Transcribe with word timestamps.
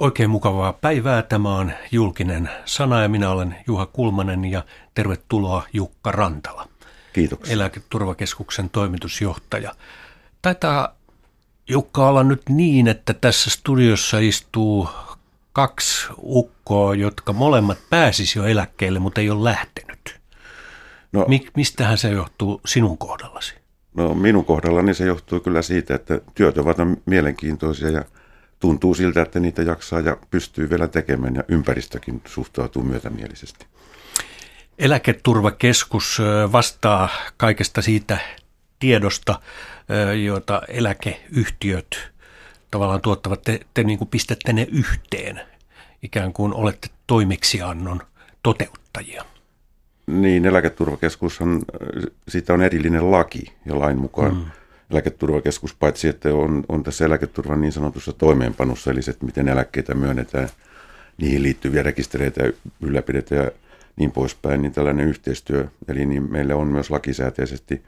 Oikein 0.00 0.30
mukavaa 0.30 0.72
päivää. 0.72 1.22
Tämä 1.22 1.56
on 1.56 1.72
julkinen 1.92 2.50
sana 2.64 3.02
ja 3.02 3.08
minä 3.08 3.30
olen 3.30 3.56
Juha 3.66 3.86
Kulmanen 3.86 4.44
ja 4.44 4.64
tervetuloa 4.94 5.66
Jukka 5.72 6.12
Rantala. 6.12 6.68
Kiitoksia. 7.12 7.54
Eläketurvakeskuksen 7.54 8.70
toimitusjohtaja. 8.70 9.74
Taitaa 10.42 10.94
Jukka 11.68 12.08
olla 12.08 12.24
nyt 12.24 12.42
niin, 12.48 12.88
että 12.88 13.14
tässä 13.14 13.50
studiossa 13.50 14.18
istuu 14.18 14.88
kaksi 15.52 16.06
ukkoa, 16.18 16.94
jotka 16.94 17.32
molemmat 17.32 17.78
pääsisi 17.90 18.38
jo 18.38 18.44
eläkkeelle, 18.44 18.98
mutta 18.98 19.20
ei 19.20 19.30
ole 19.30 19.44
lähtenyt. 19.44 20.20
No, 21.12 21.24
Mik, 21.28 21.50
mistähän 21.56 21.98
se 21.98 22.10
johtuu 22.10 22.60
sinun 22.66 22.98
kohdallasi? 22.98 23.54
No 23.94 24.14
minun 24.14 24.44
kohdallani 24.44 24.94
se 24.94 25.04
johtuu 25.04 25.40
kyllä 25.40 25.62
siitä, 25.62 25.94
että 25.94 26.20
työt 26.34 26.58
ovat 26.58 26.76
mielenkiintoisia 27.06 27.90
ja 27.90 28.04
tuntuu 28.60 28.94
siltä, 28.94 29.22
että 29.22 29.40
niitä 29.40 29.62
jaksaa 29.62 30.00
ja 30.00 30.16
pystyy 30.30 30.70
vielä 30.70 30.88
tekemään 30.88 31.34
ja 31.34 31.44
ympäristökin 31.48 32.22
suhtautuu 32.26 32.82
myötämielisesti. 32.82 33.66
Eläketurvakeskus 34.78 36.18
vastaa 36.52 37.08
kaikesta 37.36 37.82
siitä 37.82 38.18
tiedosta, 38.78 39.40
jota 40.24 40.62
eläkeyhtiöt 40.68 42.10
tavallaan 42.70 43.00
tuottavat. 43.00 43.42
Te, 43.42 43.60
te 43.74 43.82
niin 43.84 43.98
kuin 43.98 44.08
pistätte 44.08 44.52
ne 44.52 44.66
yhteen, 44.72 45.40
ikään 46.02 46.32
kuin 46.32 46.54
olette 46.54 46.88
toimeksiannon 47.06 48.00
toteuttajia. 48.42 49.24
Niin, 50.06 50.46
eläketurvakeskushan, 50.46 51.62
siitä 52.28 52.54
on 52.54 52.62
erillinen 52.62 53.10
laki 53.10 53.52
ja 53.66 53.78
lain 53.78 53.98
mukaan 53.98 54.34
mm 54.34 54.50
eläketurvakeskus, 54.90 55.74
paitsi 55.74 56.08
että 56.08 56.34
on, 56.34 56.64
on 56.68 56.82
tässä 56.82 57.04
eläketurvan 57.04 57.60
niin 57.60 57.72
sanotussa 57.72 58.12
toimeenpanossa, 58.12 58.90
eli 58.90 59.02
se, 59.02 59.10
että 59.10 59.26
miten 59.26 59.48
eläkkeitä 59.48 59.94
myönnetään, 59.94 60.48
niihin 61.18 61.42
liittyviä 61.42 61.82
rekistereitä 61.82 62.52
ylläpidetään 62.80 63.44
ja 63.44 63.50
niin 63.96 64.10
poispäin, 64.12 64.62
niin 64.62 64.72
tällainen 64.72 65.08
yhteistyö, 65.08 65.68
eli 65.88 66.06
niin 66.06 66.32
meille 66.32 66.54
on 66.54 66.66
myös 66.66 66.90
lakisääteisesti 66.90 67.82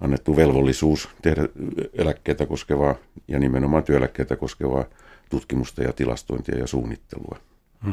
annettu 0.00 0.36
velvollisuus 0.36 1.08
tehdä 1.22 1.48
eläkkeitä 1.92 2.46
koskevaa 2.46 2.94
ja 3.28 3.38
nimenomaan 3.38 3.84
työeläkkeitä 3.84 4.36
koskevaa 4.36 4.84
tutkimusta 5.30 5.82
ja 5.82 5.92
tilastointia 5.92 6.58
ja 6.58 6.66
suunnittelua. 6.66 7.38
Hmm. 7.84 7.92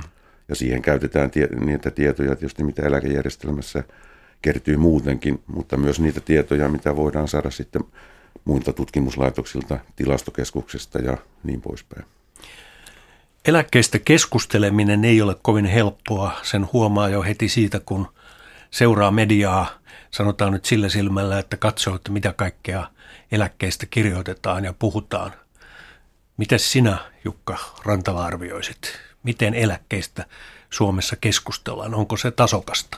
Ja 0.50 0.56
siihen 0.56 0.82
käytetään 0.82 1.32
tie, 1.32 1.48
niitä 1.48 1.92
tietoja 1.92 2.36
tietysti, 2.36 2.64
mitä 2.64 2.82
eläkejärjestelmässä 2.82 3.84
kertyy 4.42 4.78
muutenkin, 4.78 5.44
mutta 5.48 5.78
myös 5.78 6.00
niitä 6.00 6.20
tietoja, 6.20 6.70
mitä 6.70 6.96
voidaan 6.96 7.28
saada 7.28 7.52
sitten 7.52 7.82
muilta 8.46 8.74
tutkimuslaitoksilta, 8.74 9.80
tilastokeskuksesta 9.96 11.00
ja 11.00 11.18
niin 11.44 11.62
poispäin. 11.62 12.06
Eläkkeistä 13.48 14.00
keskusteleminen 14.00 15.06
ei 15.06 15.22
ole 15.22 15.36
kovin 15.42 15.66
helppoa. 15.66 16.32
Sen 16.44 16.68
huomaa 16.74 17.10
jo 17.10 17.24
heti 17.24 17.50
siitä, 17.50 17.80
kun 17.80 18.08
seuraa 18.72 19.12
mediaa, 19.12 19.68
sanotaan 20.12 20.54
nyt 20.54 20.66
sillä 20.66 20.90
silmällä, 20.90 21.40
että 21.40 21.58
katsoo, 21.58 21.96
että 21.96 22.12
mitä 22.12 22.34
kaikkea 22.34 22.90
eläkkeistä 23.32 23.86
kirjoitetaan 23.86 24.66
ja 24.66 24.74
puhutaan. 24.74 25.32
Miten 26.38 26.60
sinä, 26.60 26.98
Jukka 27.26 27.58
Rantala, 27.86 28.26
arvioisit? 28.26 29.00
Miten 29.24 29.54
eläkkeistä 29.54 30.26
Suomessa 30.70 31.16
keskustellaan? 31.16 31.96
Onko 31.96 32.18
se 32.18 32.32
tasokasta? 32.32 32.98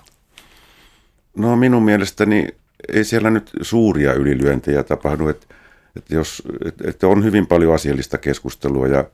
No 1.37 1.55
minun 1.55 1.83
mielestäni 1.83 2.47
ei 2.93 3.03
siellä 3.03 3.29
nyt 3.29 3.51
suuria 3.61 4.13
ylilyöntejä 4.13 4.83
tapahdu, 4.83 5.27
että, 5.27 5.47
että, 5.95 6.15
jos, 6.15 6.43
että 6.83 7.07
on 7.07 7.23
hyvin 7.23 7.47
paljon 7.47 7.73
asiallista 7.73 8.17
keskustelua 8.17 8.87
ja, 8.87 9.05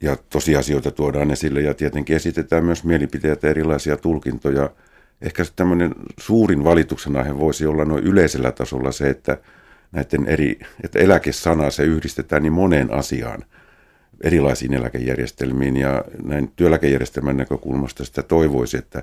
ja 0.00 0.16
tosiasioita 0.30 0.90
tuodaan 0.90 1.30
esille 1.30 1.60
ja 1.60 1.74
tietenkin 1.74 2.16
esitetään 2.16 2.64
myös 2.64 2.84
mielipiteitä 2.84 3.48
erilaisia 3.48 3.96
tulkintoja. 3.96 4.70
Ehkä 5.22 5.44
tämmöinen 5.56 5.94
suurin 6.20 6.64
valituksen 6.64 7.16
aihe 7.16 7.38
voisi 7.38 7.66
olla 7.66 7.84
noin 7.84 8.04
yleisellä 8.04 8.52
tasolla 8.52 8.92
se, 8.92 9.10
että 9.10 9.38
näiden 9.92 10.26
eri, 10.26 10.58
että 10.84 10.98
eläkesana 10.98 11.70
se 11.70 11.84
yhdistetään 11.84 12.42
niin 12.42 12.52
moneen 12.52 12.92
asiaan 12.92 13.44
erilaisiin 14.22 14.74
eläkejärjestelmiin 14.74 15.76
ja 15.76 16.04
näin 16.24 16.52
työeläkejärjestelmän 16.56 17.36
näkökulmasta 17.36 18.04
sitä 18.04 18.22
toivoisi, 18.22 18.76
että 18.76 19.02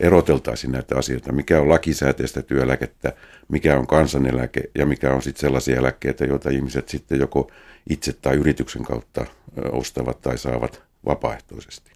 eroteltaisiin 0.00 0.72
näitä 0.72 0.98
asioita, 0.98 1.32
mikä 1.32 1.60
on 1.60 1.68
lakisääteistä 1.68 2.42
työeläkettä, 2.42 3.12
mikä 3.48 3.78
on 3.78 3.86
kansaneläke 3.86 4.60
ja 4.74 4.86
mikä 4.86 5.14
on 5.14 5.22
sitten 5.22 5.40
sellaisia 5.40 5.76
eläkkeitä, 5.76 6.24
joita 6.24 6.50
ihmiset 6.50 6.88
sitten 6.88 7.20
joko 7.20 7.50
itse 7.90 8.12
tai 8.12 8.34
yrityksen 8.34 8.84
kautta 8.84 9.26
ostavat 9.72 10.20
tai 10.20 10.38
saavat 10.38 10.82
vapaaehtoisesti. 11.06 11.90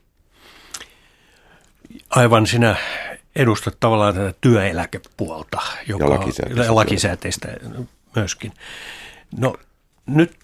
Aivan 2.11 2.47
sinä 2.47 2.77
edustat 3.37 3.77
tavallaan 3.81 4.15
tätä 4.15 4.35
työeläkepuolta, 4.41 5.61
joka 5.87 6.05
ja 6.05 6.11
lakisääteistä, 6.11 6.75
lakisääteistä 6.75 7.49
myöskin. 8.17 8.53
No 9.37 9.57
nyt 10.07 10.37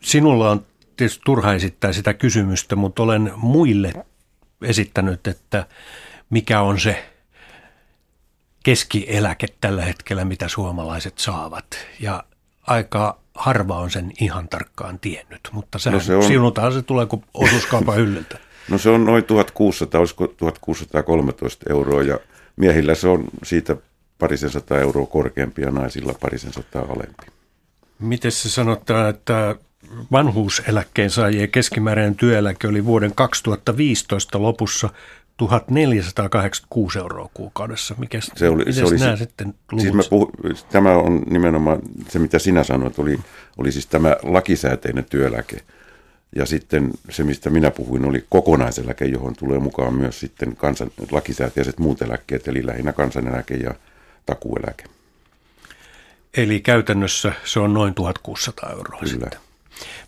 sinulla 0.00 0.50
on 0.50 0.66
tietysti 0.96 1.22
turha 1.24 1.54
esittää 1.54 1.92
sitä 1.92 2.14
kysymystä, 2.14 2.76
mutta 2.76 3.02
olen 3.02 3.32
muille 3.36 3.92
esittänyt, 4.64 5.26
että 5.26 5.66
mikä 6.30 6.60
on 6.60 6.80
se 6.80 7.04
keskieläke 8.64 9.46
tällä 9.60 9.84
hetkellä, 9.84 10.24
mitä 10.24 10.48
suomalaiset 10.48 11.18
saavat. 11.18 11.66
Ja 12.00 12.24
aika 12.66 13.18
harva 13.34 13.78
on 13.78 13.90
sen 13.90 14.12
ihan 14.20 14.48
tarkkaan 14.48 14.98
tiennyt, 14.98 15.40
mutta 15.52 15.78
sehän, 15.78 15.98
no 15.98 16.04
se 16.04 16.16
on, 16.16 16.22
sinutaan 16.24 16.72
se 16.72 16.82
tulee 16.82 17.06
kuin 17.06 17.24
osuuskaupan 17.34 17.96
hyllyltä. 17.96 18.38
No 18.70 18.78
se 18.78 18.90
on 18.90 19.04
noin 19.04 19.24
1600, 19.24 19.98
olisiko 19.98 20.26
1613 20.26 21.66
euroa 21.70 22.02
ja 22.02 22.18
miehillä 22.56 22.94
se 22.94 23.08
on 23.08 23.24
siitä 23.44 23.76
parisen 24.18 24.50
sata 24.50 24.80
euroa 24.80 25.06
korkeampi 25.06 25.62
ja 25.62 25.70
naisilla 25.70 26.14
parisen 26.20 26.52
sata 26.52 26.78
alempi. 26.78 27.26
Miten 27.98 28.32
se 28.32 28.50
sanotaan, 28.50 29.10
että 29.10 29.56
vanhuuseläkkeen 30.12 31.10
saajien 31.10 31.50
keskimääräinen 31.50 32.14
työeläke 32.14 32.68
oli 32.68 32.84
vuoden 32.84 33.12
2015 33.14 34.42
lopussa 34.42 34.90
1486 35.36 36.98
euroa 36.98 37.28
kuukaudessa. 37.34 37.94
Mikä 37.98 38.18
se 38.20 38.48
oli, 38.48 38.72
se 38.72 38.84
oli 38.84 38.96
nämä 38.96 39.16
sitten 39.16 39.54
siis 39.80 39.92
mä 39.92 40.02
puhu, 40.10 40.30
Tämä 40.70 40.96
on 40.96 41.22
nimenomaan 41.30 41.78
se, 42.08 42.18
mitä 42.18 42.38
sinä 42.38 42.64
sanoit, 42.64 42.98
oli, 42.98 43.20
oli 43.58 43.72
siis 43.72 43.86
tämä 43.86 44.16
lakisääteinen 44.22 45.04
työeläke. 45.04 45.56
Ja 46.36 46.46
sitten 46.46 46.90
se, 47.10 47.24
mistä 47.24 47.50
minä 47.50 47.70
puhuin, 47.70 48.04
oli 48.04 48.24
kokonaiseläke, 48.28 49.04
johon 49.04 49.36
tulee 49.36 49.58
mukaan 49.58 49.94
myös 49.94 50.20
sitten 50.20 50.56
kansan, 50.56 50.90
lakisääteiset 51.10 51.78
muut 51.78 52.02
eläkkeet, 52.02 52.48
eli 52.48 52.66
lähinnä 52.66 52.92
kansaneläke 52.92 53.54
ja 53.54 53.74
takueläke. 54.26 54.84
Eli 56.36 56.60
käytännössä 56.60 57.32
se 57.44 57.60
on 57.60 57.74
noin 57.74 57.94
1600 57.94 58.70
euroa 58.70 59.00
Kyllä. 59.00 59.12
sitten. 59.12 59.51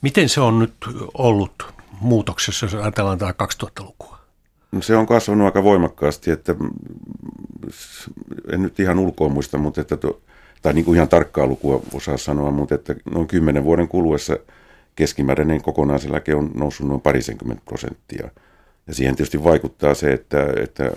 Miten 0.02 0.28
se 0.28 0.40
on 0.40 0.58
nyt 0.58 0.74
ollut 1.14 1.74
muutoksessa, 2.00 2.66
jos 2.66 2.74
ajatellaan 2.74 3.18
tämä 3.18 3.34
2000-lukua? 3.62 4.18
No 4.72 4.82
se 4.82 4.96
on 4.96 5.06
kasvanut 5.06 5.44
aika 5.44 5.62
voimakkaasti, 5.62 6.30
että 6.30 6.54
en 8.52 8.62
nyt 8.62 8.80
ihan 8.80 8.98
ulkoa 8.98 9.28
muista, 9.28 9.58
mutta 9.58 9.80
että 9.80 9.96
to, 9.96 10.20
tai 10.62 10.72
niin 10.72 10.84
kuin 10.84 10.96
ihan 10.96 11.08
tarkkaa 11.08 11.46
lukua 11.46 11.82
osaa 11.92 12.16
sanoa, 12.16 12.50
mutta 12.50 12.74
että 12.74 12.94
noin 13.14 13.28
kymmenen 13.28 13.64
vuoden 13.64 13.88
kuluessa 13.88 14.36
keskimääräinen 14.96 15.62
kokonaiseläke 15.62 16.34
on 16.34 16.50
noussut 16.54 16.88
noin 16.88 17.00
parisenkymmentä 17.00 17.62
prosenttia. 17.64 18.28
Ja 18.86 18.94
siihen 18.94 19.16
tietysti 19.16 19.44
vaikuttaa 19.44 19.94
se, 19.94 20.12
että, 20.12 20.46
että 20.62 20.90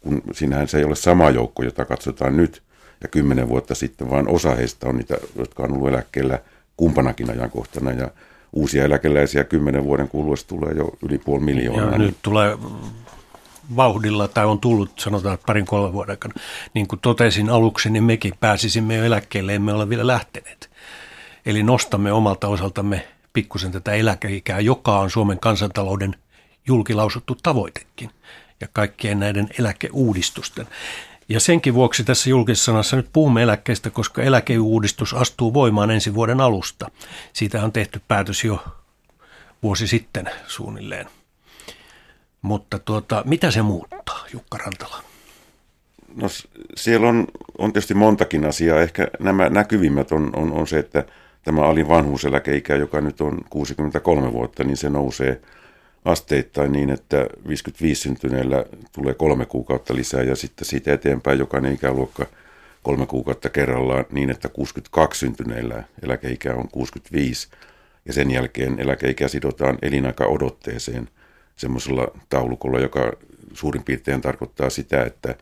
kun 0.00 0.22
siinähän 0.32 0.68
se 0.68 0.78
ei 0.78 0.84
ole 0.84 0.96
sama 0.96 1.30
joukko, 1.30 1.62
jota 1.62 1.84
katsotaan 1.84 2.36
nyt 2.36 2.62
ja 3.02 3.08
kymmenen 3.08 3.48
vuotta 3.48 3.74
sitten, 3.74 4.10
vaan 4.10 4.28
osa 4.28 4.54
heistä 4.54 4.88
on 4.88 4.96
niitä, 4.96 5.16
jotka 5.36 5.62
on 5.62 5.72
ollut 5.72 5.88
eläkkeellä– 5.88 6.38
kumpanakin 6.80 7.30
ajankohtana 7.30 7.90
ja 7.92 8.10
uusia 8.52 8.84
eläkeläisiä 8.84 9.44
kymmenen 9.44 9.84
vuoden 9.84 10.08
kuluessa 10.08 10.48
tulee 10.48 10.72
jo 10.72 10.90
yli 11.08 11.18
puoli 11.18 11.44
miljoonaa. 11.44 11.84
Ja 11.84 11.90
niin. 11.90 12.06
nyt 12.06 12.16
tulee 12.22 12.58
vauhdilla, 13.76 14.28
tai 14.28 14.46
on 14.46 14.60
tullut 14.60 14.98
sanotaan 14.98 15.38
parin 15.46 15.66
kolmen 15.66 15.92
vuoden 15.92 16.12
aikana. 16.12 16.34
Niin 16.74 16.88
kuin 16.88 17.00
totesin 17.00 17.50
aluksi, 17.50 17.90
niin 17.90 18.04
mekin 18.04 18.32
pääsisimme 18.40 18.96
jo 18.96 19.04
eläkkeelle, 19.04 19.54
emme 19.54 19.72
ole 19.72 19.88
vielä 19.88 20.06
lähteneet. 20.06 20.70
Eli 21.46 21.62
nostamme 21.62 22.12
omalta 22.12 22.48
osaltamme 22.48 23.06
pikkusen 23.32 23.72
tätä 23.72 23.92
eläkeikää, 23.92 24.60
joka 24.60 24.98
on 24.98 25.10
Suomen 25.10 25.40
kansantalouden 25.40 26.14
julkilausuttu 26.66 27.36
tavoitekin 27.42 28.10
ja 28.60 28.68
kaikkien 28.72 29.20
näiden 29.20 29.48
eläkeuudistusten. 29.58 30.66
Ja 31.30 31.40
senkin 31.40 31.74
vuoksi 31.74 32.04
tässä 32.04 32.30
julkisessa 32.30 32.96
nyt 32.96 33.08
puhumme 33.12 33.42
eläkkeestä, 33.42 33.90
koska 33.90 34.22
eläkeuudistus 34.22 35.14
astuu 35.14 35.54
voimaan 35.54 35.90
ensi 35.90 36.14
vuoden 36.14 36.40
alusta. 36.40 36.90
Siitä 37.32 37.64
on 37.64 37.72
tehty 37.72 38.00
päätös 38.08 38.44
jo 38.44 38.64
vuosi 39.62 39.86
sitten 39.86 40.30
suunnilleen. 40.46 41.06
Mutta 42.42 42.78
tuota, 42.78 43.22
mitä 43.26 43.50
se 43.50 43.62
muuttaa, 43.62 44.26
Jukka 44.32 44.58
Rantala? 44.58 45.02
No 46.16 46.26
siellä 46.76 47.08
on, 47.08 47.26
on 47.58 47.72
tietysti 47.72 47.94
montakin 47.94 48.44
asiaa. 48.44 48.80
Ehkä 48.80 49.08
nämä 49.20 49.48
näkyvimmät 49.48 50.12
on, 50.12 50.30
on, 50.36 50.52
on 50.52 50.66
se, 50.66 50.78
että 50.78 51.04
tämä 51.42 51.62
alin 51.62 51.88
vanhuuseläkeikä, 51.88 52.76
joka 52.76 53.00
nyt 53.00 53.20
on 53.20 53.38
63 53.50 54.32
vuotta, 54.32 54.64
niin 54.64 54.76
se 54.76 54.90
nousee 54.90 55.40
asteittain 56.04 56.72
niin, 56.72 56.90
että 56.90 57.26
55 57.48 58.00
syntyneellä 58.00 58.64
tulee 58.92 59.14
kolme 59.14 59.46
kuukautta 59.46 59.94
lisää 59.94 60.22
ja 60.22 60.36
sitten 60.36 60.64
siitä 60.64 60.92
eteenpäin 60.92 61.38
jokainen 61.38 61.72
ikäluokka 61.72 62.26
kolme 62.82 63.06
kuukautta 63.06 63.48
kerrallaan 63.48 64.04
niin, 64.10 64.30
että 64.30 64.48
62 64.48 65.18
syntyneillä 65.18 65.84
eläkeikä 66.02 66.54
on 66.54 66.68
65 66.68 67.48
ja 68.06 68.12
sen 68.12 68.30
jälkeen 68.30 68.80
eläkeikä 68.80 69.28
sidotaan 69.28 69.78
elinaika 69.82 70.26
odotteeseen 70.26 71.08
semmoisella 71.56 72.08
taulukolla, 72.28 72.80
joka 72.80 73.12
suurin 73.52 73.82
piirtein 73.82 74.20
tarkoittaa 74.20 74.70
sitä, 74.70 75.04
että 75.04 75.34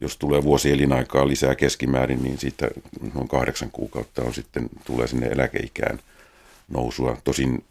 jos 0.00 0.16
tulee 0.16 0.42
vuosi 0.42 0.72
elinaikaa 0.72 1.28
lisää 1.28 1.54
keskimäärin, 1.54 2.22
niin 2.22 2.38
siitä 2.38 2.68
noin 3.14 3.28
kahdeksan 3.28 3.70
kuukautta 3.70 4.22
on 4.22 4.34
sitten 4.34 4.70
tulee 4.84 5.06
sinne 5.06 5.26
eläkeikään 5.26 5.98
nousua. 6.68 7.16
Tosin 7.24 7.64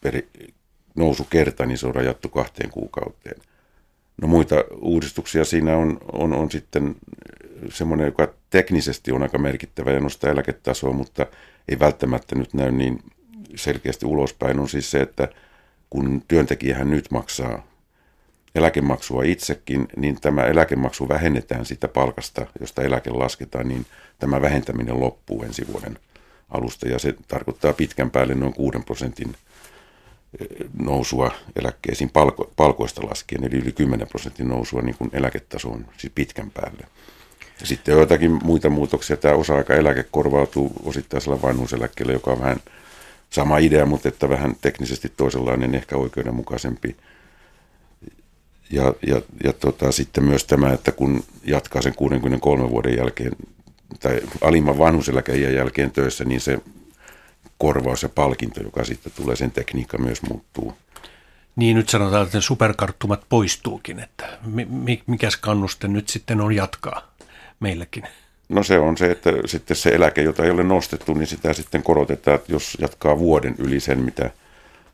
per, 0.00 0.22
nousukerta, 0.94 1.66
niin 1.66 1.78
se 1.78 1.86
on 1.86 1.94
rajattu 1.94 2.28
kahteen 2.28 2.70
kuukauteen. 2.70 3.40
No 4.22 4.28
muita 4.28 4.54
uudistuksia 4.80 5.44
siinä 5.44 5.76
on, 5.76 5.98
on, 6.12 6.32
on 6.32 6.50
sitten 6.50 6.96
semmoinen, 7.70 8.06
joka 8.06 8.34
teknisesti 8.50 9.12
on 9.12 9.22
aika 9.22 9.38
merkittävä 9.38 9.90
ja 9.90 10.00
nostaa 10.00 10.30
eläketasoa, 10.30 10.92
mutta 10.92 11.26
ei 11.68 11.78
välttämättä 11.78 12.34
nyt 12.34 12.54
näy 12.54 12.70
niin 12.70 13.02
selkeästi 13.56 14.06
ulospäin, 14.06 14.60
on 14.60 14.68
siis 14.68 14.90
se, 14.90 15.00
että 15.00 15.28
kun 15.90 16.22
työntekijähän 16.28 16.90
nyt 16.90 17.10
maksaa 17.10 17.66
eläkemaksua 18.54 19.22
itsekin, 19.22 19.88
niin 19.96 20.20
tämä 20.20 20.42
eläkemaksu 20.42 21.08
vähennetään 21.08 21.66
sitä 21.66 21.88
palkasta, 21.88 22.46
josta 22.60 22.82
eläke 22.82 23.10
lasketaan, 23.10 23.68
niin 23.68 23.86
tämä 24.18 24.40
vähentäminen 24.40 25.00
loppuu 25.00 25.42
ensi 25.42 25.66
vuoden 25.72 25.98
alusta 26.50 26.88
ja 26.88 26.98
se 26.98 27.14
tarkoittaa 27.28 27.72
pitkän 27.72 28.10
päälle 28.10 28.34
noin 28.34 28.54
6 28.54 28.78
prosentin 28.78 29.34
nousua 30.78 31.30
eläkkeisiin 31.56 32.10
palko, 32.10 32.50
palkoista 32.56 33.06
laskien, 33.06 33.44
eli 33.44 33.56
yli 33.56 33.72
10 33.72 34.08
prosentin 34.08 34.48
nousua 34.48 34.82
niin 34.82 34.96
kuin 34.98 35.10
eläketasoon 35.12 35.86
siis 35.96 36.12
pitkän 36.14 36.50
päälle. 36.50 36.86
Ja 37.60 37.66
sitten 37.66 37.94
on 37.94 38.00
jotakin 38.00 38.38
muita 38.44 38.70
muutoksia. 38.70 39.16
Tämä 39.16 39.34
osa-aikaeläke 39.34 40.04
korvautuu 40.10 40.72
osittaisella 40.84 41.42
vanhuuseläkkeellä, 41.42 42.12
joka 42.12 42.30
on 42.30 42.40
vähän 42.40 42.60
sama 43.30 43.58
idea, 43.58 43.86
mutta 43.86 44.08
että 44.08 44.28
vähän 44.28 44.56
teknisesti 44.60 45.12
toisenlainen, 45.16 45.74
ehkä 45.74 45.96
oikeudenmukaisempi. 45.96 46.96
Ja, 48.70 48.94
ja, 49.06 49.22
ja 49.44 49.52
tota, 49.52 49.92
sitten 49.92 50.24
myös 50.24 50.44
tämä, 50.44 50.72
että 50.72 50.92
kun 50.92 51.24
jatkaa 51.44 51.82
sen 51.82 51.94
63 51.94 52.70
vuoden 52.70 52.96
jälkeen 52.96 53.32
tai 54.00 54.20
alimman 54.40 54.78
vanhuseläkeijän 54.78 55.54
jälkeen 55.54 55.90
töissä, 55.90 56.24
niin 56.24 56.40
se 56.40 56.58
korvaus 57.58 58.02
ja 58.02 58.08
palkinto, 58.08 58.62
joka 58.62 58.84
sitten 58.84 59.12
tulee, 59.16 59.36
sen 59.36 59.50
tekniikka 59.50 59.98
myös 59.98 60.22
muuttuu. 60.22 60.74
Niin 61.56 61.76
nyt 61.76 61.88
sanotaan, 61.88 62.26
että 62.26 62.40
superkarttumat 62.40 63.24
poistuukin, 63.28 64.00
että 64.00 64.38
mikäs 65.06 65.36
kannuste 65.36 65.88
nyt 65.88 66.08
sitten 66.08 66.40
on 66.40 66.52
jatkaa 66.52 67.14
meilläkin? 67.60 68.04
No 68.48 68.62
se 68.62 68.78
on 68.78 68.96
se, 68.96 69.10
että 69.10 69.30
sitten 69.46 69.76
se 69.76 69.90
eläke, 69.90 70.22
jota 70.22 70.44
ei 70.44 70.50
ole 70.50 70.62
nostettu, 70.62 71.14
niin 71.14 71.26
sitä 71.26 71.52
sitten 71.52 71.82
korotetaan, 71.82 72.34
että 72.34 72.52
jos 72.52 72.76
jatkaa 72.80 73.18
vuoden 73.18 73.54
yli 73.58 73.80
sen, 73.80 73.98
mitä, 73.98 74.30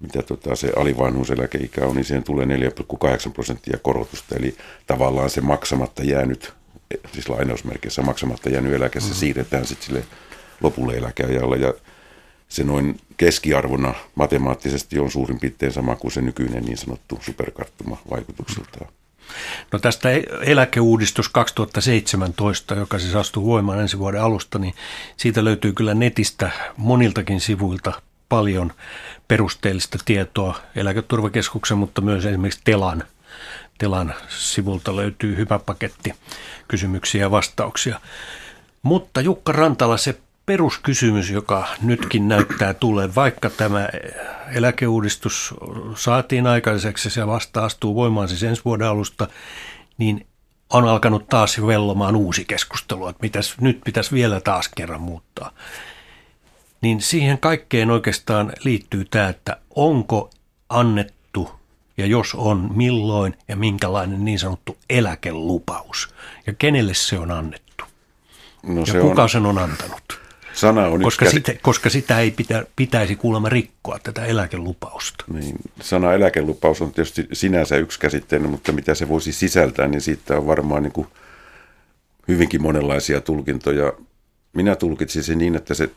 mitä 0.01 0.23
tota 0.23 0.57
se 0.57 0.73
alivanhuuseläkeikä 0.77 1.87
on, 1.87 1.97
niin 1.97 2.05
siihen 2.05 2.25
tulee 2.25 2.47
4,8 2.47 3.33
prosenttia 3.33 3.79
korotusta. 3.83 4.37
Eli 4.37 4.57
tavallaan 4.87 5.31
se 5.31 5.41
maksamatta 5.41 6.03
jäänyt, 6.05 6.53
siis 7.13 7.29
lainausmerkissä 7.29 8.03
maksamatta 8.03 8.51
jäänyt 8.51 8.73
eläke, 8.73 9.01
se 9.01 9.07
mm-hmm. 9.07 9.19
siirretään 9.19 9.67
sitten 9.67 9.87
sille 9.87 10.05
lopulle 10.61 10.97
eläkeajalle. 10.97 11.57
Ja 11.57 11.75
se 12.51 12.65
noin 12.65 13.01
keskiarvona 13.17 13.95
matemaattisesti 14.15 14.99
on 14.99 15.11
suurin 15.11 15.41
piirtein 15.41 15.73
sama 15.73 15.97
kuin 15.97 16.13
se 16.13 16.21
nykyinen 16.21 16.65
niin 16.65 16.77
sanottu 16.77 17.19
superkarttuma 17.21 17.97
vaikutuksiltaan. 18.11 18.93
No 19.73 19.79
tästä 19.79 20.09
eläkeuudistus 20.43 21.29
2017, 21.29 22.75
joka 22.75 22.99
siis 22.99 23.15
astuu 23.15 23.47
voimaan 23.47 23.81
ensi 23.81 23.99
vuoden 23.99 24.23
alusta, 24.23 24.59
niin 24.59 24.75
siitä 25.17 25.45
löytyy 25.45 25.73
kyllä 25.73 25.95
netistä 25.95 26.51
moniltakin 26.77 27.41
sivuilta 27.41 28.03
paljon 28.29 28.73
perusteellista 29.29 29.99
tietoa 30.05 30.61
eläketurvakeskuksen, 30.77 31.79
mutta 31.79 32.01
myös 32.01 32.27
esimerkiksi 32.27 32.61
Telan, 32.65 33.05
Telan 33.79 34.15
sivulta 34.29 34.97
löytyy 34.97 35.37
hyvä 35.37 35.59
paketti 35.59 36.15
kysymyksiä 36.69 37.21
ja 37.21 37.31
vastauksia. 37.31 38.01
Mutta 38.83 39.21
Jukka 39.21 39.53
Rantala, 39.53 39.97
se 39.97 40.19
peruskysymys, 40.51 41.31
joka 41.31 41.69
nytkin 41.83 42.29
näyttää 42.29 42.75
tulee, 42.75 43.15
vaikka 43.15 43.51
tämä 43.51 43.89
eläkeuudistus 44.55 45.55
saatiin 45.95 46.47
aikaiseksi 46.47 47.09
ja 47.09 47.11
se 47.11 47.27
vasta 47.27 47.65
astuu 47.65 47.95
voimaan 47.95 48.29
siis 48.29 48.43
ensi 48.43 48.63
vuoden 48.65 48.89
alusta, 48.89 49.29
niin 49.99 50.27
on 50.71 50.89
alkanut 50.89 51.29
taas 51.29 51.67
vellomaan 51.67 52.17
uusi 52.17 52.45
keskustelu, 52.45 53.09
että 53.09 53.23
mitäs, 53.23 53.57
nyt 53.61 53.81
pitäisi 53.85 54.13
vielä 54.13 54.41
taas 54.41 54.69
kerran 54.69 55.01
muuttaa. 55.01 55.53
Niin 56.81 57.01
siihen 57.01 57.39
kaikkeen 57.39 57.91
oikeastaan 57.91 58.53
liittyy 58.65 59.05
tämä, 59.05 59.29
että 59.29 59.57
onko 59.77 60.31
annettu 60.69 61.51
ja 61.97 62.07
jos 62.07 62.35
on, 62.35 62.71
milloin 62.75 63.37
ja 63.49 63.57
minkälainen 63.57 64.25
niin 64.25 64.39
sanottu 64.39 64.77
eläkelupaus 64.89 66.15
ja 66.47 66.53
kenelle 66.59 66.95
se 66.95 67.19
on 67.19 67.31
annettu. 67.31 67.85
No 68.63 68.85
ja 68.95 69.01
kuka 69.01 69.23
on... 69.23 69.29
sen 69.29 69.47
on 69.47 69.59
antanut? 69.59 70.20
Sana 70.61 70.87
on 70.87 71.03
koska, 71.03 71.25
yksi... 71.25 71.37
sitä, 71.37 71.53
koska 71.63 71.91
sitä 71.91 72.21
ei 72.21 72.31
pitä, 72.31 72.67
pitäisi 72.77 73.17
kuulemma 73.17 73.49
rikkoa, 73.49 73.99
tätä 74.03 74.25
eläkelupausta. 74.25 75.25
Niin, 75.33 75.57
sana 75.81 76.15
eläkelupaus 76.15 76.83
on 76.83 76.93
tietysti 76.93 77.29
sinänsä 77.33 77.77
yksi 77.77 78.01
käsitteinen, 78.01 78.51
mutta 78.51 78.73
mitä 78.73 78.95
se 78.95 79.09
voisi 79.09 79.33
sisältää, 79.33 79.89
niin 79.89 80.01
siitä 80.01 80.37
on 80.37 80.47
varmaan 80.47 80.83
niin 80.83 80.93
kuin 80.93 81.07
hyvinkin 82.29 82.63
monenlaisia 82.63 83.21
tulkintoja. 83.21 83.93
Minä 84.53 84.77
tulkitsin 84.77 85.23
sen 85.23 85.39
niin, 85.39 85.57
että 85.57 85.75
se 85.75 85.91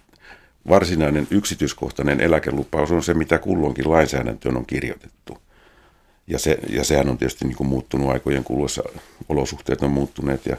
varsinainen 0.69 1.27
yksityiskohtainen 1.31 2.21
eläkelupaus 2.21 2.91
on 2.91 3.03
se, 3.03 3.13
mitä 3.13 3.39
kulloinkin 3.39 3.91
lainsäädäntöön 3.91 4.57
on 4.57 4.65
kirjoitettu. 4.65 5.37
Ja, 6.27 6.39
se, 6.39 6.57
ja 6.69 6.83
sehän 6.83 7.09
on 7.09 7.17
tietysti 7.17 7.45
niin 7.45 7.57
kuin 7.57 7.67
muuttunut 7.67 8.11
aikojen 8.11 8.43
kuluessa, 8.43 8.83
olosuhteet 9.29 9.81
on 9.81 9.91
muuttuneet 9.91 10.45
ja 10.45 10.57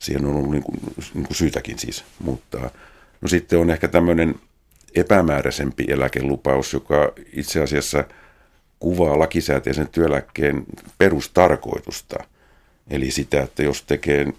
siihen 0.00 0.26
on 0.26 0.36
ollut 0.36 0.50
niin 0.50 0.62
kuin, 0.62 0.80
niin 1.14 1.26
kuin 1.26 1.36
syytäkin 1.36 1.78
siis 1.78 2.04
muuttaa. 2.18 2.70
No 3.20 3.28
sitten 3.28 3.58
on 3.58 3.70
ehkä 3.70 3.88
tämmöinen 3.88 4.34
epämääräisempi 4.94 5.84
eläkelupaus, 5.88 6.72
joka 6.72 7.12
itse 7.32 7.62
asiassa 7.62 8.04
kuvaa 8.78 9.18
lakisääteisen 9.18 9.88
työeläkkeen 9.88 10.64
perustarkoitusta. 10.98 12.16
Eli 12.90 13.10
sitä, 13.10 13.42
että 13.42 13.62
jos 13.62 13.82
tekee 13.82 14.32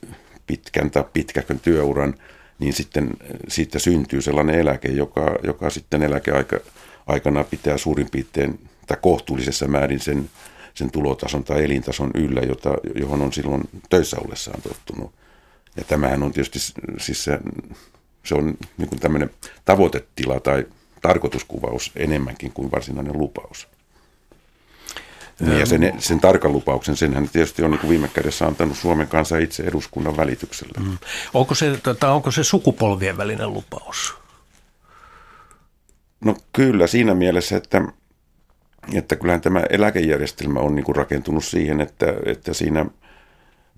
pitkän 0.48 0.92
tai 0.92 1.04
pitkäkön 1.14 1.60
työuran, 1.60 2.14
niin 2.60 2.74
sitten 2.74 3.10
siitä 3.48 3.80
syntyy 3.80 4.22
sellainen 4.22 4.60
eläke, 4.60 4.88
joka, 4.88 5.36
joka 5.44 5.70
sitten 5.70 6.04
eläkeaikana 6.04 7.44
pitää 7.50 7.78
suurin 7.78 8.10
piirtein 8.12 8.70
tai 8.88 8.98
kohtuullisessa 9.02 9.68
määrin 9.68 10.00
sen, 10.00 10.30
sen 10.74 10.92
tulotason 10.92 11.44
tai 11.44 11.64
elintason 11.64 12.12
yllä, 12.16 12.42
jota, 12.42 12.74
johon 12.96 13.22
on 13.22 13.34
silloin 13.34 13.64
töissä 13.90 14.18
ollessaan 14.26 14.62
tottunut. 14.62 15.12
Ja 15.76 15.84
tämähän 15.84 16.24
on 16.24 16.32
tietysti 16.32 16.60
siis 16.98 17.24
se 17.24 17.40
se 18.24 18.36
on 18.36 18.58
niin 18.78 18.90
kuin 18.90 19.00
tämmöinen 19.00 19.30
tavoitetila 19.66 20.40
tai 20.40 20.66
tarkoituskuvaus 21.02 21.92
enemmänkin 21.96 22.52
kuin 22.52 22.72
varsinainen 22.72 23.18
lupaus. 23.18 23.68
Ja 25.60 25.66
sen, 25.66 25.94
sen 26.00 26.20
tarkan 26.20 26.54
lupauksen, 26.54 26.96
senhän 26.96 27.30
tietysti 27.30 27.64
on 27.64 27.72
niin 27.72 27.80
kuin 27.80 27.90
viime 27.90 28.08
kädessä 28.08 28.48
antanut 28.48 28.78
Suomen 28.78 29.08
kanssa 29.08 29.38
itse 29.38 29.64
eduskunnan 29.64 30.18
välityksellä. 30.18 30.74
Mm. 30.80 30.98
Onko, 31.34 31.56
se, 31.56 31.80
tai 32.00 32.12
onko 32.12 32.32
se 32.32 32.44
sukupolvien 32.44 33.18
välinen 33.18 33.54
lupaus? 33.54 34.14
No 36.22 36.36
kyllä 36.54 36.88
siinä 36.88 37.14
mielessä, 37.14 37.58
että, 37.58 37.82
että 38.94 39.16
kyllähän 39.16 39.42
tämä 39.42 39.64
eläkejärjestelmä 39.70 40.60
on 40.60 40.76
niin 40.76 40.86
kuin 40.86 40.96
rakentunut 40.96 41.46
siihen, 41.46 41.82
että, 41.82 42.14
että 42.26 42.54
siinä– 42.54 42.86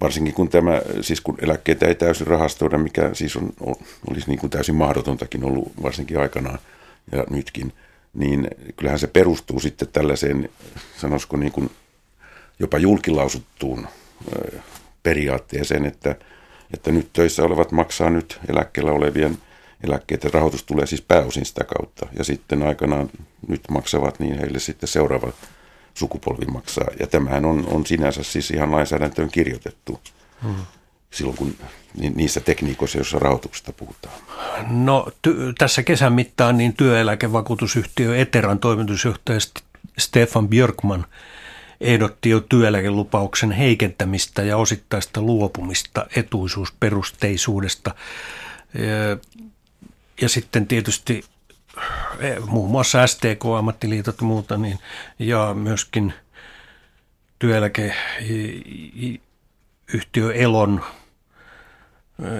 varsinkin 0.01 0.33
kun 0.33 0.49
tämä, 0.49 0.81
siis 1.01 1.21
kun 1.21 1.37
eläkkeitä 1.41 1.87
ei 1.87 1.95
täysin 1.95 2.27
rahastoida, 2.27 2.77
mikä 2.77 3.09
siis 3.13 3.35
on, 3.35 3.53
olisi 4.09 4.27
niin 4.27 4.39
kuin 4.39 4.49
täysin 4.49 4.75
mahdotontakin 4.75 5.43
ollut 5.43 5.71
varsinkin 5.83 6.19
aikanaan 6.19 6.59
ja 7.11 7.23
nytkin, 7.29 7.73
niin 8.13 8.47
kyllähän 8.77 8.99
se 8.99 9.07
perustuu 9.07 9.59
sitten 9.59 9.87
tällaiseen, 9.87 10.49
sanoisiko 10.97 11.37
niin 11.37 11.51
kuin 11.51 11.71
jopa 12.59 12.77
julkilausuttuun 12.77 13.87
periaatteeseen, 15.03 15.85
että, 15.85 16.15
että 16.73 16.91
nyt 16.91 17.09
töissä 17.13 17.43
olevat 17.43 17.71
maksaa 17.71 18.09
nyt 18.09 18.39
eläkkeellä 18.49 18.91
olevien 18.91 19.37
eläkkeiden 19.83 20.33
rahoitus 20.33 20.63
tulee 20.63 20.85
siis 20.85 21.01
pääosin 21.01 21.45
sitä 21.45 21.63
kautta. 21.63 22.07
Ja 22.17 22.23
sitten 22.23 22.63
aikanaan 22.63 23.09
nyt 23.47 23.61
maksavat, 23.69 24.19
niin 24.19 24.39
heille 24.39 24.59
sitten 24.59 24.89
seuraavat 24.89 25.35
sukupolvi 26.01 26.45
maksaa. 26.45 26.87
Ja 26.99 27.07
tämähän 27.07 27.45
on, 27.45 27.65
on 27.67 27.85
sinänsä 27.85 28.23
siis 28.23 28.51
ihan 28.51 28.71
lainsäädäntöön 28.71 29.31
kirjoitettu. 29.31 29.99
Hmm. 30.43 30.55
silloin, 31.11 31.37
kun 31.37 31.55
niissä 32.15 32.39
tekniikoissa, 32.39 32.97
joissa 32.97 33.19
rahoituksesta 33.19 33.73
puhutaan? 33.73 34.15
No 34.67 35.07
ty- 35.27 35.53
tässä 35.57 35.83
kesän 35.83 36.13
mittaan 36.13 36.57
niin 36.57 36.73
työeläkevakuutusyhtiö 36.73 38.17
Eteran 38.17 38.59
toimitusjohtaja 38.59 39.39
Stefan 39.97 40.47
Björkman 40.47 41.05
ehdotti 41.81 42.29
jo 42.29 42.39
työeläkelupauksen 42.39 43.51
heikentämistä 43.51 44.43
ja 44.43 44.57
osittaista 44.57 45.21
luopumista 45.21 46.05
etuisuusperusteisuudesta. 46.15 47.95
Ja 50.21 50.29
sitten 50.29 50.67
tietysti 50.67 51.23
muun 52.47 52.71
muassa 52.71 53.07
STK, 53.07 53.45
ammattiliitot 53.57 54.21
ja 54.21 54.27
muuta, 54.27 54.57
niin, 54.57 54.79
ja 55.19 55.53
myöskin 55.53 56.13
työeläkeyhtiö 57.39 60.33
Elon 60.33 60.83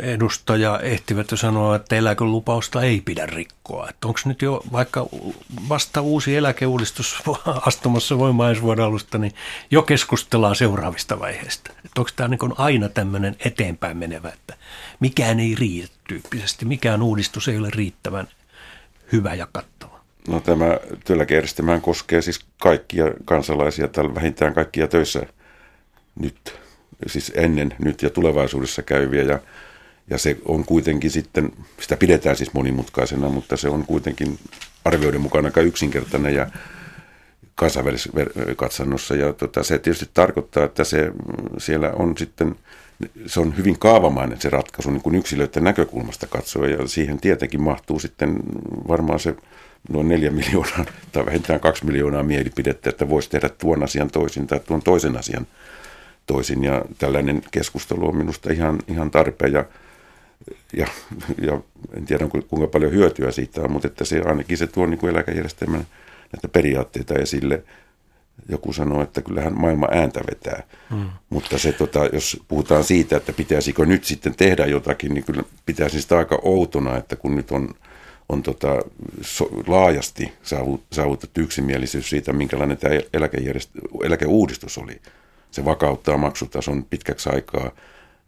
edustaja 0.02 0.80
ehtivät 0.80 1.32
jo 1.32 1.38
sanoa, 1.38 1.76
että 1.76 1.96
eläkelupausta 1.96 2.82
ei 2.82 3.02
pidä 3.02 3.26
rikkoa. 3.26 3.90
Että 3.90 4.08
onko 4.08 4.20
nyt 4.26 4.42
jo 4.42 4.64
vaikka 4.72 5.08
vasta 5.70 6.02
uusi 6.02 6.36
eläkeuudistus 6.36 7.24
astumassa 7.68 8.18
voimaan 8.18 8.50
ensi 8.50 8.62
vuoden 8.62 8.86
alusta, 8.86 9.18
niin 9.18 9.34
jo 9.72 9.82
keskustellaan 9.82 10.56
seuraavista 10.56 11.20
vaiheista. 11.20 11.74
Onko 11.98 12.10
tämä 12.16 12.28
niin 12.28 12.40
aina 12.58 12.90
tämmöinen 12.90 13.36
eteenpäin 13.46 13.98
menevä, 13.98 14.30
että 14.30 14.58
mikään 15.00 15.40
ei 15.40 15.56
riitä 15.56 15.94
tyyppisesti, 16.08 16.66
mikään 16.66 17.02
uudistus 17.02 17.48
ei 17.48 17.58
ole 17.58 17.70
riittävän 17.70 18.28
hyvä 19.12 19.34
ja 19.34 19.48
kattava. 19.52 20.02
No 20.28 20.40
tämä 20.40 20.80
työeläkejärjestelmä 21.06 21.80
koskee 21.80 22.22
siis 22.22 22.40
kaikkia 22.62 23.06
kansalaisia, 23.26 23.88
tai 23.88 24.16
vähintään 24.16 24.54
kaikkia 24.54 24.88
töissä 24.88 25.26
nyt, 26.20 26.60
siis 27.08 27.32
ennen, 27.36 27.74
nyt 27.80 28.04
ja 28.04 28.10
tulevaisuudessa 28.10 28.82
käyviä. 28.82 29.24
Ja 29.24 29.40
ja 30.12 30.18
se 30.18 30.38
on 30.46 30.66
kuitenkin 30.66 31.12
sitten, 31.12 31.52
sitä 31.80 31.98
pidetään 31.98 32.36
siis 32.36 32.54
monimutkaisena, 32.54 33.30
mutta 33.30 33.58
se 33.58 33.70
on 33.70 33.86
kuitenkin 33.86 34.40
arvioiden 34.86 35.22
mukaan 35.22 35.46
aika 35.46 35.62
yksinkertainen 35.62 36.36
ja 36.36 36.48
kansainvälisessä 37.56 38.10
katsannossa. 38.56 39.16
Ja 39.16 39.34
tota, 39.34 39.64
se 39.64 39.80
tietysti 39.80 40.10
tarkoittaa, 40.14 40.64
että 40.64 40.84
se, 40.84 41.12
siellä 41.58 41.92
on 41.92 42.18
sitten, 42.18 42.56
se 43.26 43.40
on 43.40 43.58
hyvin 43.58 43.80
kaavamainen 43.80 44.42
se 44.42 44.50
ratkaisu 44.50 44.92
niin 44.92 45.02
kuin 45.02 45.16
yksilöiden 45.16 45.64
näkökulmasta 45.64 46.28
katsoa. 46.28 46.68
Ja 46.68 46.88
siihen 46.88 47.22
tietenkin 47.22 47.62
mahtuu 47.62 48.00
sitten 48.00 48.40
varmaan 48.88 49.20
se 49.20 49.36
noin 49.90 50.08
neljä 50.08 50.32
miljoonaa 50.32 50.86
tai 51.12 51.26
vähintään 51.26 51.60
kaksi 51.60 51.86
miljoonaa 51.86 52.24
mielipidettä, 52.24 52.90
että 52.90 53.10
voisi 53.10 53.30
tehdä 53.30 53.50
tuon 53.50 53.84
asian 53.84 54.12
toisin 54.12 54.48
tai 54.48 54.60
tuon 54.60 54.82
toisen 54.82 55.18
asian 55.18 55.48
toisin. 56.26 56.64
Ja 56.64 56.86
tällainen 56.98 57.42
keskustelu 57.52 58.08
on 58.08 58.16
minusta 58.16 58.54
ihan, 58.54 58.80
ihan 58.88 59.12
tarpeen. 59.12 59.54
Ja 59.54 59.66
ja, 60.74 60.88
ja 61.42 61.62
en 61.94 62.06
tiedä 62.06 62.28
kuinka 62.28 62.68
paljon 62.68 62.92
hyötyä 62.92 63.32
siitä 63.32 63.62
on, 63.62 63.72
mutta 63.72 63.88
että 63.88 64.06
se 64.06 64.22
ainakin 64.26 64.58
se 64.58 64.68
tuo 64.68 64.86
niin 64.86 64.98
kuin 64.98 65.10
eläkejärjestelmän 65.10 65.88
näitä 66.34 66.48
periaatteita 66.48 67.14
esille. 67.14 67.64
Joku 68.50 68.74
sanoo, 68.74 69.04
että 69.04 69.22
kyllähän 69.22 69.60
maailma 69.60 69.88
ääntä 69.92 70.22
vetää, 70.32 70.64
mm. 70.90 71.10
mutta 71.30 71.58
se, 71.58 71.72
tota, 71.72 72.06
jos 72.14 72.44
puhutaan 72.48 72.84
siitä, 72.84 73.18
että 73.18 73.34
pitäisikö 73.34 73.86
nyt 73.86 74.04
sitten 74.04 74.36
tehdä 74.36 74.66
jotakin, 74.66 75.14
niin 75.14 75.24
kyllä 75.24 75.44
pitäisi 75.66 76.02
sitä 76.02 76.18
aika 76.18 76.40
outona, 76.44 76.98
että 76.98 77.16
kun 77.16 77.36
nyt 77.36 77.52
on, 77.52 77.70
on 78.30 78.44
tota, 78.44 78.80
so, 79.22 79.50
laajasti 79.68 80.34
saavutettu 80.92 81.42
yksimielisyys 81.42 82.10
siitä, 82.10 82.34
minkälainen 82.34 82.78
tämä 82.78 82.96
eläkejärjest- 82.96 84.06
eläkeuudistus 84.06 84.78
oli. 84.78 85.02
Se 85.52 85.66
vakauttaa 85.66 86.18
maksutason 86.18 86.86
pitkäksi 86.86 87.30
aikaa, 87.30 87.72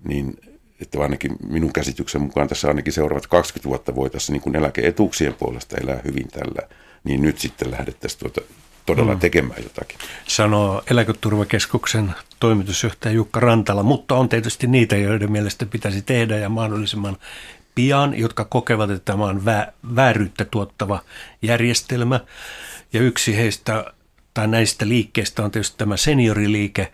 niin 0.03 0.37
että 0.81 0.99
ainakin 0.99 1.35
minun 1.49 1.73
käsityksen 1.73 2.21
mukaan 2.21 2.47
tässä 2.47 2.67
ainakin 2.67 2.93
seuraavat 2.93 3.27
20 3.27 3.69
vuotta 3.69 3.95
voitaisiin 3.95 4.33
niin 4.33 4.41
kuin 4.41 4.55
eläkeetuuksien 4.55 5.33
puolesta 5.33 5.77
elää 5.77 6.01
hyvin 6.03 6.27
tällä, 6.27 6.69
niin 7.03 7.21
nyt 7.21 7.39
sitten 7.39 7.71
lähdettäisiin 7.71 8.19
tuota 8.19 8.41
todella 8.85 9.13
mm. 9.13 9.19
tekemään 9.19 9.63
jotakin. 9.63 9.97
Sanoo 10.27 10.83
Eläketurvakeskuksen 10.91 12.15
toimitusjohtaja 12.39 13.15
Jukka 13.15 13.39
Rantala, 13.39 13.83
mutta 13.83 14.15
on 14.15 14.29
tietysti 14.29 14.67
niitä, 14.67 14.97
joiden 14.97 15.31
mielestä 15.31 15.65
pitäisi 15.65 16.01
tehdä 16.01 16.37
ja 16.37 16.49
mahdollisimman 16.49 17.17
pian, 17.75 18.19
jotka 18.19 18.45
kokevat, 18.45 18.89
että 18.89 19.11
tämä 19.11 19.25
on 19.25 19.41
vä- 19.45 19.71
vääryyttä 19.95 20.45
tuottava 20.45 20.99
järjestelmä. 21.41 22.19
Ja 22.93 23.01
yksi 23.01 23.37
heistä 23.37 23.85
tai 24.33 24.47
näistä 24.47 24.87
liikkeistä 24.87 25.43
on 25.43 25.51
tietysti 25.51 25.77
tämä 25.77 25.97
senioriliike, 25.97 26.91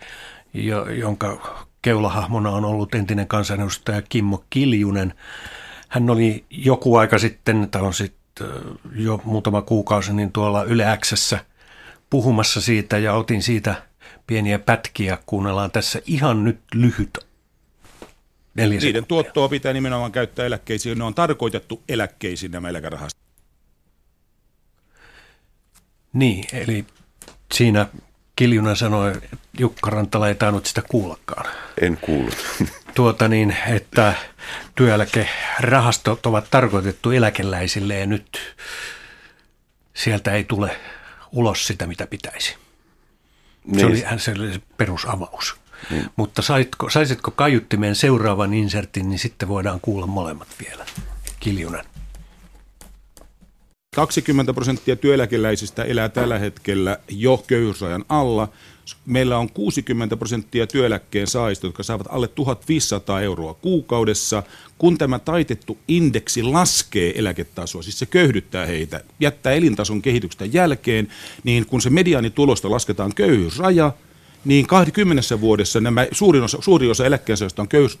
jonka 0.98 1.56
keulahahmona 1.82 2.50
on 2.50 2.64
ollut 2.64 2.94
entinen 2.94 3.26
kansanedustaja 3.26 4.02
Kimmo 4.02 4.44
Kiljunen. 4.50 5.14
Hän 5.88 6.10
oli 6.10 6.44
joku 6.50 6.96
aika 6.96 7.18
sitten, 7.18 7.68
tai 7.70 7.82
on 7.82 7.94
sitten 7.94 8.46
jo 8.94 9.20
muutama 9.24 9.62
kuukausi, 9.62 10.12
niin 10.12 10.32
tuolla 10.32 10.64
Yle 10.64 10.98
Xssä 11.04 11.44
puhumassa 12.10 12.60
siitä 12.60 12.98
ja 12.98 13.14
otin 13.14 13.42
siitä 13.42 13.82
pieniä 14.26 14.58
pätkiä. 14.58 15.18
Kuunnellaan 15.26 15.70
tässä 15.70 16.02
ihan 16.06 16.44
nyt 16.44 16.60
lyhyt 16.74 17.18
Niiden 18.54 18.80
sekuntia. 18.80 19.02
tuottoa 19.02 19.48
pitää 19.48 19.72
nimenomaan 19.72 20.12
käyttää 20.12 20.46
eläkkeisiin. 20.46 20.98
Ne 20.98 21.04
on 21.04 21.14
tarkoitettu 21.14 21.82
eläkkeisiin 21.88 22.52
nämä 22.52 22.68
eläkerahastot. 22.68 23.20
Niin, 26.12 26.44
eli 26.52 26.84
siinä 27.54 27.86
Kiljunen 28.36 28.76
sanoi, 28.76 29.10
että 29.10 29.36
Jukka 29.58 29.90
Rantala 29.90 30.28
ei 30.28 30.34
tainnut 30.34 30.66
sitä 30.66 30.82
kuullakaan. 30.88 31.50
En 31.80 31.98
kuullut. 32.00 32.36
Tuota 32.94 33.28
niin, 33.28 33.56
että 33.68 34.14
työeläkerahastot 34.74 36.26
ovat 36.26 36.46
tarkoitettu 36.50 37.10
eläkeläisille 37.10 37.98
ja 37.98 38.06
nyt 38.06 38.38
sieltä 39.94 40.32
ei 40.32 40.44
tule 40.44 40.76
ulos 41.32 41.66
sitä, 41.66 41.86
mitä 41.86 42.06
pitäisi. 42.06 42.56
Niin. 43.64 43.80
Se 43.80 43.86
oli 43.86 44.18
se, 44.18 44.32
oli 44.32 44.52
se 44.52 44.60
perusavaus. 44.76 45.56
Niin. 45.90 46.06
Mutta 46.16 46.42
saitko, 46.42 46.90
saisitko 46.90 47.30
kaiuttimeen 47.30 47.94
seuraavan 47.94 48.54
insertin, 48.54 49.08
niin 49.08 49.18
sitten 49.18 49.48
voidaan 49.48 49.80
kuulla 49.80 50.06
molemmat 50.06 50.48
vielä. 50.66 50.86
Kiljunen. 51.40 51.84
20 53.94 54.54
prosenttia 54.54 54.96
työeläkeläisistä 54.96 55.84
elää 55.84 56.08
tällä 56.08 56.38
hetkellä 56.38 56.98
jo 57.08 57.44
köyhyysrajan 57.46 58.04
alla. 58.08 58.48
Meillä 59.06 59.38
on 59.38 59.50
60 59.50 60.16
prosenttia 60.16 60.66
työeläkkeen 60.66 61.26
saajista, 61.26 61.66
jotka 61.66 61.82
saavat 61.82 62.06
alle 62.10 62.28
1500 62.28 63.20
euroa 63.20 63.54
kuukaudessa. 63.54 64.42
Kun 64.78 64.98
tämä 64.98 65.18
taitettu 65.18 65.78
indeksi 65.88 66.42
laskee 66.42 67.18
eläketasoa, 67.18 67.82
siis 67.82 67.98
se 67.98 68.06
köyhdyttää 68.06 68.66
heitä, 68.66 69.00
jättää 69.20 69.52
elintason 69.52 70.02
kehityksestä 70.02 70.44
jälkeen, 70.44 71.08
niin 71.44 71.66
kun 71.66 71.80
se 71.80 71.90
mediaanitulosta 71.90 72.70
lasketaan 72.70 73.14
köyhyysraja– 73.14 73.92
niin 74.44 74.66
20 74.66 75.40
vuodessa 75.40 75.80
nämä 75.80 76.06
suurin 76.12 76.42
osa, 76.42 76.58
suuri 76.60 76.90
osa 76.90 77.06
eläkkeensaajista 77.06 77.62
on, 77.62 77.68
köyhys, 77.68 77.98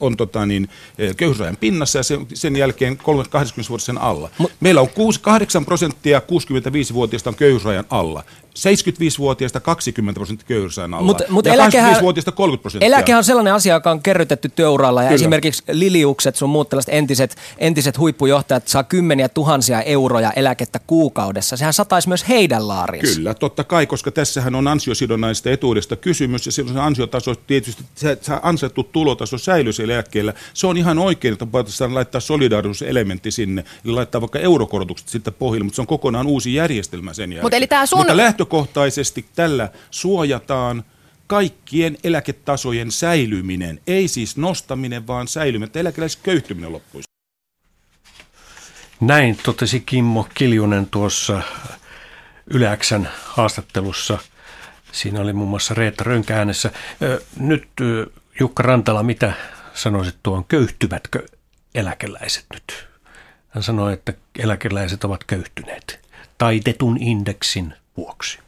on 0.00 0.16
tota 0.16 0.46
niin, 0.46 0.68
eh, 0.98 1.16
köyhyysrajan 1.16 1.56
pinnassa 1.56 1.98
ja 1.98 2.02
sen, 2.02 2.26
sen 2.34 2.56
jälkeen 2.56 2.96
20 2.96 3.68
vuodessa 3.68 3.86
sen 3.86 3.98
alla. 3.98 4.30
Mut, 4.38 4.52
Meillä 4.60 4.80
on 4.80 4.88
6, 4.88 5.20
8 5.20 5.64
prosenttia 5.64 6.18
65-vuotiaista 6.18 7.30
on 7.30 7.36
köyhyysrajan 7.36 7.84
alla. 7.90 8.24
75-vuotiaista 8.58 9.60
20 9.60 10.18
prosenttia 10.18 10.48
köyhyysrajan 10.48 10.94
alla. 10.94 11.06
Mut, 11.06 11.22
mut 11.28 11.46
ja 11.46 11.54
eläkehän, 11.54 11.96
25-vuotiaista 11.96 12.32
30 12.32 12.62
prosenttia. 12.62 12.86
Eläke 12.86 13.16
on 13.16 13.24
sellainen 13.24 13.54
asia, 13.54 13.74
joka 13.74 13.90
on 13.90 14.02
kerrytetty 14.02 14.48
työuralla 14.48 15.02
ja 15.02 15.08
Kyllä. 15.08 15.14
esimerkiksi 15.14 15.62
Liliukset, 15.72 16.36
sun 16.36 16.50
muut 16.50 16.68
tällaiset 16.68 16.94
entiset, 16.94 17.36
entiset 17.58 17.98
huippujohtajat 17.98 18.68
saa 18.68 18.84
kymmeniä 18.84 19.28
tuhansia 19.28 19.82
euroja 19.82 20.32
eläkettä 20.32 20.80
kuukaudessa. 20.86 21.56
Sehän 21.56 21.72
sataisi 21.72 22.08
myös 22.08 22.28
heidän 22.28 22.68
laariinsa. 22.68 23.14
Kyllä, 23.14 23.34
totta 23.34 23.64
kai, 23.64 23.86
koska 23.86 24.10
tässähän 24.10 24.54
on 24.54 24.68
ansiosidonnaista 24.68 25.50
etuudesta 25.50 25.96
kysymys 25.96 26.46
ja 26.46 26.52
silloin 26.52 26.74
se 26.74 26.80
ansiotaso, 26.80 27.34
tietysti 27.34 27.84
se, 27.94 28.18
se 28.20 28.32
ansaittu 28.42 28.82
tulotaso 28.82 29.38
säilyy 29.38 29.72
siellä 29.72 29.94
eläkkeellä. 29.94 30.34
Se 30.54 30.66
on 30.66 30.76
ihan 30.76 30.98
oikein, 30.98 31.32
että 31.32 31.52
voitaisiin 31.52 31.94
laittaa 31.94 32.20
solidaarisuuselementti 32.20 33.30
sinne, 33.30 33.64
eli 33.84 33.92
laittaa 33.92 34.20
vaikka 34.20 34.38
eurokorotukset 34.38 35.08
sitten 35.08 35.34
pohjille, 35.34 35.64
mutta 35.64 35.76
se 35.76 35.82
on 35.82 35.86
kokonaan 35.86 36.26
uusi 36.26 36.54
järjestelmä 36.54 37.12
sen 37.12 37.32
jälkeen. 37.32 37.44
Mutta, 37.44 37.56
eli 37.56 37.66
tämä 37.66 37.86
sun... 37.86 37.98
mutta 37.98 38.16
lähtökohtaisesti 38.48 39.26
tällä 39.34 39.68
suojataan 39.90 40.84
kaikkien 41.26 41.98
eläketasojen 42.04 42.92
säilyminen, 42.92 43.80
ei 43.86 44.08
siis 44.08 44.36
nostaminen, 44.36 45.06
vaan 45.06 45.28
säilyminen, 45.28 45.66
että 45.66 45.80
eläkeläisköyhtyminen 45.80 46.72
loppuisi. 46.72 47.08
Näin 49.00 49.38
totesi 49.42 49.80
Kimmo 49.80 50.28
Kiljunen 50.34 50.86
tuossa 50.86 51.42
Yleäksän 52.46 53.08
haastattelussa. 53.24 54.18
Siinä 54.92 55.20
oli 55.20 55.32
muun 55.32 55.50
muassa 55.50 55.74
Reetta 55.74 56.04
Rönkä 56.04 56.36
äänessä. 56.36 56.70
Nyt 57.36 57.68
Jukka 58.40 58.62
Rantala, 58.62 59.02
mitä 59.02 59.32
sanoisit 59.74 60.16
tuon, 60.22 60.44
köyhtyvätkö 60.44 61.26
eläkeläiset 61.74 62.46
nyt? 62.52 62.88
Hän 63.48 63.62
sanoi, 63.62 63.92
että 63.92 64.12
eläkeläiset 64.38 65.04
ovat 65.04 65.24
köyhtyneet 65.24 66.08
taitetun 66.38 66.98
indeksin 67.02 67.74
vuoksi 67.98 68.38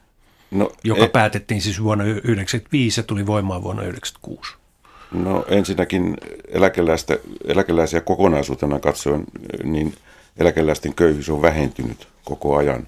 no, 0.51 0.73
joka 0.85 1.05
e- 1.05 1.09
päätettiin 1.09 1.63
siis 1.63 1.83
vuonna 1.83 2.05
1995 2.05 3.01
ja 3.01 3.05
tuli 3.05 3.27
voimaan 3.27 3.63
vuonna 3.63 3.83
1996. 3.83 4.61
No 5.13 5.45
ensinnäkin 5.49 6.17
eläkeläistä, 6.49 7.19
eläkeläisiä 7.45 8.01
kokonaisuutena 8.01 8.79
katsoen, 8.79 9.25
niin 9.65 9.95
eläkeläisten 10.37 10.95
köyhyys 10.95 11.29
on 11.29 11.43
vähentynyt 11.43 12.09
koko 12.25 12.57
ajan 12.57 12.87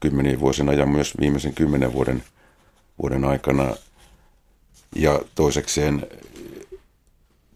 kymmenien 0.00 0.40
vuosien 0.40 0.68
ajan 0.68 0.88
myös 0.88 1.14
viimeisen 1.20 1.54
kymmenen 1.54 1.92
vuoden, 1.92 2.22
vuoden 3.02 3.24
aikana. 3.24 3.74
Ja 4.96 5.20
toisekseen 5.34 6.06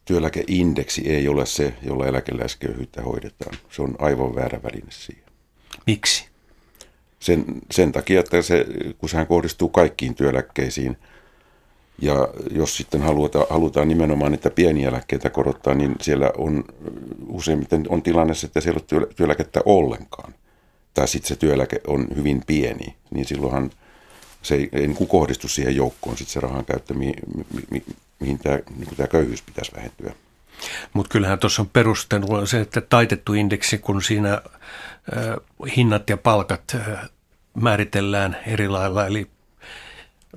työeläkeindeksi 0.05 1.11
ei 1.11 1.29
ole 1.29 1.47
se, 1.47 1.75
jolla 1.83 2.07
eläkeläisköyhyyttä 2.07 3.03
hoidetaan. 3.03 3.57
Se 3.71 3.83
on 3.83 3.97
aivan 3.99 4.35
väärä 4.35 4.63
väline 4.63 4.91
siihen. 4.91 5.25
Miksi? 5.87 6.34
Sen, 7.25 7.45
sen 7.71 7.93
takia, 7.93 8.21
että 8.21 8.43
se, 8.43 8.66
kun 8.99 9.09
sehän 9.09 9.26
kohdistuu 9.26 9.69
kaikkiin 9.69 10.14
työeläkkeisiin, 10.14 10.97
ja 11.99 12.28
jos 12.50 12.76
sitten 12.76 13.02
halutaan, 13.02 13.47
halutaan 13.50 13.88
nimenomaan 13.88 14.33
niitä 14.33 14.50
pieniä 14.50 14.88
eläkkeitä 14.88 15.31
korottaa, 15.31 15.75
niin 15.75 15.97
siellä 16.00 16.31
on 16.38 16.64
useimmiten 17.28 17.85
on 17.88 18.02
tilanne, 18.02 18.33
että 18.45 18.61
siellä 18.61 18.81
ei 18.93 18.99
ole 18.99 19.07
työeläkettä 19.16 19.61
ollenkaan. 19.64 20.35
Tai 20.95 21.09
sitten 21.09 21.28
se 21.28 21.37
työeläke 21.37 21.81
on 21.87 22.07
hyvin 22.16 22.43
pieni, 22.47 22.97
niin 23.11 23.26
silloinhan 23.26 23.71
se 24.43 24.54
ei, 24.54 24.69
ei 24.73 24.87
niin 24.87 25.09
kohdistu 25.09 25.49
siihen 25.49 25.76
joukkoon 25.76 26.16
sitten 26.16 26.33
se 26.33 26.40
rahan 26.40 26.64
käyttö, 26.64 26.95
mi, 26.95 27.12
mi, 27.37 27.62
mi, 27.71 27.85
mihin 28.21 28.38
tämä, 28.38 28.59
niin 28.76 29.09
köyhyys 29.11 29.43
pitäisi 29.43 29.73
vähentyä. 29.76 30.14
Mutta 30.93 31.12
kyllähän 31.12 31.38
tuossa 31.38 31.62
on 31.62 31.69
perustelu 31.73 32.47
se, 32.47 32.61
että 32.61 32.81
taitettu 32.81 33.35
indeksi, 33.35 33.78
kun 33.78 34.02
siinä 34.02 34.43
hinnat 35.76 36.11
ja 36.11 36.16
palkat 36.16 36.76
määritellään 37.55 38.37
eri 38.47 38.69
lailla, 38.69 39.07
eli 39.07 39.27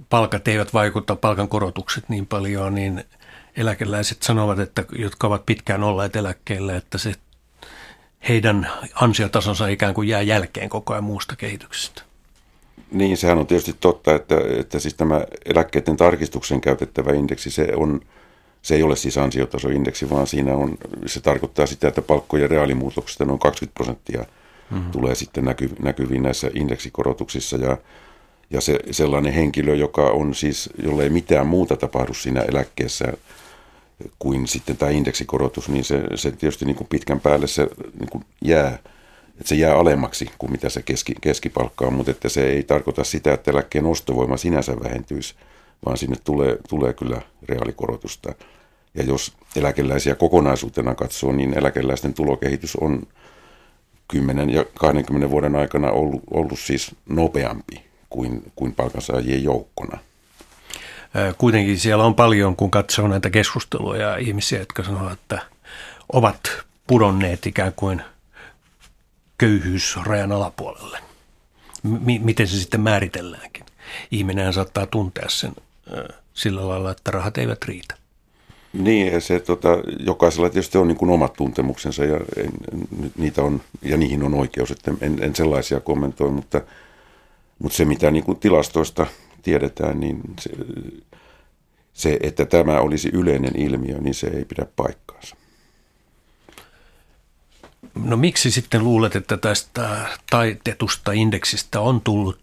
palkat 0.09 0.47
eivät 0.47 0.73
vaikuta 0.73 1.15
palkankorotukset 1.15 2.09
niin 2.09 2.25
paljon, 2.25 2.75
niin 2.75 3.03
eläkeläiset 3.57 4.23
sanovat, 4.23 4.59
että 4.59 4.85
jotka 4.99 5.27
ovat 5.27 5.45
pitkään 5.45 5.83
olleet 5.83 6.15
eläkkeellä, 6.15 6.75
että 6.75 6.97
se 6.97 7.13
heidän 8.29 8.71
ansiotasonsa 8.95 9.67
ikään 9.67 9.93
kuin 9.93 10.07
jää 10.07 10.21
jälkeen 10.21 10.69
koko 10.69 10.93
ajan 10.93 11.03
muusta 11.03 11.35
kehityksestä. 11.35 12.01
Niin, 12.91 13.17
sehän 13.17 13.37
on 13.37 13.47
tietysti 13.47 13.75
totta, 13.79 14.15
että, 14.15 14.35
että 14.59 14.79
siis 14.79 14.93
tämä 14.93 15.25
eläkkeiden 15.45 15.97
tarkistuksen 15.97 16.61
käytettävä 16.61 17.11
indeksi, 17.13 17.51
se, 17.51 17.67
on, 17.75 18.01
se 18.61 18.75
ei 18.75 18.83
ole 18.83 18.95
siis 18.95 19.17
ansiotasoindeksi, 19.17 20.09
vaan 20.09 20.27
siinä 20.27 20.55
on, 20.55 20.77
se 21.05 21.21
tarkoittaa 21.21 21.65
sitä, 21.65 21.87
että 21.87 22.01
palkkojen 22.01 22.49
reaalimuutoksesta 22.49 23.25
noin 23.25 23.39
20 23.39 23.73
prosenttia 23.73 24.25
mm-hmm. 24.71 24.91
tulee 24.91 25.15
sitten 25.15 25.45
näky, 25.45 25.69
näkyviin 25.79 26.23
näissä 26.23 26.51
indeksikorotuksissa 26.53 27.57
ja, 27.57 27.77
ja 28.49 28.61
se, 28.61 28.79
sellainen 28.91 29.33
henkilö, 29.33 29.75
joka 29.75 30.01
on 30.01 30.35
siis, 30.35 30.69
jolle 30.83 31.03
ei 31.03 31.09
mitään 31.09 31.47
muuta 31.47 31.75
tapahdu 31.77 32.13
siinä 32.13 32.41
eläkkeessä 32.41 33.13
kuin 34.19 34.47
sitten 34.47 34.77
tämä 34.77 34.91
indeksikorotus, 34.91 35.69
niin 35.69 35.83
se, 35.83 36.03
se 36.15 36.31
tietysti 36.31 36.65
niin 36.65 36.75
kuin 36.75 36.87
pitkän 36.87 37.19
päälle 37.19 37.47
se 37.47 37.67
niin 37.99 38.09
kuin 38.09 38.25
jää– 38.41 38.77
että 39.39 39.49
se 39.49 39.55
jää 39.55 39.75
alemmaksi 39.75 40.29
kuin 40.37 40.51
mitä 40.51 40.69
se 40.69 40.81
keski, 40.81 41.13
keskipalkka 41.21 41.85
on, 41.85 41.93
mutta 41.93 42.11
että 42.11 42.29
se 42.29 42.47
ei 42.47 42.63
tarkoita 42.63 43.03
sitä, 43.03 43.33
että 43.33 43.51
eläkkeen 43.51 43.85
ostovoima 43.85 44.37
sinänsä 44.37 44.79
vähentyisi, 44.83 45.35
vaan 45.85 45.97
sinne 45.97 46.15
tulee, 46.23 46.57
tulee 46.69 46.93
kyllä 46.93 47.21
reaalikorotusta. 47.49 48.33
Ja 48.95 49.03
jos 49.03 49.33
eläkeläisiä 49.55 50.15
kokonaisuutena 50.15 50.95
katsoo, 50.95 51.31
niin 51.31 51.57
eläkeläisten 51.57 52.13
tulokehitys 52.13 52.75
on 52.75 53.03
10 54.07 54.49
ja 54.49 54.65
20 54.79 55.29
vuoden 55.29 55.55
aikana 55.55 55.91
ollut, 55.91 56.21
ollut 56.31 56.59
siis 56.59 56.95
nopeampi 57.09 57.83
kuin, 58.09 58.51
kuin 58.55 58.73
palkansaajien 58.73 59.43
joukkona. 59.43 59.97
Kuitenkin 61.37 61.79
siellä 61.79 62.03
on 62.03 62.15
paljon, 62.15 62.55
kun 62.55 62.71
katsoo 62.71 63.07
näitä 63.07 63.29
keskusteluja, 63.29 64.17
ihmisiä, 64.17 64.59
jotka 64.59 64.83
sanovat, 64.83 65.13
että 65.13 65.39
ovat 66.13 66.39
pudonneet 66.87 67.45
ikään 67.45 67.73
kuin– 67.75 68.01
köyhyysrajan 69.37 70.31
alapuolelle. 70.31 70.99
M- 71.83 72.21
miten 72.25 72.47
se 72.47 72.57
sitten 72.57 72.81
määritelläänkin. 72.81 73.65
Ihminen 74.11 74.53
saattaa 74.53 74.85
tuntea 74.85 75.29
sen 75.29 75.53
sillä 76.33 76.67
lailla, 76.67 76.91
että 76.91 77.11
rahat 77.11 77.37
eivät 77.37 77.65
riitä. 77.65 77.95
Niin, 78.73 79.21
se 79.21 79.39
tota, 79.39 79.69
jokaisella 79.99 80.49
tietysti 80.49 80.77
on 80.77 80.87
niin 80.87 80.97
kuin 80.97 81.11
omat 81.11 81.33
tuntemuksensa 81.33 82.05
ja 82.05 82.19
en, 82.37 82.51
niitä 83.17 83.41
on, 83.41 83.61
ja 83.81 83.97
niihin 83.97 84.23
on 84.23 84.33
oikeus, 84.33 84.71
että 84.71 84.91
en, 85.01 85.23
en 85.23 85.35
sellaisia 85.35 85.79
kommentoi, 85.79 86.31
mutta, 86.31 86.61
mutta 87.59 87.77
se 87.77 87.85
mitä 87.85 88.11
niin 88.11 88.23
kuin 88.23 88.39
tilastoista 88.39 89.05
tiedetään, 89.41 89.99
niin 89.99 90.21
se, 90.39 90.49
se, 91.93 92.17
että 92.21 92.45
tämä 92.45 92.79
olisi 92.79 93.09
yleinen 93.13 93.59
ilmiö, 93.59 93.97
niin 93.97 94.15
se 94.15 94.27
ei 94.27 94.45
pidä 94.45 94.65
paikkaansa. 94.75 95.35
No 98.03 98.17
miksi 98.17 98.51
sitten 98.51 98.83
luulet, 98.83 99.15
että 99.15 99.37
tästä 99.37 100.07
taitetusta 100.29 101.11
indeksistä 101.11 101.81
on 101.81 102.01
tullut 102.01 102.39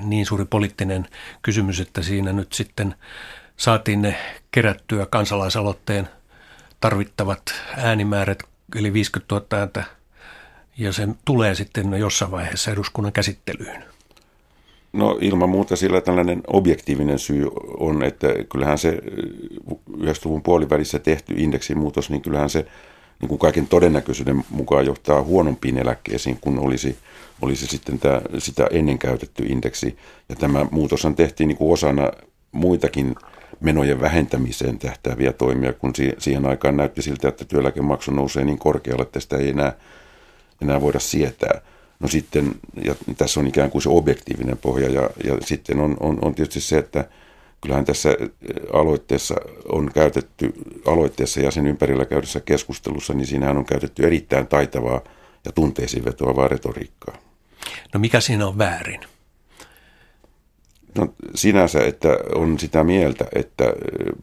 niin 0.00 0.26
suuri 0.26 0.44
poliittinen 0.44 1.08
kysymys, 1.42 1.80
että 1.80 2.02
siinä 2.02 2.32
nyt 2.32 2.52
sitten 2.52 2.94
saatiin 3.56 4.02
ne 4.02 4.16
kerättyä 4.50 5.06
kansalaisaloitteen 5.06 6.08
tarvittavat 6.80 7.42
äänimäärät, 7.76 8.38
eli 8.76 8.92
50 8.92 9.34
000 9.34 9.46
ääntä, 9.60 9.84
ja 10.78 10.92
se 10.92 11.08
tulee 11.24 11.54
sitten 11.54 11.94
jossain 11.94 12.30
vaiheessa 12.30 12.70
eduskunnan 12.70 13.12
käsittelyyn? 13.12 13.84
No 14.92 15.18
ilman 15.20 15.48
muuta 15.48 15.76
sillä 15.76 16.00
tällainen 16.00 16.42
objektiivinen 16.46 17.18
syy 17.18 17.50
on, 17.78 18.02
että 18.02 18.28
kyllähän 18.52 18.78
se 18.78 18.98
90-luvun 19.96 20.42
puolivälissä 20.42 20.98
tehty 20.98 21.34
indeksimuutos, 21.36 22.10
niin 22.10 22.22
kyllähän 22.22 22.50
se 22.50 22.66
niin 23.20 23.28
kuin 23.28 23.38
kaiken 23.38 23.68
todennäköisyyden 23.68 24.44
mukaan 24.50 24.86
johtaa 24.86 25.22
huonompiin 25.22 25.78
eläkkeisiin 25.78 26.38
kuin 26.40 26.58
olisi, 26.58 26.98
olisi 27.42 27.66
sitten 27.66 27.98
tämä, 27.98 28.20
sitä 28.38 28.66
ennen 28.70 28.98
käytetty 28.98 29.44
indeksi. 29.46 29.96
Ja 30.28 30.36
tämä 30.36 30.66
muutoshan 30.70 31.14
tehtiin 31.14 31.48
niin 31.48 31.58
kuin 31.58 31.72
osana 31.72 32.10
muitakin 32.52 33.14
menojen 33.62 34.00
vähentämiseen 34.00 34.78
tähtääviä 34.78 35.32
toimia, 35.32 35.72
kun 35.72 35.92
siihen 36.18 36.46
aikaan 36.46 36.76
näytti 36.76 37.02
siltä, 37.02 37.28
että 37.28 37.44
työeläkemaksu 37.44 38.10
nousee 38.10 38.44
niin 38.44 38.58
korkealle, 38.58 39.02
että 39.02 39.20
sitä 39.20 39.36
ei 39.36 39.48
enää, 39.48 39.72
enää 40.62 40.80
voida 40.80 40.98
sietää. 40.98 41.60
No 42.00 42.08
sitten, 42.08 42.54
ja 42.84 42.94
tässä 43.16 43.40
on 43.40 43.46
ikään 43.46 43.70
kuin 43.70 43.82
se 43.82 43.88
objektiivinen 43.88 44.58
pohja, 44.58 44.90
ja, 44.90 45.10
ja 45.24 45.36
sitten 45.40 45.80
on, 45.80 45.96
on, 46.00 46.18
on 46.22 46.34
tietysti 46.34 46.60
se, 46.60 46.78
että 46.78 47.04
kyllähän 47.60 47.84
tässä 47.84 48.16
aloitteessa 48.72 49.34
on 49.68 49.90
käytetty, 49.94 50.52
aloitteessa 50.86 51.40
ja 51.40 51.50
sen 51.50 51.66
ympärillä 51.66 52.04
käydessä 52.04 52.40
keskustelussa, 52.40 53.14
niin 53.14 53.26
siinähän 53.26 53.56
on 53.56 53.64
käytetty 53.64 54.06
erittäin 54.06 54.46
taitavaa 54.46 55.00
ja 55.44 55.52
tunteisiin 55.52 56.04
vetoavaa 56.04 56.48
retoriikkaa. 56.48 57.16
No 57.94 58.00
mikä 58.00 58.20
siinä 58.20 58.46
on 58.46 58.58
väärin? 58.58 59.00
No 60.98 61.08
sinänsä, 61.34 61.84
että 61.84 62.08
on 62.34 62.58
sitä 62.58 62.84
mieltä, 62.84 63.24
että 63.34 63.64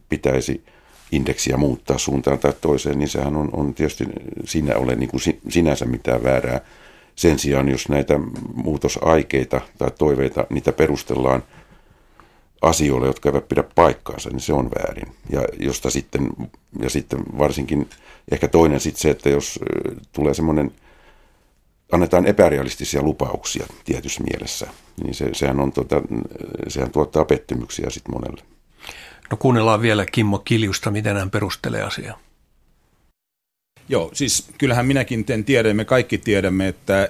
pitäisi 0.08 0.64
indeksiä 1.12 1.56
muuttaa 1.56 1.98
suuntaan 1.98 2.38
tai 2.38 2.52
toiseen, 2.60 2.98
niin 2.98 3.08
sehän 3.08 3.36
on, 3.36 3.48
on 3.52 3.74
tietysti 3.74 4.04
siinä 4.44 4.76
ole 4.76 4.94
niin 4.94 5.10
kuin 5.10 5.20
sinänsä 5.48 5.84
mitään 5.84 6.22
väärää. 6.22 6.60
Sen 7.16 7.38
sijaan, 7.38 7.68
jos 7.68 7.88
näitä 7.88 8.14
muutosaikeita 8.54 9.60
tai 9.78 9.90
toiveita, 9.98 10.46
niitä 10.50 10.72
perustellaan– 10.72 11.42
asioille, 12.62 13.06
jotka 13.06 13.28
eivät 13.28 13.48
pidä 13.48 13.64
paikkaansa, 13.74 14.30
niin 14.30 14.40
se 14.40 14.52
on 14.52 14.70
väärin. 14.70 15.12
Ja, 15.30 15.44
josta 15.58 15.90
sitten, 15.90 16.28
ja 16.82 16.90
sitten 16.90 17.18
varsinkin 17.38 17.88
ehkä 18.30 18.48
toinen 18.48 18.80
sitten 18.80 19.00
se, 19.00 19.10
että 19.10 19.30
jos 19.30 19.60
tulee 20.12 20.34
semmoinen, 20.34 20.72
annetaan 21.92 22.26
epärealistisia 22.26 23.02
lupauksia 23.02 23.66
tietyssä 23.84 24.22
mielessä, 24.30 24.66
niin 25.02 25.14
se, 25.14 25.30
sehän, 25.32 25.60
on, 25.60 25.72
tota, 25.72 26.02
sehän 26.68 26.90
tuottaa 26.90 27.24
pettymyksiä 27.24 27.90
sitten 27.90 28.14
monelle. 28.14 28.42
No 29.30 29.36
kuunnellaan 29.36 29.82
vielä 29.82 30.06
Kimmo 30.06 30.38
Kiljusta, 30.38 30.90
miten 30.90 31.16
hän 31.16 31.30
perustelee 31.30 31.82
asiaa. 31.82 32.18
Joo, 33.88 34.10
siis 34.12 34.48
kyllähän 34.58 34.86
minäkin 34.86 35.24
ten 35.24 35.44
tiedän, 35.44 35.76
me 35.76 35.84
kaikki 35.84 36.18
tiedämme, 36.18 36.68
että 36.68 37.08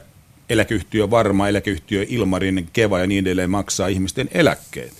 eläkeyhtiö 0.50 1.10
Varma, 1.10 1.48
eläkeyhtiö 1.48 2.06
Ilmarin, 2.08 2.68
Keva 2.72 2.98
ja 2.98 3.06
niin 3.06 3.24
edelleen 3.24 3.50
maksaa 3.50 3.88
ihmisten 3.88 4.28
eläkkeet. 4.32 4.99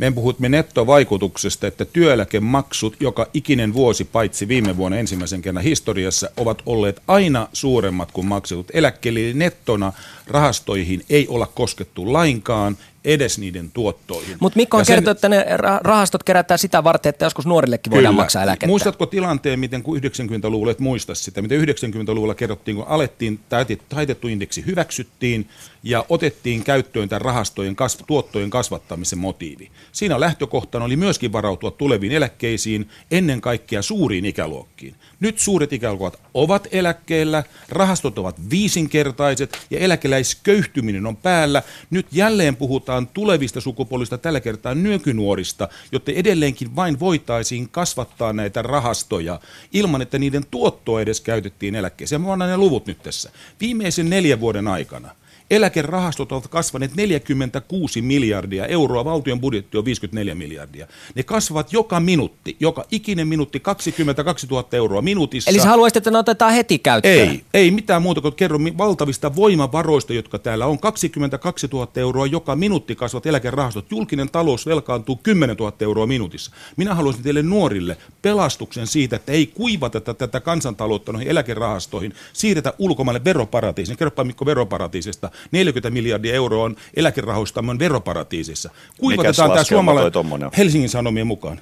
Me 0.00 0.10
puhumme 0.10 0.48
nettovaikutuksesta, 0.48 1.66
että 1.66 1.84
työeläkemaksut 1.84 2.96
joka 3.00 3.26
ikinen 3.34 3.74
vuosi, 3.74 4.04
paitsi 4.04 4.48
viime 4.48 4.76
vuonna 4.76 4.98
ensimmäisen 4.98 5.42
kerran 5.42 5.64
historiassa, 5.64 6.30
ovat 6.36 6.62
olleet 6.66 7.02
aina 7.08 7.48
suuremmat 7.52 8.12
kuin 8.12 8.26
maksetut 8.26 8.66
eläkkeelle. 8.72 9.20
Eli 9.20 9.34
nettona 9.34 9.92
rahastoihin 10.26 11.04
ei 11.10 11.28
olla 11.28 11.46
koskettu 11.46 12.12
lainkaan, 12.12 12.76
edes 13.04 13.38
niiden 13.38 13.70
tuottoihin. 13.70 14.36
Mutta 14.40 14.56
Mikko 14.56 14.76
on 14.76 14.84
kertonut, 14.86 15.16
että 15.16 15.28
ne 15.28 15.44
rahastot 15.80 16.22
kerätään 16.22 16.58
sitä 16.58 16.84
varten, 16.84 17.10
että 17.10 17.24
joskus 17.24 17.46
nuorillekin 17.46 17.90
voidaan 17.90 18.14
Kyllä. 18.14 18.22
maksaa 18.22 18.42
eläkettä. 18.42 18.66
Muistatko 18.66 19.06
tilanteen, 19.06 19.60
miten 19.60 19.82
kun 19.82 19.98
90-luvulla, 19.98 20.72
et 20.72 20.78
muista 20.78 21.14
sitä, 21.14 21.42
miten 21.42 21.60
90-luvulla 21.60 22.34
kerrottiin, 22.34 22.76
kun 22.76 22.86
alettiin, 22.88 23.40
taitettu 23.88 24.28
indeksi 24.28 24.66
hyväksyttiin 24.66 25.48
ja 25.82 26.04
otettiin 26.08 26.64
käyttöön 26.64 27.08
tämän 27.08 27.20
rahastojen 27.20 27.76
kasv- 27.76 28.04
tuottojen 28.06 28.50
kasvattamisen 28.50 29.18
motiivi. 29.18 29.70
Siinä 29.92 30.20
lähtökohtana 30.20 30.84
oli 30.84 30.96
myöskin 30.96 31.32
varautua 31.32 31.70
tuleviin 31.70 32.12
eläkkeisiin, 32.12 32.88
ennen 33.10 33.40
kaikkea 33.40 33.82
suuriin 33.82 34.24
ikäluokkiin. 34.24 34.94
Nyt 35.20 35.38
suuret 35.38 35.72
ikäluokat 35.72 36.20
ovat 36.34 36.68
eläkkeellä, 36.70 37.44
rahastot 37.68 38.18
ovat 38.18 38.50
viisinkertaiset 38.50 39.58
ja 39.70 39.78
eläkeläisköyhtyminen 39.78 41.06
on 41.06 41.16
päällä. 41.16 41.62
Nyt 41.90 42.06
jälleen 42.12 42.56
puhutaan 42.56 42.89
tulevista 43.14 43.60
sukupuolista, 43.60 44.18
tällä 44.18 44.40
kertaa 44.40 44.74
nyökynuorista, 44.74 45.68
jotta 45.92 46.12
edelleenkin 46.12 46.76
vain 46.76 47.00
voitaisiin 47.00 47.68
kasvattaa 47.68 48.32
näitä 48.32 48.62
rahastoja 48.62 49.40
ilman, 49.72 50.02
että 50.02 50.18
niiden 50.18 50.42
tuottoa 50.50 51.00
edes 51.00 51.20
käytettiin 51.20 51.74
eläkkeeseen. 51.74 52.20
Mä 52.20 52.32
annan 52.32 52.48
ne 52.48 52.56
luvut 52.56 52.86
nyt 52.86 53.02
tässä. 53.02 53.30
Viimeisen 53.60 54.10
neljän 54.10 54.40
vuoden 54.40 54.68
aikana 54.68 55.10
Eläkerahastot 55.50 56.32
ovat 56.32 56.48
kasvaneet 56.48 56.94
46 56.96 58.02
miljardia 58.02 58.66
euroa, 58.66 59.04
valtion 59.04 59.40
budjetti 59.40 59.78
on 59.78 59.84
54 59.84 60.34
miljardia. 60.34 60.86
Ne 61.14 61.22
kasvavat 61.22 61.72
joka 61.72 62.00
minuutti, 62.00 62.56
joka 62.60 62.84
ikinen 62.90 63.28
minuutti 63.28 63.60
22 63.60 64.46
000 64.46 64.68
euroa 64.72 65.02
minuutissa. 65.02 65.50
Eli 65.50 65.58
sä 65.58 65.68
haluaisit, 65.68 65.96
että 65.96 66.10
ne 66.10 66.18
otetaan 66.18 66.52
heti 66.52 66.78
käyttöön? 66.78 67.28
Ei, 67.28 67.44
ei 67.54 67.70
mitään 67.70 68.02
muuta 68.02 68.20
kuin 68.20 68.34
kerro 68.34 68.58
valtavista 68.78 69.36
voimavaroista, 69.36 70.12
jotka 70.12 70.38
täällä 70.38 70.66
on. 70.66 70.78
22 70.78 71.68
000 71.72 71.88
euroa 71.96 72.26
joka 72.26 72.56
minuutti 72.56 72.94
kasvavat 72.94 73.26
eläkerahastot. 73.26 73.90
Julkinen 73.90 74.30
talous 74.30 74.66
velkaantuu 74.66 75.20
10 75.22 75.56
000 75.56 75.72
euroa 75.80 76.06
minuutissa. 76.06 76.50
Minä 76.76 76.94
haluaisin 76.94 77.22
teille 77.22 77.42
nuorille 77.42 77.96
pelastuksen 78.22 78.86
siitä, 78.86 79.16
että 79.16 79.32
ei 79.32 79.46
kuivata 79.46 80.00
tätä 80.00 80.40
kansantaloutta 80.40 81.12
noihin 81.12 81.28
eläkerahastoihin, 81.28 82.14
siirretä 82.32 82.74
ulkomaille 82.78 83.24
veroparatiisiin. 83.24 83.98
Kerropa 83.98 84.24
Mikko 84.24 84.46
veroparatiisista 84.46 85.30
40 85.50 85.90
miljardia 85.90 86.34
euroa 86.34 86.64
on 86.64 86.76
eläkerahoistamme 86.94 87.78
veroparatiisissa. 87.78 88.70
Kuivatetaan 88.98 89.50
tämä 89.50 89.64
suomalainen 89.64 90.50
Helsingin 90.56 90.88
Sanomien 90.88 91.26
mukaan. 91.26 91.60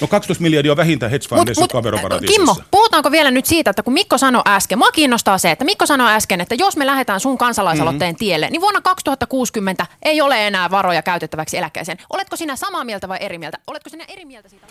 No 0.00 0.06
12 0.06 0.42
miljardia 0.42 0.72
on 0.72 0.76
vähintään 0.76 1.10
hedge 1.10 1.28
fundeissa, 1.28 1.62
jotka 1.62 1.78
on 1.78 1.84
veroparatiisissa. 1.84 2.38
Kimmo, 2.38 2.56
puhutaanko 2.70 3.10
vielä 3.10 3.30
nyt 3.30 3.46
siitä, 3.46 3.70
että 3.70 3.82
kun 3.82 3.92
Mikko 3.92 4.18
sanoi 4.18 4.42
äsken, 4.46 4.78
mua 4.78 4.92
kiinnostaa 4.92 5.38
se, 5.38 5.50
että 5.50 5.64
Mikko 5.64 5.86
sanoi 5.86 6.12
äsken, 6.12 6.40
että 6.40 6.54
jos 6.54 6.76
me 6.76 6.86
lähdetään 6.86 7.20
sun 7.20 7.38
kansalaisaloitteen 7.38 8.12
mm-hmm. 8.12 8.18
tielle, 8.18 8.50
niin 8.50 8.60
vuonna 8.60 8.80
2060 8.80 9.86
ei 10.02 10.20
ole 10.20 10.46
enää 10.46 10.70
varoja 10.70 11.02
käytettäväksi 11.02 11.56
eläkkeeseen. 11.56 11.98
Oletko 12.10 12.36
sinä 12.36 12.56
samaa 12.56 12.84
mieltä 12.84 13.08
vai 13.08 13.18
eri 13.20 13.38
mieltä? 13.38 13.58
Oletko 13.66 13.90
sinä 13.90 14.04
eri 14.08 14.24
mieltä 14.24 14.48
siitä? 14.48 14.66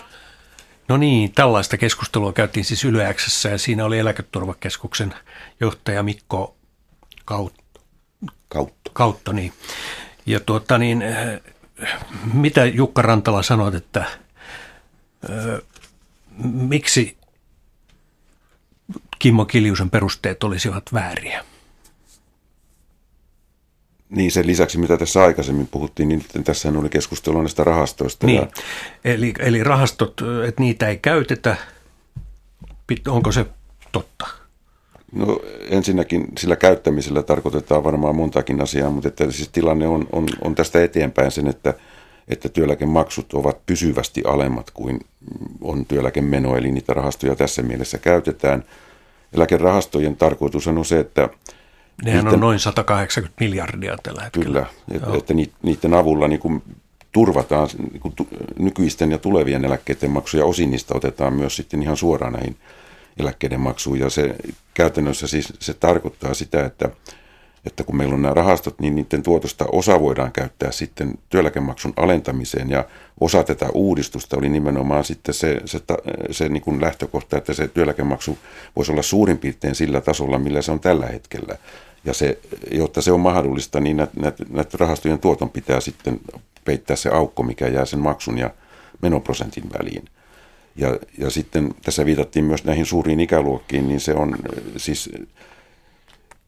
No 0.87 0.97
niin, 0.97 1.31
tällaista 1.31 1.77
keskustelua 1.77 2.33
käytiin 2.33 2.65
siis 2.65 2.85
Yle 2.85 3.03
ja 3.51 3.57
siinä 3.57 3.85
oli 3.85 3.99
Eläketurvakeskuksen 3.99 5.13
johtaja 5.59 6.03
Mikko 6.03 6.55
Kaut, 7.25 7.53
Kautta. 8.53 8.91
Kautta, 8.93 9.33
niin. 9.33 9.53
Ja 10.25 10.39
tuota 10.39 10.77
niin, 10.77 11.01
eh, 11.01 11.41
mitä 12.33 12.65
Jukka 12.65 13.01
Rantala 13.01 13.43
sanoit, 13.43 13.75
että 13.75 14.05
ö, 15.29 15.55
eh, 15.55 15.61
miksi 16.43 17.17
Kimmo 19.19 19.45
Kiljusen 19.45 19.89
perusteet 19.89 20.43
olisivat 20.43 20.83
vääriä? 20.93 21.45
Niin, 24.09 24.31
sen 24.31 24.47
lisäksi 24.47 24.77
mitä 24.77 24.97
tässä 24.97 25.23
aikaisemmin 25.23 25.67
puhuttiin, 25.67 26.09
niin 26.09 26.23
tässä 26.43 26.69
oli 26.69 26.89
keskustelua 26.89 27.41
näistä 27.41 27.63
rahastoista. 27.63 28.25
Niin, 28.25 28.41
ja... 28.41 28.47
eli, 29.03 29.33
eli 29.39 29.63
rahastot, 29.63 30.21
että 30.47 30.61
niitä 30.61 30.87
ei 30.87 30.97
käytetä, 30.97 31.55
onko 33.07 33.31
se 33.31 33.45
totta? 33.91 34.42
No 35.13 35.39
ensinnäkin 35.69 36.27
sillä 36.37 36.55
käyttämisellä 36.55 37.23
tarkoitetaan 37.23 37.83
varmaan 37.83 38.15
montakin 38.15 38.61
asiaa, 38.61 38.89
mutta 38.89 39.07
että 39.07 39.31
siis 39.31 39.49
tilanne 39.49 39.87
on, 39.87 40.07
on, 40.11 40.27
on 40.41 40.55
tästä 40.55 40.83
eteenpäin 40.83 41.31
sen, 41.31 41.47
että, 41.47 41.73
että 42.27 42.49
työeläkemaksut 42.49 43.33
ovat 43.33 43.65
pysyvästi 43.65 44.21
alemmat 44.25 44.71
kuin 44.71 44.99
on 45.61 45.85
työeläkemeno, 45.85 46.57
eli 46.57 46.71
niitä 46.71 46.93
rahastoja 46.93 47.35
tässä 47.35 47.61
mielessä 47.61 47.97
käytetään. 47.97 48.63
Eläkerahastojen 49.33 50.17
tarkoitus 50.17 50.67
on 50.67 50.85
se, 50.85 50.99
että 50.99 51.29
Nehän 52.05 52.25
niiden, 52.25 52.33
on 52.33 52.39
noin 52.39 52.59
180 52.59 53.43
miljardia 53.43 53.97
tällä 54.03 54.23
hetkellä. 54.23 54.45
Kyllä, 54.45 54.65
että, 54.91 55.17
että 55.17 55.33
niiden 55.63 55.93
avulla 55.93 56.27
niin 56.27 56.39
kuin 56.39 56.63
turvataan 57.11 57.69
niin 57.91 58.01
kuin 58.01 58.13
nykyisten 58.59 59.11
ja 59.11 59.17
tulevien 59.17 59.65
eläkkeiden 59.65 60.11
maksuja, 60.11 60.45
osin 60.45 60.71
niistä 60.71 60.93
otetaan 60.97 61.33
myös 61.33 61.55
sitten 61.55 61.83
ihan 61.83 61.97
suoraan 61.97 62.33
näihin 62.33 62.57
eläkkeiden 63.17 63.59
maksuun. 63.59 63.99
Ja 63.99 64.09
se 64.09 64.35
käytännössä 64.73 65.27
siis 65.27 65.53
se 65.59 65.73
tarkoittaa 65.73 66.33
sitä, 66.33 66.65
että, 66.65 66.89
että 67.65 67.83
kun 67.83 67.97
meillä 67.97 68.15
on 68.15 68.21
nämä 68.21 68.33
rahastot, 68.33 68.79
niin 68.79 68.95
niiden 68.95 69.23
tuotosta 69.23 69.65
osa 69.71 69.99
voidaan 69.99 70.31
käyttää 70.31 70.71
sitten 70.71 71.13
työeläkemaksun 71.29 71.93
alentamiseen 71.97 72.69
ja 72.69 72.85
osa 73.19 73.43
tätä 73.43 73.69
uudistusta 73.73 74.37
oli 74.37 74.49
nimenomaan 74.49 75.03
sitten 75.03 75.33
se, 75.33 75.61
se, 75.65 75.79
se 76.31 76.49
niin 76.49 76.63
kuin 76.63 76.81
lähtökohta, 76.81 77.37
että 77.37 77.53
se 77.53 77.67
työeläkemaksu 77.67 78.37
voisi 78.75 78.91
olla 78.91 79.01
suurin 79.01 79.37
piirtein 79.37 79.75
sillä 79.75 80.01
tasolla, 80.01 80.39
millä 80.39 80.61
se 80.61 80.71
on 80.71 80.79
tällä 80.79 81.05
hetkellä. 81.05 81.57
Ja 82.05 82.13
se, 82.13 82.39
jotta 82.71 83.01
se 83.01 83.11
on 83.11 83.19
mahdollista, 83.19 83.79
niin 83.79 83.97
näiden 83.97 84.79
rahastojen 84.79 85.19
tuoton 85.19 85.49
pitää 85.49 85.79
sitten 85.79 86.19
peittää 86.65 86.95
se 86.95 87.09
aukko, 87.09 87.43
mikä 87.43 87.67
jää 87.67 87.85
sen 87.85 87.99
maksun 87.99 88.37
ja 88.37 88.49
menoprosentin 89.01 89.69
väliin. 89.79 90.05
Ja, 90.75 90.99
ja 91.17 91.29
sitten 91.29 91.73
tässä 91.83 92.05
viitattiin 92.05 92.45
myös 92.45 92.63
näihin 92.63 92.85
suuriin 92.85 93.19
ikäluokkiin, 93.19 93.87
niin 93.87 93.99
se 93.99 94.13
on 94.13 94.35
siis 94.77 95.09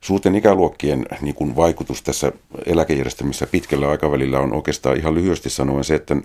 suurten 0.02 0.36
ikäluokkien 0.36 1.06
niin 1.22 1.36
kuin 1.36 1.56
vaikutus 1.56 2.02
tässä 2.02 2.32
eläkejärjestelmässä 2.66 3.48
pitkällä 3.48 3.90
aikavälillä 3.90 4.40
on 4.40 4.54
oikeastaan 4.54 4.98
ihan 4.98 5.14
lyhyesti 5.14 5.50
sanoen 5.50 5.84
se, 5.84 5.96
että 5.96 6.16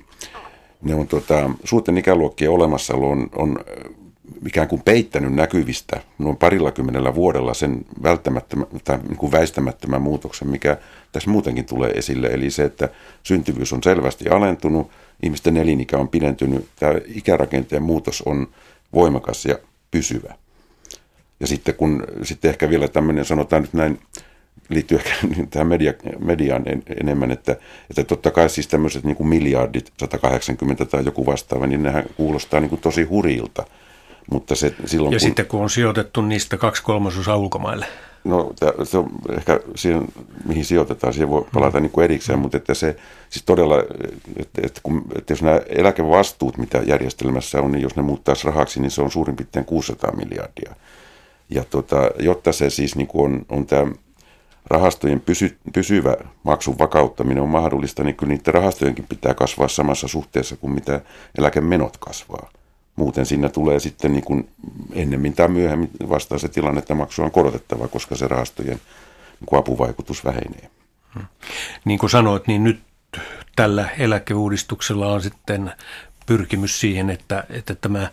ne 0.83 0.95
on 0.95 1.09
tuota, 1.09 1.51
suurten 1.65 1.99
ikäluokkien 1.99 2.51
olemassaolo 2.51 3.11
on, 3.11 3.29
on 3.37 3.59
ikään 4.47 4.69
kuin 4.69 4.83
peittänyt 4.83 5.35
näkyvistä 5.35 6.01
noin 6.19 6.37
parilla 6.37 6.73
kymmenellä 6.73 7.15
vuodella 7.15 7.55
sen 7.55 7.85
välttämättömän 8.03 8.67
tai 8.85 8.99
niin 8.99 9.17
kuin 9.17 9.33
väistämättömän 9.33 10.03
muutoksen, 10.03 10.49
mikä 10.49 10.77
tässä 11.13 11.31
muutenkin 11.31 11.65
tulee 11.65 11.91
esille. 11.91 12.27
Eli 12.27 12.51
se, 12.51 12.65
että 12.65 12.89
syntyvyys 13.23 13.73
on 13.73 13.83
selvästi 13.83 14.29
alentunut, 14.29 14.91
ihmisten 15.23 15.57
elinikä 15.57 15.99
on 15.99 16.09
pidentynyt, 16.09 16.69
tämä 16.77 16.93
ikärakenteen 17.07 17.83
muutos 17.83 18.23
on 18.23 18.49
voimakas 18.93 19.47
ja 19.47 19.59
pysyvä. 19.91 20.35
Ja 21.41 21.47
sitten 21.47 21.75
kun 21.75 22.05
sitten 22.23 22.49
ehkä 22.49 22.71
vielä 22.71 22.89
tämmöinen, 22.89 23.25
sanotaan 23.25 23.63
nyt 23.63 23.73
näin, 23.73 23.99
liittyy 24.69 24.99
ehkä 24.99 25.11
tähän 25.51 25.67
media, 25.67 25.95
mediaan 26.19 26.65
enemmän, 27.01 27.31
että, 27.31 27.57
että 27.91 28.05
totta 28.05 28.31
kai 28.31 28.51
siis 28.51 28.69
tämmöiset 28.69 29.05
niin 29.05 29.17
kuin 29.17 29.29
miljardit, 29.29 29.93
180 30.01 30.85
tai 30.85 31.05
joku 31.05 31.27
vastaava, 31.27 31.67
niin 31.67 31.83
nehän 31.83 32.05
kuulostaa 32.17 32.61
niin 32.61 32.71
kuin 32.71 32.81
tosi 32.81 33.03
hurilta. 33.03 33.65
Mutta 34.31 34.55
se, 34.55 34.75
silloin, 34.87 35.13
ja 35.13 35.19
kun, 35.19 35.27
sitten 35.27 35.47
kun 35.47 35.63
on 35.63 35.71
sijoitettu 35.71 36.23
niistä 36.23 36.57
kaksi 36.57 36.83
kolmasosaa 36.83 37.37
ulkomaille. 37.37 37.87
No 38.25 38.53
se 38.85 38.99
on 38.99 39.11
ehkä 39.37 39.61
siihen, 39.75 40.09
mihin 40.45 40.65
sijoitetaan, 40.65 41.13
siihen 41.13 41.31
voi 41.31 41.47
palata 41.55 41.79
mm. 41.79 41.83
niin 41.83 41.91
kuin 41.91 42.05
erikseen, 42.05 42.39
mutta 42.39 42.57
että 42.57 42.75
se 42.75 42.97
siis 43.31 43.45
todella, 43.45 43.75
että, 44.37 44.63
että, 44.65 44.81
kun, 44.83 45.05
että 45.19 45.33
jos 45.33 45.43
nämä 45.43 45.61
eläkevastuut, 45.69 46.59
mitä 46.59 46.79
järjestelmässä 46.79 47.61
on, 47.61 47.73
niin 47.73 47.83
jos 47.83 47.97
ne 47.97 48.03
muuttaisi 48.03 48.47
rahaksi, 48.47 48.81
niin 48.81 48.91
se 48.91 49.03
on 49.03 49.11
suurin 49.11 49.37
piirtein 49.37 49.65
600 49.65 50.13
miljardia. 50.17 50.75
Ja 51.51 51.65
tota, 51.65 52.11
jotta 52.19 52.53
se 52.53 52.71
siis 52.71 52.97
niin 52.97 53.07
kuin 53.07 53.33
on, 53.33 53.47
on 53.49 53.67
tämä 53.67 53.93
rahastojen 54.67 55.21
pysy, 55.21 55.57
pysyvä 55.73 56.17
maksun 56.43 56.79
vakauttaminen 56.79 57.43
on 57.43 57.49
mahdollista, 57.49 58.05
niin 58.05 58.17
kyllä 58.17 58.33
niiden 58.33 58.55
rahastojenkin 58.55 59.07
pitää 59.09 59.35
kasvaa 59.35 59.69
samassa 59.69 60.09
suhteessa 60.09 60.57
kuin 60.57 60.73
mitä 60.73 61.01
eläkemenot 61.39 61.97
kasvaa. 61.97 62.51
Muuten 63.01 63.27
siinä 63.27 63.49
tulee 63.49 63.81
sitten 63.81 64.13
niin 64.13 64.25
kuin 64.25 64.49
ennemmin 64.93 65.35
tai 65.35 65.49
myöhemmin 65.49 65.91
vastaan 66.09 66.41
se 66.41 66.49
tilanne, 66.49 66.79
että 66.79 66.95
maksu 66.95 67.23
on 67.23 67.31
korotettava, 67.31 67.89
koska 67.89 68.17
se 68.17 68.29
rahastojen 68.29 68.81
niin 69.41 69.47
kuin 69.47 69.61
apuvaikutus 69.61 70.25
vähenee. 70.25 70.71
Hmm. 71.15 71.25
Niin 71.85 71.99
kuin 71.99 72.11
sanoit, 72.11 72.47
niin 72.47 72.65
nyt 72.65 72.81
tällä 73.57 73.89
eläkeuudistuksella 73.99 75.13
on 75.13 75.23
sitten 75.23 75.73
pyrkimys 76.27 76.81
siihen, 76.81 77.11
että, 77.11 77.45
että 77.51 77.75
tämä 77.75 78.11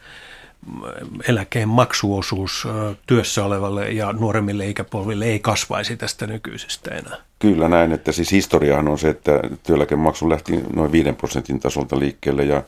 eläkeen 1.28 1.70
maksuosuus 1.70 2.68
työssä 3.08 3.46
olevalle 3.46 3.92
ja 3.92 4.14
nuoremmille 4.14 4.68
ikäpolville 4.68 5.26
ei 5.26 5.40
kasvaisi 5.40 5.98
tästä 5.98 6.28
nykyisestä 6.28 6.96
enää. 6.96 7.18
Kyllä 7.40 7.70
näin, 7.70 7.92
että 7.92 8.12
siis 8.12 8.32
historiahan 8.32 8.88
on 8.88 9.00
se, 9.00 9.10
että 9.10 9.40
työeläkemaksu 9.64 10.30
lähti 10.30 10.64
noin 10.76 10.92
5 10.92 11.14
prosentin 11.14 11.60
tasolta 11.60 12.00
liikkeelle 12.00 12.44
ja 12.44 12.64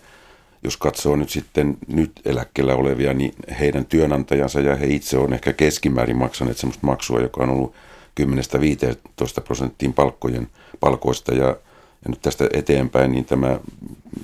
jos 0.63 0.78
katsoo 0.78 1.15
nyt 1.15 1.30
sitten 1.30 1.78
nyt 1.88 2.12
eläkkeellä 2.26 2.76
olevia, 2.76 3.13
niin 3.13 3.34
heidän 3.60 3.86
työnantajansa 3.86 4.60
ja 4.60 4.76
he 4.76 4.86
itse 4.86 5.17
on 5.17 5.34
ehkä 5.34 5.54
keskimäärin 5.54 6.17
maksaneet 6.17 6.58
sellaista 6.58 6.88
maksua, 6.88 7.19
joka 7.19 7.43
on 7.43 7.50
ollut 7.50 7.74
10-15 8.22 9.41
prosenttiin 9.43 9.93
palkkojen, 9.93 10.48
palkoista 10.80 11.34
ja, 11.34 11.56
Ja 12.06 12.10
nyt 12.10 12.22
tästä 12.22 12.48
eteenpäin 12.54 13.12
niin 13.12 13.26
tämä 13.26 13.60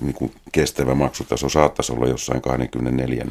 niin 0.02 0.13
kuin 0.13 0.32
kestävä 0.52 0.95
maksutaso 0.95 1.50
saattaisi 1.50 1.93
olla 1.93 2.08
jossain 2.08 2.41
24 2.41 3.26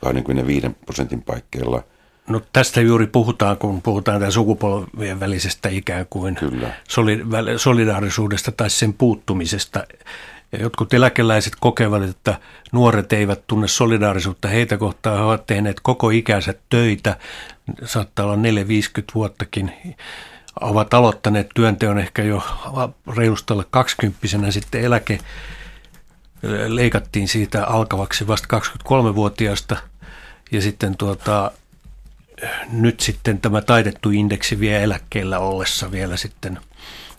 25 0.00 0.70
prosentin 0.86 1.22
paikkeilla. 1.22 1.82
No 2.28 2.40
tästä 2.52 2.80
juuri 2.80 3.06
puhutaan, 3.06 3.56
kun 3.56 3.82
puhutaan 3.82 4.18
tämän 4.18 4.32
sukupolvien 4.32 5.20
välisestä 5.20 5.68
ikään 5.68 6.06
kuin 6.10 6.34
Kyllä. 6.34 6.72
solidaarisuudesta 7.56 8.52
tai 8.52 8.70
sen 8.70 8.92
puuttumisesta. 8.92 9.84
Ja 10.52 10.58
jotkut 10.58 10.94
eläkeläiset 10.94 11.52
kokevat, 11.60 12.02
että 12.02 12.40
nuoret 12.72 13.12
eivät 13.12 13.46
tunne 13.46 13.68
solidaarisuutta 13.68 14.48
heitä 14.48 14.76
kohtaan. 14.76 15.18
He 15.18 15.24
ovat 15.24 15.46
tehneet 15.46 15.80
koko 15.80 16.10
ikänsä 16.10 16.54
töitä, 16.68 17.16
saattaa 17.84 18.26
olla 18.26 18.36
4-50 18.36 18.38
vuottakin. 19.14 19.72
Ovat 20.60 20.94
aloittaneet 20.94 21.48
työnteon 21.54 21.98
ehkä 21.98 22.22
jo 22.22 22.42
reilusti 23.16 23.52
alle 23.52 23.64
20 23.70 24.18
sitten 24.50 24.80
eläke 24.84 25.18
leikattiin 26.68 27.28
siitä 27.28 27.66
alkavaksi 27.66 28.26
vasta 28.26 28.60
23-vuotiaasta 28.60 29.76
ja 30.50 30.62
sitten 30.62 30.96
tuota, 30.96 31.50
nyt 32.72 33.00
sitten 33.00 33.40
tämä 33.40 33.60
taitettu 33.60 34.10
indeksi 34.10 34.60
vie 34.60 34.82
eläkkeellä 34.82 35.38
ollessa 35.38 35.90
vielä 35.90 36.16
sitten 36.16 36.58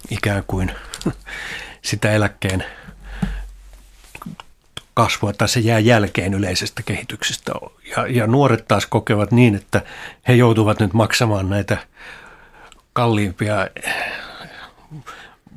ikään 0.09 0.43
kuin 0.47 0.71
sitä 1.89 2.11
eläkkeen 2.11 2.65
kasvua 4.99 5.33
tai 5.33 5.49
se 5.49 5.59
jää 5.59 5.79
jälkeen 5.79 6.33
yleisestä 6.33 6.83
kehityksestä. 6.83 7.51
Ja, 7.95 8.07
ja 8.07 8.27
nuoret 8.27 8.67
taas 8.67 8.85
kokevat 8.85 9.31
niin, 9.31 9.55
että 9.55 9.81
he 10.27 10.33
joutuvat 10.33 10.79
nyt 10.79 10.93
maksamaan 10.93 11.49
näitä 11.49 11.77
kalliimpia 12.93 13.67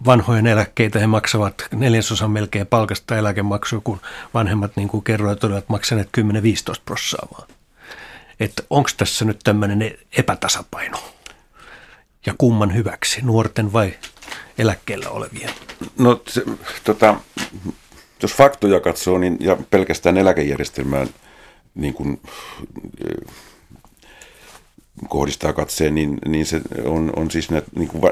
vanhojen 0.05 0.47
eläkkeitä 0.47 0.99
he 0.99 1.07
maksavat 1.07 1.55
neljäsosan 1.73 2.31
melkein 2.31 2.67
palkasta 2.67 3.17
eläkemaksua, 3.17 3.81
kun 3.85 4.01
vanhemmat, 4.35 4.77
niin 4.77 4.89
kuin 4.89 5.05
kerroit, 5.05 5.45
olivat 5.45 5.69
maksaneet 5.69 6.09
10-15 6.19 6.23
prossaa 6.85 7.29
vaan. 7.33 7.49
Että 8.41 8.63
onko 8.71 8.91
tässä 8.97 9.25
nyt 9.25 9.41
tämmöinen 9.45 9.95
epätasapaino? 10.17 10.99
Ja 12.27 12.35
kumman 12.39 12.75
hyväksi, 12.75 13.21
nuorten 13.23 13.73
vai 13.73 13.95
eläkkeellä 14.59 15.09
olevien? 15.09 15.51
No 15.99 16.23
se, 16.29 16.43
tota, 16.85 17.17
jos 18.23 18.35
faktoja 18.35 18.81
katsoo, 18.81 19.19
niin 19.19 19.37
ja 19.41 19.57
pelkästään 19.71 20.19
eläkejärjestelmään 20.19 21.09
niin 21.75 21.95
kuin, 21.95 22.21
kohdistaa 25.09 25.53
katseen, 25.53 25.95
niin, 25.95 26.19
niin 26.27 26.47
se 26.47 26.61
on, 26.85 27.13
on 27.17 27.31
siis 27.31 27.51
näitä, 27.51 27.69
niin 27.77 27.89
kuin 27.89 28.03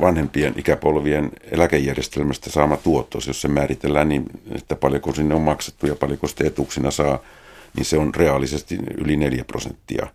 vanhempien 0.00 0.54
ikäpolvien 0.56 1.30
eläkejärjestelmästä 1.50 2.50
saama 2.50 2.76
tuotto. 2.76 3.18
Jos 3.26 3.40
se 3.40 3.48
määritellään 3.48 4.08
niin, 4.08 4.24
että 4.54 4.76
paljonko 4.76 5.14
sinne 5.14 5.34
on 5.34 5.42
maksettu 5.42 5.86
ja 5.86 5.94
paljonko 5.94 6.28
sitten 6.28 6.46
etuuksina 6.46 6.90
saa, 6.90 7.18
niin 7.76 7.84
se 7.84 7.98
on 7.98 8.14
reaalisesti 8.14 8.78
yli 8.98 9.16
4 9.16 9.44
prosenttia. 9.44 10.06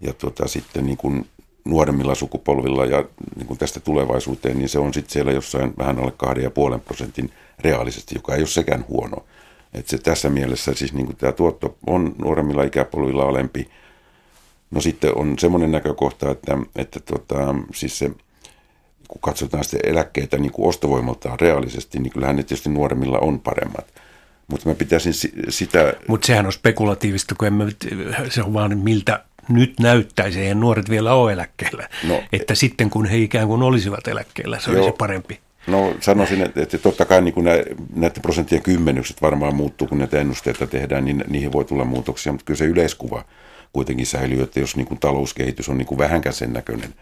Ja 0.00 0.12
tuota, 0.12 0.48
sitten 0.48 0.86
niin 0.86 0.96
kuin 0.96 1.26
nuoremmilla 1.64 2.14
sukupolvilla 2.14 2.84
ja 2.84 3.04
niin 3.36 3.46
kuin 3.46 3.58
tästä 3.58 3.80
tulevaisuuteen, 3.80 4.58
niin 4.58 4.68
se 4.68 4.78
on 4.78 4.94
sitten 4.94 5.12
siellä 5.12 5.32
jossain 5.32 5.74
vähän 5.78 5.98
alle 5.98 6.12
2,5 6.74 6.80
prosentin 6.84 7.32
reaalisesti, 7.60 8.14
joka 8.14 8.34
ei 8.34 8.40
ole 8.40 8.46
sekään 8.46 8.84
huono. 8.88 9.16
Et 9.74 9.88
se 9.88 9.98
tässä 9.98 10.28
mielessä 10.28 10.74
siis 10.74 10.92
niin 10.92 11.06
kuin 11.06 11.16
tämä 11.16 11.32
tuotto 11.32 11.76
on 11.86 12.14
nuoremmilla 12.18 12.62
ikäpolvilla 12.62 13.22
alempi– 13.22 13.68
No 14.72 14.80
sitten 14.80 15.18
on 15.18 15.38
semmoinen 15.38 15.72
näkökohta, 15.72 16.30
että, 16.30 16.58
että 16.76 17.00
tota, 17.00 17.54
siis 17.74 17.98
se, 17.98 18.10
kun 19.08 19.20
katsotaan 19.20 19.64
sitten 19.64 19.90
eläkkeitä 19.90 20.38
niin 20.38 20.52
kuin 20.52 20.68
ostovoimaltaan 20.68 21.40
reaalisesti, 21.40 21.98
niin 21.98 22.12
kyllähän 22.12 22.36
ne 22.36 22.42
tietysti 22.42 22.70
nuoremmilla 22.70 23.18
on 23.18 23.40
paremmat. 23.40 23.86
Mutta 24.48 24.68
mä 24.68 24.74
pitäisin 24.74 25.12
sitä... 25.48 25.94
Mutta 26.08 26.26
sehän 26.26 26.46
on 26.46 26.52
spekulatiivista, 26.52 27.34
kun 27.38 27.48
emme, 27.48 27.66
se 28.30 28.42
on 28.42 28.54
vaan 28.54 28.78
miltä 28.78 29.24
nyt 29.48 29.80
näyttäisi, 29.80 30.40
ei 30.40 30.54
nuoret 30.54 30.90
vielä 30.90 31.14
ole 31.14 31.32
eläkkeellä. 31.32 31.88
No, 32.08 32.22
että 32.32 32.54
sitten 32.54 32.90
kun 32.90 33.06
he 33.06 33.18
ikään 33.18 33.48
kuin 33.48 33.62
olisivat 33.62 34.08
eläkkeellä, 34.08 34.58
se 34.58 34.70
joo, 34.70 34.82
olisi 34.82 34.96
parempi. 34.98 35.40
No 35.66 35.94
sanoisin, 36.00 36.42
että, 36.42 36.62
että 36.62 36.78
totta 36.78 37.04
kai 37.04 37.22
niin 37.22 37.44
nä, 37.44 37.52
näiden 37.94 38.22
prosenttien 38.22 38.62
kymmenykset 38.62 39.22
varmaan 39.22 39.54
muuttuu, 39.54 39.88
kun 39.88 39.98
näitä 39.98 40.20
ennusteita 40.20 40.66
tehdään, 40.66 41.04
niin 41.04 41.24
niihin 41.28 41.52
voi 41.52 41.64
tulla 41.64 41.84
muutoksia, 41.84 42.32
mutta 42.32 42.44
kyllä 42.44 42.58
se 42.58 42.64
yleiskuva– 42.64 43.24
kuitenkin 43.72 44.06
säilyy, 44.06 44.42
että 44.42 44.60
jos 44.60 44.76
niin 44.76 44.86
kuin 44.86 45.00
talouskehitys 45.00 45.68
on 45.68 45.78
niin 45.78 45.86
kuin 45.86 45.98
vähänkään 45.98 46.34
sen 46.34 46.52
näköinen 46.52 46.94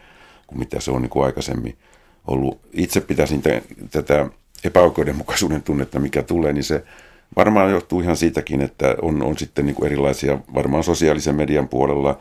kuin 0.47 0.59
mitä 0.59 0.79
se 0.79 0.91
on 0.91 1.01
niin 1.01 1.09
kuin 1.09 1.25
aikaisemmin 1.25 1.77
ollut. 2.27 2.59
Itse 2.73 3.01
pitäisin 3.01 3.41
t- 3.41 3.91
tätä 3.91 4.29
epäoikeudenmukaisuuden 4.63 5.63
tunnetta, 5.63 5.99
mikä 5.99 6.23
tulee, 6.23 6.53
niin 6.53 6.63
se 6.63 6.83
varmaan 7.35 7.71
johtuu 7.71 8.01
ihan 8.01 8.17
siitäkin, 8.17 8.61
että 8.61 8.95
on, 9.01 9.21
on 9.23 9.37
sitten 9.37 9.65
niin 9.65 9.75
kuin 9.75 9.85
erilaisia, 9.85 10.39
varmaan 10.53 10.83
sosiaalisen 10.83 11.35
median 11.35 11.67
puolella, 11.67 12.19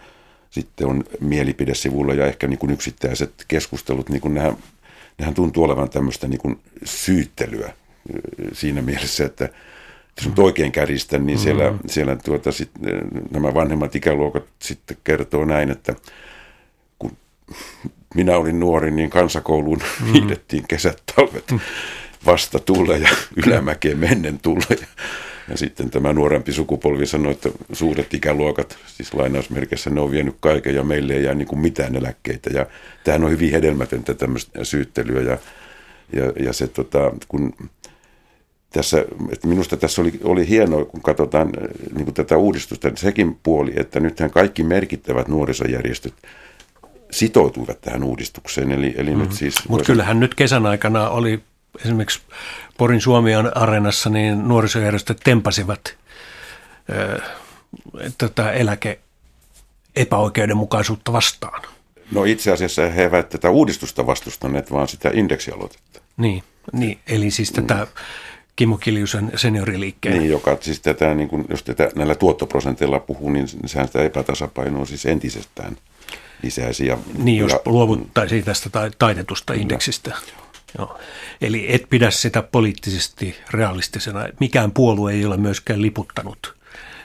sitten 0.51 0.87
on 0.87 1.05
mielipidesivuilla 1.21 2.15
ja 2.15 2.27
ehkä 2.27 2.47
niin 2.47 2.59
kuin 2.59 2.73
yksittäiset 2.73 3.45
keskustelut, 3.49 4.09
niin 4.09 4.21
kuin 4.21 4.35
nehän, 4.35 4.57
nehän 5.19 5.35
tuntuu 5.35 5.65
olevan 5.65 5.91
tämmöistä 5.91 6.29
niin 6.29 6.41
kuin 6.41 6.59
syyttelyä 6.85 7.73
siinä 8.53 8.83
mielessä, 8.83 9.25
että 9.25 9.49
jos 10.17 10.29
nyt 10.29 10.39
oikein 10.39 10.73
kärjistän, 10.73 11.27
niin 11.27 11.39
siellä, 11.39 11.71
mm-hmm. 11.71 11.89
siellä 11.89 12.17
tuota 12.17 12.53
sit, 12.53 12.71
nämä 13.31 13.55
vanhemmat 13.55 13.97
ikäluokat 13.97 14.45
sitten 14.59 14.97
kertoo 15.05 15.45
näin, 15.45 15.71
että 15.71 15.95
kun 16.99 17.17
minä 18.15 18.37
olin 18.37 18.61
nuori, 18.61 18.91
niin 18.91 19.11
kansakouluun 19.11 19.79
mm-hmm. 19.79 20.13
hiidettiin 20.13 20.65
kesät, 20.69 21.03
talvet 21.17 21.51
mm. 21.51 21.61
Vasta 22.27 22.59
tulla 22.59 22.97
ja 22.97 23.09
ylämäkeen 23.47 23.99
mennen 23.99 24.39
tulla. 24.39 24.67
Ja, 24.71 24.87
ja 25.49 25.57
sitten 25.57 25.91
tämä 25.91 26.13
nuorempi 26.13 26.53
sukupolvi 26.53 27.07
sanoi, 27.07 27.33
että 27.33 27.51
suuret 27.73 28.15
ikäluokat, 28.15 28.79
siis 28.87 29.15
lainausmerkissä, 29.15 29.91
ne 29.91 30.01
on 30.01 30.11
vienyt 30.11 30.37
kaiken 30.41 30.75
ja 30.75 30.85
meille 30.85 31.13
ei 31.13 31.25
jää 31.25 31.35
niin 31.35 31.49
kuin 31.49 31.61
mitään 31.61 31.97
eläkkeitä. 31.97 32.51
Ja 32.51 32.67
tämähän 33.05 33.25
on 33.25 33.31
hyvin 33.31 33.51
hedelmätöntä 33.51 34.15
tämmöistä 34.15 34.65
syyttelyä 34.65 35.23
ja, 35.23 35.39
ja, 36.13 36.33
ja 36.45 36.53
se, 36.53 36.67
tota, 36.67 37.13
kun 37.29 37.53
tässä, 38.73 39.05
että 39.33 39.49
minusta 39.49 39.77
tässä 39.77 40.03
oli, 40.03 40.13
oli 40.25 40.49
hienoa, 40.49 40.85
kun 40.85 41.03
katsotaan 41.03 41.47
äh, 41.47 41.69
niin 41.95 42.05
kuin 42.05 42.15
tätä 42.15 42.37
uudistusta, 42.37 42.91
sekin 42.95 43.39
puoli, 43.43 43.73
että 43.77 44.01
nythän 44.01 44.31
kaikki 44.31 44.63
merkittävät 44.63 45.29
nuorisojärjestöt 45.29 46.15
sitoutuivat 47.11 47.81
tähän 47.81 48.05
uudistukseen. 48.05 48.73
Eli, 48.73 48.95
eli 48.97 49.11
mm-hmm. 49.11 49.23
nyt 49.23 49.33
siis 49.33 49.55
Mutta 49.55 49.71
voisi... 49.71 49.87
kyllähän 49.87 50.21
nyt 50.21 50.35
kesän 50.35 50.67
aikana 50.67 51.09
oli 51.09 51.41
esimerkiksi 51.85 52.21
Porin 52.79 53.01
Suomian 53.01 53.57
areenassa, 53.57 54.11
niin 54.11 54.49
nuorisojärjestöt 54.49 55.21
tempasivat 55.25 55.97
ö, 56.91 57.21
tätä 58.19 58.53
eläke 58.53 59.01
epäoikeudenmukaisuutta 59.97 61.13
vastaan. 61.13 61.63
No 62.13 62.25
itse 62.25 62.53
asiassa 62.53 62.89
he 62.89 63.03
eivät 63.03 63.29
tätä 63.29 63.51
uudistusta 63.51 64.07
vastustaneet, 64.07 64.73
vaan 64.73 64.89
sitä 64.89 65.11
indeksialoitetta. 65.15 66.01
Niin, 66.17 66.43
niin 66.73 66.99
eli 67.07 67.31
siis 67.31 67.53
tätä... 67.53 67.75
Mm 67.75 67.87
Kimmo 68.61 68.79
Kiljusen 68.79 69.33
senioriliikkeen. 69.37 70.19
Niin, 70.19 70.31
joka 70.31 70.59
siis 70.61 70.81
tätä, 70.81 71.15
niin 71.15 71.29
kun, 71.29 71.45
jos 71.49 71.63
tätä 71.63 71.91
näillä 71.95 72.15
tuottoprosenteilla 72.15 72.99
puhuu, 73.01 73.31
niin 73.31 73.49
sehän 73.67 73.87
sitä 73.87 74.03
epätasapainoa 74.03 74.87
siis 74.87 75.07
entisestään 75.07 75.77
lisäisi. 76.43 76.87
Ja, 76.87 76.99
niin, 77.19 77.39
jos 77.39 77.53
ja, 77.53 77.61
luovuttaisiin 77.67 78.45
tästä 78.45 78.71
taitetusta 78.99 79.53
indeksistä. 79.53 80.17
Joo. 80.79 80.99
Eli 81.41 81.75
et 81.75 81.83
pidä 81.91 82.11
sitä 82.11 82.43
poliittisesti 82.43 83.37
realistisena. 83.51 84.21
Mikään 84.41 84.73
puolue 84.73 85.13
ei 85.13 85.25
ole 85.25 85.37
myöskään 85.37 85.83
liputtanut 85.83 86.55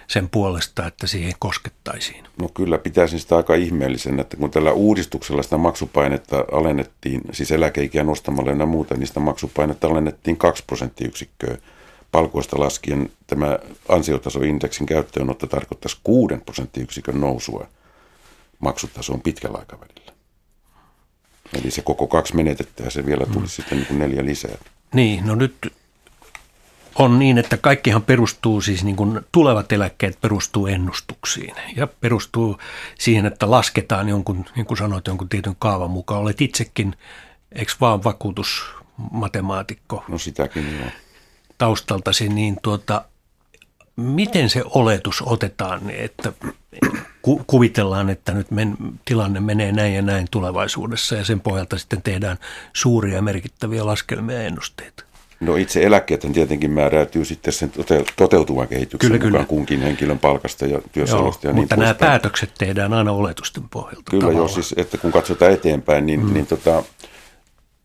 sen 0.07 0.29
puolesta, 0.29 0.87
että 0.87 1.07
siihen 1.07 1.33
koskettaisiin? 1.39 2.23
No 2.41 2.49
kyllä 2.53 2.77
pitäisin 2.77 3.19
sitä 3.19 3.35
aika 3.35 3.55
ihmeellisen, 3.55 4.19
että 4.19 4.37
kun 4.37 4.51
tällä 4.51 4.71
uudistuksella 4.71 5.43
sitä 5.43 5.57
maksupainetta 5.57 6.45
alennettiin, 6.51 7.21
siis 7.31 7.51
eläkeikiä 7.51 8.03
nostamalla 8.03 8.51
ja 8.51 8.65
muuta, 8.65 8.95
niin 8.95 9.07
sitä 9.07 9.19
maksupainetta 9.19 9.87
alennettiin 9.87 10.37
2 10.37 10.63
prosenttiyksikköä 10.67 11.57
palkoista 12.11 12.59
laskien. 12.59 13.09
Tämä 13.27 13.59
ansiotasoindeksin 13.89 14.85
käyttöönotto 14.85 15.47
tarkoittaisi 15.47 15.97
6 16.03 16.35
prosenttiyksikön 16.45 17.21
nousua 17.21 17.67
maksutasoon 18.59 19.21
pitkällä 19.21 19.57
aikavälillä. 19.57 20.14
Eli 21.53 21.71
se 21.71 21.81
koko 21.81 22.07
kaksi 22.07 22.35
menetetään 22.35 22.87
ja 22.87 22.91
se 22.91 23.05
vielä 23.05 23.25
tulisi 23.25 23.41
mm. 23.41 23.63
sitten 23.63 23.77
niin 23.77 23.87
kuin 23.87 23.99
neljä 23.99 24.25
lisää. 24.25 24.57
Niin, 24.93 25.27
no 25.27 25.35
nyt 25.35 25.73
on 26.95 27.19
niin, 27.19 27.37
että 27.37 27.57
kaikkihan 27.57 28.03
perustuu 28.03 28.61
siis 28.61 28.83
niin 28.83 28.95
kuin 28.95 29.21
tulevat 29.31 29.71
eläkkeet 29.71 30.21
perustuu 30.21 30.67
ennustuksiin 30.67 31.55
ja 31.75 31.87
perustuu 31.87 32.57
siihen, 32.99 33.25
että 33.25 33.51
lasketaan 33.51 34.09
jonkun, 34.09 34.45
niin 34.55 34.65
kuin 34.65 34.77
sanoit, 34.77 35.07
jonkun 35.07 35.29
tietyn 35.29 35.55
kaavan 35.59 35.91
mukaan. 35.91 36.21
Olet 36.21 36.41
itsekin, 36.41 36.95
eikö 37.51 37.73
vaan 37.81 38.03
vakuutusmatemaatikko? 38.03 40.03
No 40.07 40.17
sitäkin 40.17 40.79
joo. 40.79 40.89
Taustaltasi, 41.57 42.29
niin 42.29 42.57
tuota, 42.61 43.05
miten 43.95 44.49
se 44.49 44.63
oletus 44.65 45.21
otetaan, 45.21 45.89
että 45.89 46.33
ku, 47.25 47.41
kuvitellaan, 47.47 48.09
että 48.09 48.33
nyt 48.33 48.51
men, 48.51 48.77
tilanne 49.05 49.39
menee 49.39 49.71
näin 49.71 49.93
ja 49.93 50.01
näin 50.01 50.27
tulevaisuudessa 50.31 51.15
ja 51.15 51.25
sen 51.25 51.39
pohjalta 51.39 51.77
sitten 51.77 52.01
tehdään 52.01 52.37
suuria 52.73 53.21
merkittäviä 53.21 53.85
laskelmia 53.85 54.35
ja 54.35 54.43
ennusteita? 54.43 55.03
No 55.39 55.55
itse 55.55 55.83
eläkkeet 55.83 56.25
tietenkin 56.33 56.71
määräytyy 56.71 57.25
sitten 57.25 57.53
sen 57.53 57.71
toteutuvan 58.15 58.67
kehityksen 58.67 59.11
kyllä, 59.11 59.25
mukaan 59.25 59.31
kyllä. 59.31 59.45
kunkin 59.45 59.81
henkilön 59.81 60.19
palkasta 60.19 60.65
ja 60.65 60.81
työsalosta. 60.91 61.47
Joo, 61.47 61.51
ja 61.51 61.53
niin 61.53 61.63
mutta 61.63 61.75
nämä 61.75 61.93
päin. 61.93 62.09
päätökset 62.09 62.51
tehdään 62.57 62.93
aina 62.93 63.11
oletusten 63.11 63.63
pohjalta. 63.69 64.11
Kyllä 64.11 64.31
joo, 64.31 64.47
siis 64.47 64.73
että 64.77 64.97
kun 64.97 65.11
katsotaan 65.11 65.51
eteenpäin, 65.51 66.05
niin, 66.05 66.25
mm. 66.25 66.33
niin 66.33 66.47
tota, 66.47 66.83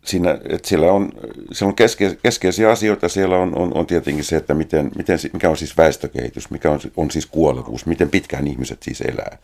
siinä, 0.05 0.39
että 0.49 0.69
siellä 0.69 0.93
on, 0.93 1.13
siellä 1.53 1.71
on 1.71 1.77
keske, 1.77 2.19
keskeisiä 2.23 2.71
asioita. 2.71 3.09
Siellä 3.09 3.37
on, 3.37 3.59
on, 3.59 3.77
on 3.77 3.87
tietenkin 3.87 4.25
se, 4.25 4.37
että 4.37 4.55
miten, 4.55 4.91
miten, 4.97 5.19
mikä 5.33 5.51
on 5.51 5.57
siis 5.57 5.77
väestökehitys, 5.77 6.51
mikä 6.51 6.71
on, 6.71 6.81
on 6.97 7.11
siis 7.11 7.27
kuolevuus, 7.27 7.87
miten 7.87 8.11
pitkään 8.11 8.47
ihmiset 8.47 8.83
siis 8.83 9.01
elää, 9.01 9.39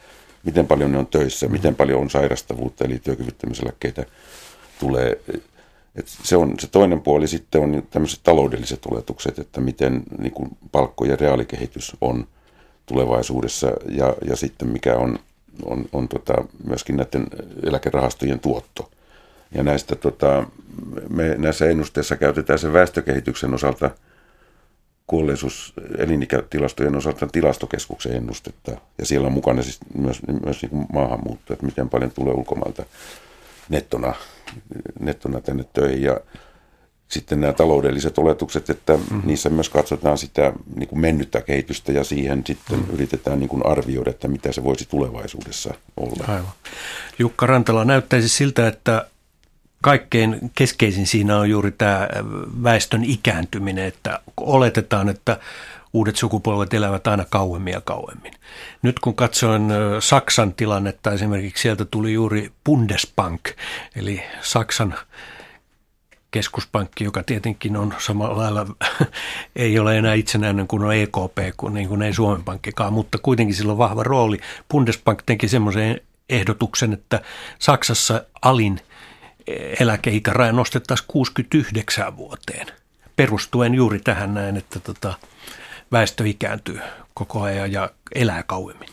miten 0.44 0.66
paljon 0.66 0.92
ne 0.92 0.98
on 0.98 1.06
töissä, 1.06 1.48
miten 1.48 1.74
paljon 1.74 2.00
on 2.00 2.10
sairastavuutta, 2.10 2.84
eli 2.84 2.98
työkyvyttömyyseläkkeitä 2.98 4.04
tulee. 4.80 5.20
Et 5.96 6.08
se 6.08 6.36
on 6.36 6.54
se 6.58 6.66
toinen 6.66 7.00
puoli 7.00 7.28
sitten 7.28 7.60
on 7.60 7.82
tämmöiset 7.90 8.20
taloudelliset 8.22 8.86
oletukset, 8.90 9.38
että 9.38 9.60
miten 9.60 10.02
niin 10.18 10.32
kuin 10.32 10.50
palkkojen 10.72 11.20
reaalikehitys 11.20 11.96
on 12.00 12.26
tulevaisuudessa 12.86 13.72
ja, 13.88 14.14
ja 14.28 14.36
sitten 14.36 14.68
mikä 14.68 14.96
on, 14.96 15.18
on, 15.64 15.84
on 15.92 16.08
tota, 16.08 16.44
myöskin 16.66 16.96
näiden 16.96 17.26
eläkerahastojen 17.62 18.40
tuotto. 18.40 18.90
Ja 19.54 19.62
näistä, 19.62 19.96
tota, 19.96 20.46
me 21.08 21.34
näissä 21.38 21.66
ennusteissa 21.66 22.16
käytetään 22.16 22.58
sen 22.58 22.72
väestökehityksen 22.72 23.54
osalta 23.54 23.90
kuolleisuus 25.06 25.72
elinikätilastojen 25.98 26.96
osalta 26.96 27.26
tilastokeskuksen 27.26 28.12
ennustetta. 28.12 28.72
Ja 28.98 29.06
siellä 29.06 29.26
on 29.26 29.32
mukana 29.32 29.62
siis 29.62 29.78
myös, 29.98 30.20
myös 30.44 30.62
niin 30.62 30.86
maahanmuutto, 30.92 31.52
että 31.52 31.66
miten 31.66 31.88
paljon 31.88 32.10
tulee 32.10 32.34
ulkomailta 32.34 32.84
nettona, 33.68 34.14
nettona 35.00 35.40
tänne 35.40 35.64
töihin. 35.72 36.02
Ja 36.02 36.20
sitten 37.08 37.40
nämä 37.40 37.52
taloudelliset 37.52 38.18
oletukset, 38.18 38.70
että 38.70 38.96
mm-hmm. 38.96 39.22
niissä 39.24 39.50
myös 39.50 39.68
katsotaan 39.68 40.18
sitä 40.18 40.52
niin 40.76 40.88
kuin 40.88 41.00
mennyttä 41.00 41.40
kehitystä 41.40 41.92
ja 41.92 42.04
siihen 42.04 42.42
sitten 42.46 42.78
mm-hmm. 42.78 42.94
yritetään 42.94 43.40
niin 43.40 43.48
kuin 43.48 43.66
arvioida, 43.66 44.10
että 44.10 44.28
mitä 44.28 44.52
se 44.52 44.64
voisi 44.64 44.88
tulevaisuudessa 44.88 45.74
olla. 45.96 46.24
Aivan. 46.28 46.52
Jukka 47.18 47.46
Rantala, 47.46 47.84
näyttäisi 47.84 48.28
siltä, 48.28 48.68
että 48.68 49.06
kaikkein 49.86 50.50
keskeisin 50.54 51.06
siinä 51.06 51.38
on 51.38 51.50
juuri 51.50 51.70
tämä 51.70 52.08
väestön 52.62 53.04
ikääntyminen, 53.04 53.84
että 53.84 54.20
oletetaan, 54.36 55.08
että 55.08 55.40
uudet 55.92 56.16
sukupolvet 56.16 56.74
elävät 56.74 57.06
aina 57.06 57.24
kauemmin 57.30 57.72
ja 57.72 57.80
kauemmin. 57.80 58.32
Nyt 58.82 58.98
kun 58.98 59.14
katsoin 59.14 59.62
Saksan 60.00 60.54
tilannetta, 60.54 61.12
esimerkiksi 61.12 61.62
sieltä 61.62 61.84
tuli 61.84 62.12
juuri 62.12 62.52
Bundesbank, 62.64 63.40
eli 63.96 64.22
Saksan 64.40 64.94
keskuspankki, 66.30 67.04
joka 67.04 67.22
tietenkin 67.22 67.76
on 67.76 67.94
samalla 67.98 68.36
lailla, 68.36 68.66
ei 69.56 69.78
ole 69.78 69.98
enää 69.98 70.14
itsenäinen 70.14 70.66
kuin 70.66 70.82
on 70.82 70.94
EKP, 70.94 71.56
kuin, 71.56 71.74
niin 71.74 71.88
kuin 71.88 72.02
ei 72.02 72.12
Suomen 72.12 72.44
pankkikaan, 72.44 72.92
mutta 72.92 73.18
kuitenkin 73.18 73.56
sillä 73.56 73.72
on 73.72 73.78
vahva 73.78 74.02
rooli. 74.02 74.38
Bundesbank 74.70 75.22
teki 75.26 75.48
semmoisen 75.48 76.00
ehdotuksen, 76.28 76.92
että 76.92 77.20
Saksassa 77.58 78.24
alin 78.42 78.80
eläkeikäraja 79.80 80.52
nostettaisiin 80.52 81.06
69 81.08 82.16
vuoteen, 82.16 82.66
perustuen 83.16 83.74
juuri 83.74 83.98
tähän 83.98 84.34
näin, 84.34 84.56
että 84.56 84.80
tota, 84.80 85.14
väestö 85.92 86.26
ikääntyy 86.26 86.80
koko 87.14 87.42
ajan 87.42 87.72
ja 87.72 87.90
elää 88.14 88.42
kauemmin. 88.42 88.88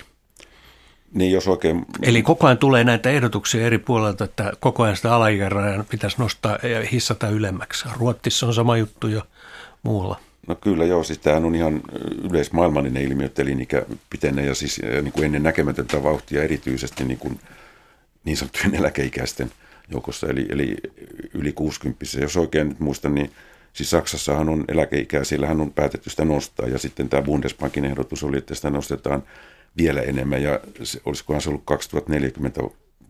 Niin 1.14 1.32
jos 1.32 1.48
oikein... 1.48 1.86
Eli 2.02 2.22
koko 2.22 2.48
ajan 2.48 2.58
tulee 2.58 2.84
näitä 2.84 3.10
ehdotuksia 3.10 3.66
eri 3.66 3.78
puolilta, 3.78 4.24
että 4.24 4.54
koko 4.60 4.84
ajan 4.84 4.96
sitä 4.96 5.16
alaikärajaa 5.16 5.84
pitäisi 5.84 6.18
nostaa 6.20 6.58
ja 6.64 6.88
hissata 6.92 7.30
ylemmäksi. 7.30 7.86
Ruottissa 7.98 8.48
on 8.48 8.54
sama 8.54 8.78
juttu 8.78 9.08
jo 9.08 9.22
muulla. 9.84 10.20
No 10.48 10.56
kyllä 10.56 10.86
joo, 10.86 11.04
siis 11.04 11.20
tämähän 11.20 11.46
on 11.46 11.56
ihan 11.56 11.82
yleismaailmallinen 12.32 13.04
ilmiö, 13.04 13.26
että 13.26 13.42
elinikä 13.42 13.86
pitenee 14.10 14.46
ja 14.46 14.56
siis 14.56 14.82
niin 15.02 15.12
kuin 15.12 15.26
ennen 15.26 15.44
näkemätöntä 15.44 16.04
vauhtia 16.04 16.44
erityisesti 16.44 17.04
niin, 17.04 17.20
kuin 17.20 17.40
niin 18.26 18.38
sanottujen 18.38 18.76
eläkeikäisten 18.76 19.52
joukossa, 19.92 20.28
eli, 20.28 20.46
eli 20.50 20.78
yli 21.34 21.54
60. 21.54 22.06
Jos 22.22 22.38
oikein 22.38 22.70
nyt 22.70 22.80
muistan, 22.80 23.16
niin 23.16 23.32
Siis 23.74 23.90
Saksassahan 23.90 24.50
on 24.50 24.66
eläkeikää, 24.68 25.24
siellähän 25.24 25.62
on 25.62 25.72
päätetty 25.72 26.10
sitä 26.10 26.26
nostaa 26.26 26.68
ja 26.68 26.78
sitten 26.78 27.10
tämä 27.10 27.22
Bundesbankin 27.22 27.86
ehdotus 27.86 28.24
oli, 28.24 28.38
että 28.38 28.56
sitä 28.56 28.70
nostetaan 28.70 29.24
vielä 29.78 30.02
enemmän 30.02 30.44
ja 30.44 30.60
se, 30.84 31.02
olisikohan 31.06 31.42
se 31.42 31.50
ollut 31.50 31.66
2040 31.66 32.62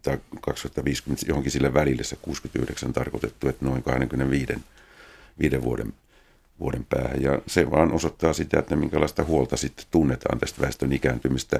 tai 0.02 0.18
2050 0.42 1.26
johonkin 1.28 1.52
sille 1.52 1.74
välille 1.74 2.04
se 2.04 2.16
69 2.22 2.94
tarkoitettu, 2.94 3.50
että 3.50 3.66
noin 3.66 3.84
25 3.84 4.54
viiden 5.40 5.64
vuoden, 5.64 5.94
vuoden 6.60 6.86
päähän. 6.90 7.22
Ja 7.22 7.40
se 7.48 7.72
vaan 7.72 7.92
osoittaa 7.92 8.34
sitä, 8.34 8.60
että 8.60 8.76
minkälaista 8.76 9.24
huolta 9.24 9.58
sitten 9.58 9.86
tunnetaan 9.92 10.40
tästä 10.40 10.62
väestön 10.62 10.94
ikääntymistä, 10.94 11.60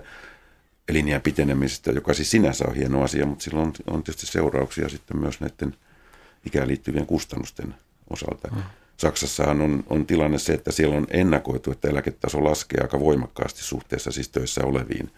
eliniän 0.90 1.22
pitenemisestä, 1.22 1.92
joka 1.92 2.14
siis 2.14 2.32
sinänsä 2.32 2.66
on 2.68 2.76
hieno 2.76 3.04
asia, 3.04 3.26
mutta 3.26 3.44
sillä 3.44 3.62
on, 3.62 3.74
on 3.88 4.04
tietysti 4.04 4.28
seurauksia 4.28 4.90
sitten 4.90 5.18
myös 5.18 5.40
näiden 5.40 5.76
ikään 6.46 6.68
liittyvien 6.68 7.06
kustannusten 7.06 7.76
osalta. 8.10 8.48
Mm. 8.48 8.64
Saksassahan 8.98 9.62
on, 9.62 9.84
on 9.90 10.06
tilanne 10.06 10.40
se, 10.40 10.54
että 10.54 10.72
siellä 10.72 10.98
on 10.98 11.08
ennakoitu, 11.10 11.72
että 11.72 11.90
eläketaso 11.90 12.44
laskee 12.44 12.82
aika 12.82 13.00
voimakkaasti 13.00 13.64
suhteessa 13.64 14.12
siis 14.12 14.30
töissä 14.30 14.62
oleviin, 14.66 15.12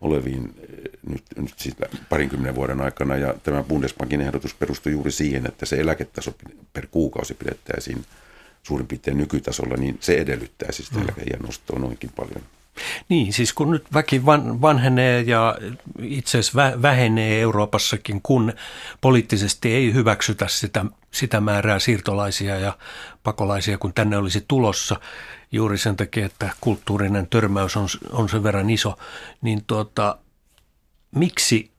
oleviin 0.00 0.54
eh, 0.60 0.90
nyt, 1.08 1.22
nyt 1.36 1.54
siis 1.56 1.76
parinkymmenen 2.08 2.54
vuoden 2.54 2.80
aikana. 2.80 3.16
Ja 3.16 3.34
tämä 3.42 3.62
Bundesbankin 3.62 4.20
ehdotus 4.20 4.54
perustui 4.54 4.92
juuri 4.92 5.10
siihen, 5.10 5.46
että 5.46 5.66
se 5.66 5.76
eläketaso 5.76 6.34
per 6.72 6.86
kuukausi 6.90 7.34
pidettäisiin 7.34 8.04
suurin 8.62 8.86
piirtein 8.86 9.18
nykytasolla, 9.18 9.76
niin 9.76 9.98
se 10.00 10.14
edellyttäisi 10.14 10.82
sitä 10.82 10.96
mm. 10.96 11.02
eläkeijän 11.02 11.40
nostoa 11.40 11.78
noinkin 11.78 12.10
paljon. 12.16 12.42
Niin, 13.08 13.32
siis 13.32 13.52
kun 13.52 13.70
nyt 13.70 13.86
väki 13.94 14.26
van, 14.26 14.60
vanhenee 14.60 15.20
ja 15.20 15.56
itse 16.02 16.38
asiassa 16.38 16.82
vähenee 16.82 17.40
Euroopassakin, 17.40 18.20
kun 18.22 18.52
poliittisesti 19.00 19.74
ei 19.74 19.92
hyväksytä 19.94 20.48
sitä, 20.48 20.84
sitä 21.10 21.40
määrää 21.40 21.78
siirtolaisia 21.78 22.58
ja 22.58 22.78
pakolaisia, 23.22 23.78
kun 23.78 23.94
tänne 23.94 24.16
olisi 24.16 24.44
tulossa, 24.48 25.00
juuri 25.52 25.78
sen 25.78 25.96
takia, 25.96 26.26
että 26.26 26.50
kulttuurinen 26.60 27.26
törmäys 27.26 27.76
on, 27.76 27.88
on 28.12 28.28
sen 28.28 28.42
verran 28.42 28.70
iso, 28.70 28.96
niin 29.42 29.64
tuota, 29.66 30.18
miksi 31.14 31.70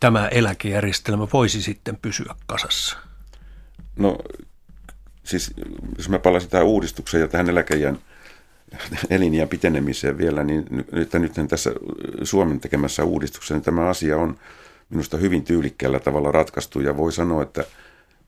tämä 0.00 0.28
eläkejärjestelmä 0.28 1.26
voisi 1.32 1.62
sitten 1.62 1.98
pysyä 2.02 2.34
kasassa? 2.46 2.96
No 3.96 4.18
siis 5.24 5.54
jos 5.98 6.08
mä 6.08 6.18
palasin 6.18 6.50
tähän 6.50 6.66
uudistukseen 6.66 7.20
ja 7.20 7.28
tähän 7.28 7.48
eläkejän– 7.48 7.98
eliniän 9.10 9.48
pitenemiseen 9.48 10.18
vielä, 10.18 10.44
niin 10.44 10.66
nyt, 10.70 11.12
nyt 11.14 11.48
tässä 11.48 11.72
Suomen 12.22 12.60
tekemässä 12.60 13.04
uudistuksessa 13.04 13.54
niin 13.54 13.62
tämä 13.62 13.88
asia 13.88 14.16
on 14.16 14.36
minusta 14.90 15.16
hyvin 15.16 15.44
tyylikkäällä 15.44 16.00
tavalla 16.00 16.32
ratkaistu 16.32 16.80
ja 16.80 16.96
voi 16.96 17.12
sanoa, 17.12 17.42
että 17.42 17.64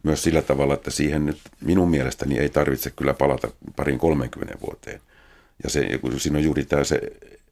myös 0.03 0.23
sillä 0.23 0.43
tavalla, 0.43 0.75
että 0.75 0.91
siihen 0.91 1.27
nyt 1.27 1.39
minun 1.61 1.91
mielestäni 1.91 2.39
ei 2.39 2.49
tarvitse 2.49 2.91
kyllä 2.91 3.15
palata 3.15 3.49
parin 3.77 3.99
30 3.99 4.55
vuoteen. 4.67 5.01
Ja 5.65 5.71
se, 5.71 5.99
kun 5.99 6.21
siinä 6.21 6.39
on 6.39 6.45
juuri 6.45 6.65
tämä 6.65 6.85
se 6.85 7.01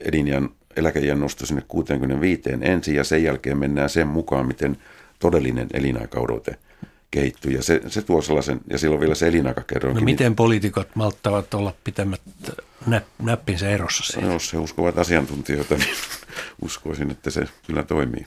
elinjän, 0.01 0.49
eläkejän 0.77 1.21
nosto 1.21 1.47
sinne 1.47 1.63
65 1.69 2.43
ensin 2.61 2.95
ja 2.95 3.05
sen 3.05 3.23
jälkeen 3.23 3.59
mennään 3.59 3.91
sen 3.91 4.09
mukaan, 4.09 4.47
miten 4.47 4.77
todellinen 5.19 5.67
elinaikaodote– 5.75 6.57
kehittyy 7.13 7.53
ja 7.53 7.63
se, 7.63 7.81
se 7.89 8.03
tuo 8.03 8.23
sellaisen, 8.23 8.61
ja 8.71 8.79
silloin 8.79 9.01
vielä 9.01 9.15
se 9.15 9.29
elinaikakerroinkin. 9.29 10.01
No 10.01 10.05
miten 10.05 10.37
poliitikot 10.37 10.89
malttavat 10.95 11.55
olla 11.55 11.75
pitämättä 11.85 12.53
näp, 12.87 13.05
näppinsä 13.23 13.71
erossa 13.71 14.05
siitä? 14.05 14.27
No, 14.27 14.33
jos 14.33 14.53
he 14.53 14.59
uskovat 14.59 14.99
asiantuntijoita, 14.99 15.75
niin 15.75 15.95
uskoisin, 16.65 17.11
että 17.11 17.31
se 17.31 17.45
kyllä 17.67 17.83
toimii. 17.83 18.27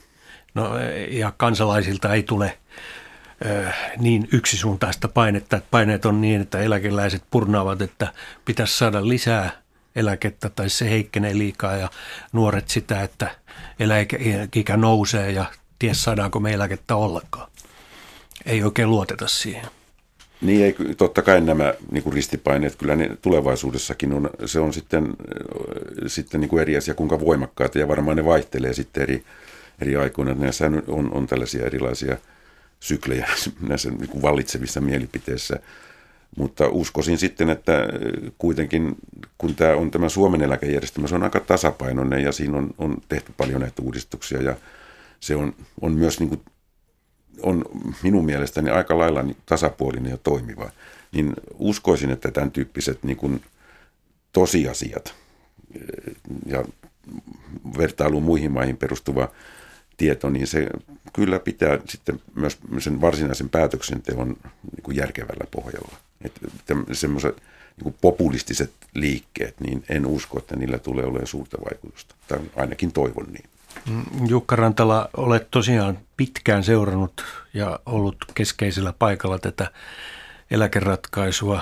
No 0.54 0.70
ja 1.10 1.32
kansalaisilta 1.36 2.14
ei 2.14 2.22
tule 2.22 2.58
niin 3.98 4.28
yksisuuntaista 4.32 5.08
painetta, 5.08 5.56
että 5.56 5.68
paineet 5.70 6.06
on 6.06 6.20
niin, 6.20 6.40
että 6.40 6.58
eläkeläiset 6.58 7.22
purnaavat, 7.30 7.82
että 7.82 8.12
pitäisi 8.44 8.78
saada 8.78 9.08
lisää 9.08 9.50
eläkettä 9.96 10.48
tai 10.48 10.70
se 10.70 10.90
heikkenee 10.90 11.38
liikaa 11.38 11.76
ja 11.76 11.90
nuoret 12.32 12.68
sitä, 12.68 13.02
että 13.02 13.30
eläkeikä 13.80 14.76
nousee 14.76 15.30
ja 15.30 15.44
ties 15.78 16.02
saadaanko 16.02 16.40
me 16.40 16.52
eläkettä 16.52 16.96
ollenkaan 16.96 17.50
ei 18.46 18.62
oikein 18.62 18.90
luoteta 18.90 19.28
siihen. 19.28 19.66
Niin, 20.40 20.64
ei, 20.64 20.76
totta 20.96 21.22
kai 21.22 21.40
nämä 21.40 21.74
niin 21.90 22.02
kuin 22.02 22.12
ristipaineet, 22.12 22.76
kyllä 22.76 22.96
ne 22.96 23.16
tulevaisuudessakin 23.22 24.12
on, 24.12 24.30
se 24.44 24.60
on 24.60 24.72
sitten, 24.72 25.16
sitten 26.06 26.40
niin 26.40 26.48
kuin 26.48 26.62
eri 26.62 26.76
asia, 26.76 26.94
kuinka 26.94 27.20
voimakkaita, 27.20 27.78
ja 27.78 27.88
varmaan 27.88 28.16
ne 28.16 28.24
vaihtelee 28.24 28.72
sitten 28.72 29.02
eri, 29.02 29.24
eri 29.82 29.96
aikoina. 29.96 30.34
Näissä 30.34 30.70
on, 30.86 31.12
on 31.12 31.26
tällaisia 31.26 31.66
erilaisia 31.66 32.16
syklejä 32.80 33.28
näissä 33.68 33.90
niin 33.90 34.08
kuin 34.08 34.22
vallitsevissa 34.22 34.80
mielipiteissä. 34.80 35.60
Mutta 36.36 36.68
uskoisin 36.68 37.18
sitten, 37.18 37.50
että 37.50 37.72
kuitenkin 38.38 38.94
kun 39.38 39.54
tämä 39.54 39.76
on 39.76 39.90
tämä 39.90 40.08
Suomen 40.08 40.42
eläkejärjestelmä, 40.42 41.08
se 41.08 41.14
on 41.14 41.22
aika 41.22 41.40
tasapainoinen 41.40 42.22
ja 42.22 42.32
siinä 42.32 42.58
on, 42.58 42.70
on 42.78 42.96
tehty 43.08 43.32
paljon 43.36 43.60
näitä 43.60 43.82
uudistuksia 43.82 44.42
ja 44.42 44.56
se 45.20 45.36
on, 45.36 45.54
on 45.80 45.92
myös 45.92 46.20
niin 46.20 46.28
kuin 46.28 46.40
on 47.42 47.64
minun 48.02 48.24
mielestäni 48.24 48.70
aika 48.70 48.98
lailla 48.98 49.22
niin 49.22 49.36
tasapuolinen 49.46 50.10
ja 50.10 50.16
toimiva, 50.16 50.70
niin 51.12 51.34
uskoisin, 51.54 52.10
että 52.10 52.30
tämän 52.30 52.50
tyyppiset 52.50 53.02
niin 53.02 53.16
kuin 53.16 53.42
tosiasiat 54.32 55.14
ja 56.46 56.64
vertailuun 57.78 58.22
muihin 58.22 58.52
maihin 58.52 58.76
perustuva 58.76 59.28
tieto, 59.96 60.30
niin 60.30 60.46
se 60.46 60.68
kyllä 61.12 61.38
pitää 61.38 61.78
sitten 61.88 62.20
myös 62.34 62.58
sen 62.78 63.00
varsinaisen 63.00 63.48
päätöksenteon 63.48 64.28
niin 64.28 64.82
kuin 64.82 64.96
järkevällä 64.96 65.46
pohjalla. 65.50 65.96
Että 66.24 66.40
semmoiset 66.92 67.42
niin 67.84 67.94
populistiset 68.00 68.72
liikkeet, 68.94 69.60
niin 69.60 69.84
en 69.88 70.06
usko, 70.06 70.38
että 70.38 70.56
niillä 70.56 70.78
tulee 70.78 71.04
olemaan 71.04 71.26
suurta 71.26 71.56
vaikutusta. 71.70 72.14
Tai 72.28 72.40
ainakin 72.56 72.92
toivon 72.92 73.26
niin. 73.32 73.50
Mm, 73.88 74.04
Jukka 74.28 74.56
Rantala, 74.56 75.08
olet 75.16 75.50
tosiaan 75.50 75.98
pitkään 76.16 76.64
seurannut 76.64 77.24
ja 77.54 77.80
ollut 77.86 78.16
keskeisellä 78.34 78.92
paikalla 78.92 79.38
tätä 79.38 79.70
eläkeratkaisua 80.50 81.60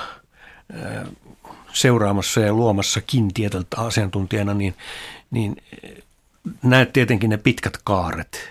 seuraamassa 1.73 2.41
ja 2.41 2.53
luomassakin 2.53 3.35
tietyltä 3.35 3.77
asiantuntijana, 3.81 4.55
niin, 4.55 4.75
niin 5.31 5.57
näet 6.63 6.93
tietenkin 6.93 7.31
ne 7.31 7.37
pitkät 7.37 7.79
kaaret. 7.85 8.49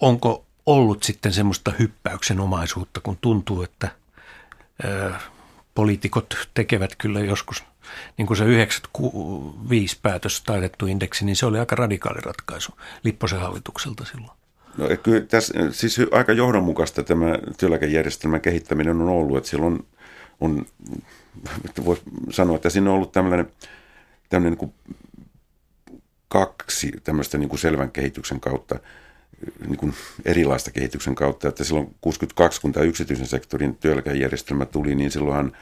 Onko 0.00 0.44
ollut 0.66 1.02
sitten 1.02 1.32
semmoista 1.32 1.72
hyppäyksen 1.78 2.40
omaisuutta, 2.40 3.00
kun 3.00 3.18
tuntuu, 3.20 3.62
että 3.62 3.88
poliitikot 5.74 6.48
tekevät 6.54 6.96
kyllä 6.98 7.20
joskus, 7.20 7.64
niin 8.16 8.26
kuin 8.26 8.36
se 8.36 8.44
95 8.44 9.98
päätös 10.02 10.42
taitettu 10.42 10.86
indeksi, 10.86 11.24
niin 11.24 11.36
se 11.36 11.46
oli 11.46 11.58
aika 11.58 11.76
radikaali 11.76 12.20
ratkaisu 12.20 12.72
Lipposen 13.04 13.40
hallitukselta 13.40 14.04
silloin. 14.04 14.40
No 14.76 14.86
kyllä 15.02 15.20
tässä, 15.20 15.54
siis 15.70 16.00
aika 16.12 16.32
johdonmukaista 16.32 17.02
tämä 17.02 17.26
työeläkejärjestelmän 17.58 18.40
kehittäminen 18.40 19.00
on 19.00 19.08
ollut, 19.08 19.36
että 19.36 19.50
silloin 19.50 19.86
on, 20.40 20.66
voisi 21.84 22.02
sanoa, 22.30 22.56
että 22.56 22.70
siinä 22.70 22.90
on 22.90 22.96
ollut 22.96 23.12
tämmöinen, 23.12 23.52
tämmöinen 24.28 24.52
niin 24.52 24.58
kuin 24.58 24.74
kaksi 26.28 26.92
tämmöistä 27.04 27.38
niin 27.38 27.48
kuin 27.48 27.60
selvän 27.60 27.90
kehityksen 27.90 28.40
kautta, 28.40 28.78
niin 29.66 29.76
kuin 29.76 29.94
erilaista 30.24 30.70
kehityksen 30.70 31.14
kautta, 31.14 31.48
että 31.48 31.64
silloin 31.64 31.94
62, 32.00 32.60
kun 32.60 32.72
tämä 32.72 32.86
yksityisen 32.86 33.26
sektorin 33.26 33.74
työeläkejärjestelmä 33.74 34.66
tuli, 34.66 34.94
niin 34.94 35.10
silloinhan 35.10 35.52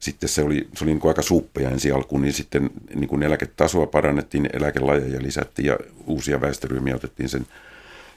sitten 0.00 0.28
se 0.28 0.42
oli, 0.42 0.68
se 0.76 0.84
oli 0.84 0.90
niin 0.90 1.00
kuin 1.00 1.10
aika 1.10 1.22
suppea 1.22 1.70
ensi 1.70 1.90
alkuun, 1.90 2.22
niin 2.22 2.32
sitten 2.32 2.70
niin 2.94 3.08
kuin 3.08 3.22
eläketasoa 3.22 3.86
parannettiin, 3.86 4.50
eläkelajeja 4.52 5.22
lisättiin 5.22 5.66
ja 5.66 5.78
uusia 6.06 6.40
väestöryhmiä 6.40 6.96
otettiin 6.96 7.28
sen 7.28 7.46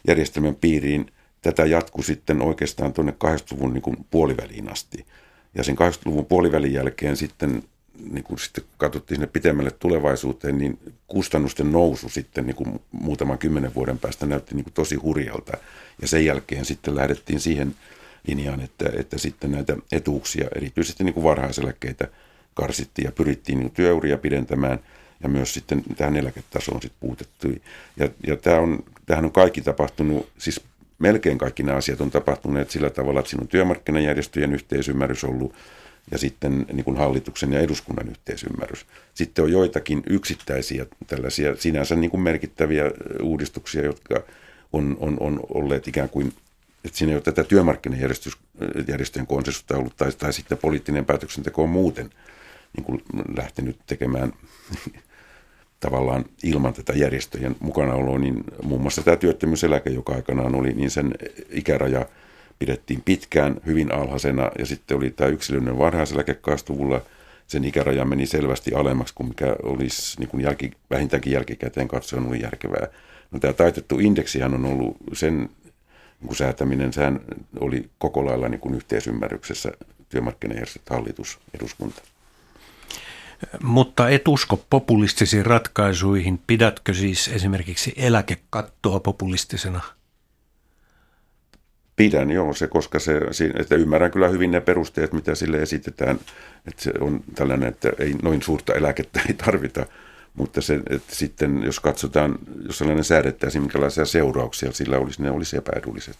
järjestelmän 0.07 0.55
piiriin. 0.55 1.11
Tätä 1.41 1.65
jatkui 1.65 2.03
sitten 2.03 2.41
oikeastaan 2.41 2.93
tuonne 2.93 3.13
80-luvun 3.25 3.73
niin 3.73 3.81
kuin 3.81 3.97
puoliväliin 4.11 4.71
asti. 4.71 5.05
Ja 5.55 5.63
sen 5.63 5.75
80-luvun 5.75 6.25
puolivälin 6.25 6.73
jälkeen 6.73 7.17
sitten 7.17 7.63
niin 8.11 8.23
kun 8.23 8.39
sitten 8.39 8.63
katsottiin 8.77 9.15
sinne 9.15 9.27
pitemmälle 9.27 9.71
tulevaisuuteen, 9.71 10.57
niin 10.57 10.79
kustannusten 11.07 11.71
nousu 11.71 12.09
sitten 12.09 12.45
niin 12.45 12.55
kuin 12.55 12.79
muutaman 12.91 13.38
kymmenen 13.38 13.75
vuoden 13.75 13.99
päästä 13.99 14.25
näytti 14.25 14.55
niin 14.55 14.63
kuin 14.63 14.73
tosi 14.73 14.95
hurjalta. 14.95 15.57
Ja 16.01 16.07
sen 16.07 16.25
jälkeen 16.25 16.65
sitten 16.65 16.95
lähdettiin 16.95 17.39
siihen 17.39 17.75
linjaan, 18.28 18.61
että, 18.61 18.86
että 18.93 19.17
sitten 19.17 19.51
näitä 19.51 19.78
etuuksia, 19.91 20.47
erityisesti 20.55 21.03
niin 21.03 21.13
kuin 21.13 21.24
varhaiseläkkeitä 21.24 22.07
karsittiin 22.53 23.05
ja 23.05 23.11
pyrittiin 23.11 23.59
niin 23.59 23.71
työuria 23.71 24.17
pidentämään 24.17 24.80
ja 25.24 25.30
myös 25.30 25.53
sitten 25.53 25.84
tähän 25.97 26.15
eläketasoon 26.15 26.82
sitten 26.82 26.99
puutettui. 26.99 27.61
Ja, 27.97 28.09
ja 28.28 28.36
tämä 28.36 28.59
on, 28.59 28.84
tämähän 29.05 29.26
on 29.26 29.32
kaikki 29.32 29.61
tapahtunut, 29.61 30.30
siis 30.38 30.61
melkein 30.99 31.38
kaikki 31.38 31.63
nämä 31.63 31.78
asiat 31.78 32.01
on 32.01 32.11
tapahtuneet 32.11 32.71
sillä 32.71 32.89
tavalla, 32.89 33.19
että 33.19 33.30
siinä 33.30 33.41
on 33.41 33.47
työmarkkinajärjestöjen 33.47 34.53
yhteisymmärrys 34.53 35.24
ollut 35.24 35.53
ja 36.11 36.17
sitten 36.17 36.65
niin 36.74 36.84
kuin 36.84 36.97
hallituksen 36.97 37.53
ja 37.53 37.59
eduskunnan 37.59 38.09
yhteisymmärrys. 38.09 38.86
Sitten 39.13 39.45
on 39.45 39.51
joitakin 39.51 40.03
yksittäisiä 40.09 40.86
tällaisia 41.07 41.55
sinänsä 41.55 41.95
niin 41.95 42.11
kuin 42.11 42.21
merkittäviä 42.21 42.91
uudistuksia, 43.21 43.86
jotka 43.86 44.24
on, 44.74 44.97
on, 44.99 45.17
on 45.19 45.39
olleet 45.49 45.88
ikään 45.88 46.09
kuin, 46.09 46.34
että 46.86 46.97
siinä 46.97 47.11
ei 47.11 47.15
ole 47.15 47.21
tätä 47.21 47.43
työmarkkinajärjestöjen 47.43 49.27
konsensusta 49.27 49.77
ollut, 49.77 49.97
tai, 49.97 50.11
tai 50.11 50.34
sitten 50.34 50.57
poliittinen 50.57 51.05
päätöksenteko 51.05 51.63
on 51.63 51.69
muuten 51.69 52.09
niin 52.77 52.84
kuin 52.84 53.03
lähtenyt 53.38 53.79
tekemään 53.86 54.34
tavallaan 55.79 56.25
ilman 56.43 56.73
tätä 56.73 56.93
järjestöjen 56.93 57.55
mukanaoloa, 57.59 58.19
niin 58.19 58.43
muun 58.63 58.81
muassa 58.81 59.03
tämä 59.03 59.17
työttömyyseläke, 59.17 59.89
joka 59.89 60.13
aikanaan 60.13 60.55
oli, 60.55 60.73
niin 60.73 60.91
sen 60.91 61.13
ikäraja– 61.49 62.05
pidettiin 62.65 63.01
pitkään 63.05 63.61
hyvin 63.65 63.93
alhaisena 63.93 64.51
ja 64.59 64.65
sitten 64.65 64.97
oli 64.97 65.09
tämä 65.09 65.29
yksilöllinen 65.29 65.77
varhaiseläke 65.77 66.34
kaastuvulla. 66.34 67.01
Sen 67.47 67.65
ikäraja 67.65 68.05
meni 68.05 68.25
selvästi 68.25 68.73
alemmaksi 68.73 69.13
kuin 69.13 69.27
mikä 69.27 69.55
olisi 69.63 70.19
niin 70.19 70.29
kuin 70.29 70.43
jälki, 70.43 70.71
vähintäänkin 70.89 71.34
jälkikäteen 71.34 71.88
katsoen 71.88 72.27
oli 72.27 72.41
järkevää. 72.41 72.88
No, 73.31 73.39
tämä 73.39 73.53
taitettu 73.53 73.99
indeksihän 73.99 74.53
on 74.53 74.65
ollut 74.65 74.97
sen 75.13 75.49
niin 76.24 76.28
kuin 76.28 76.38
säätäminen, 76.38 76.93
sehän 76.93 77.19
oli 77.59 77.89
koko 77.97 78.26
lailla 78.26 78.49
niin 78.49 78.59
kuin 78.59 78.76
yhteisymmärryksessä 78.76 79.71
työmarkkinajärjestöt, 80.09 80.89
hallitus, 80.89 81.39
eduskunta. 81.53 82.01
Mutta 83.63 84.09
et 84.09 84.28
usko 84.28 84.65
populistisiin 84.69 85.45
ratkaisuihin. 85.45 86.41
Pidätkö 86.47 86.93
siis 86.93 87.28
esimerkiksi 87.28 87.93
eläkekattoa 87.97 88.99
populistisena 88.99 89.82
Pidän 91.95 92.32
joo 92.32 92.53
se, 92.53 92.67
koska 92.67 92.99
se, 92.99 93.21
että 93.59 93.76
ymmärrän 93.76 94.11
kyllä 94.11 94.28
hyvin 94.28 94.51
ne 94.51 94.61
perusteet, 94.61 95.13
mitä 95.13 95.36
sille 95.36 95.57
esitetään, 95.57 96.19
että 96.67 96.84
se 96.84 96.91
on 96.99 97.24
tällainen, 97.36 97.69
että 97.69 97.89
ei 97.99 98.13
noin 98.21 98.41
suurta 98.41 98.74
eläkettä 98.74 99.21
ei 99.28 99.34
tarvita, 99.34 99.86
mutta 100.34 100.61
se, 100.61 100.79
että 100.89 101.15
sitten 101.15 101.63
jos 101.63 101.79
katsotaan, 101.79 102.39
jos 102.65 102.77
sellainen 102.77 103.03
säädettäisiin, 103.03 103.61
minkälaisia 103.61 104.05
seurauksia 104.05 104.71
sillä 104.71 104.97
olisi, 104.97 105.21
ne 105.21 105.31
olisi 105.31 105.57
epäedulliset. 105.57 106.17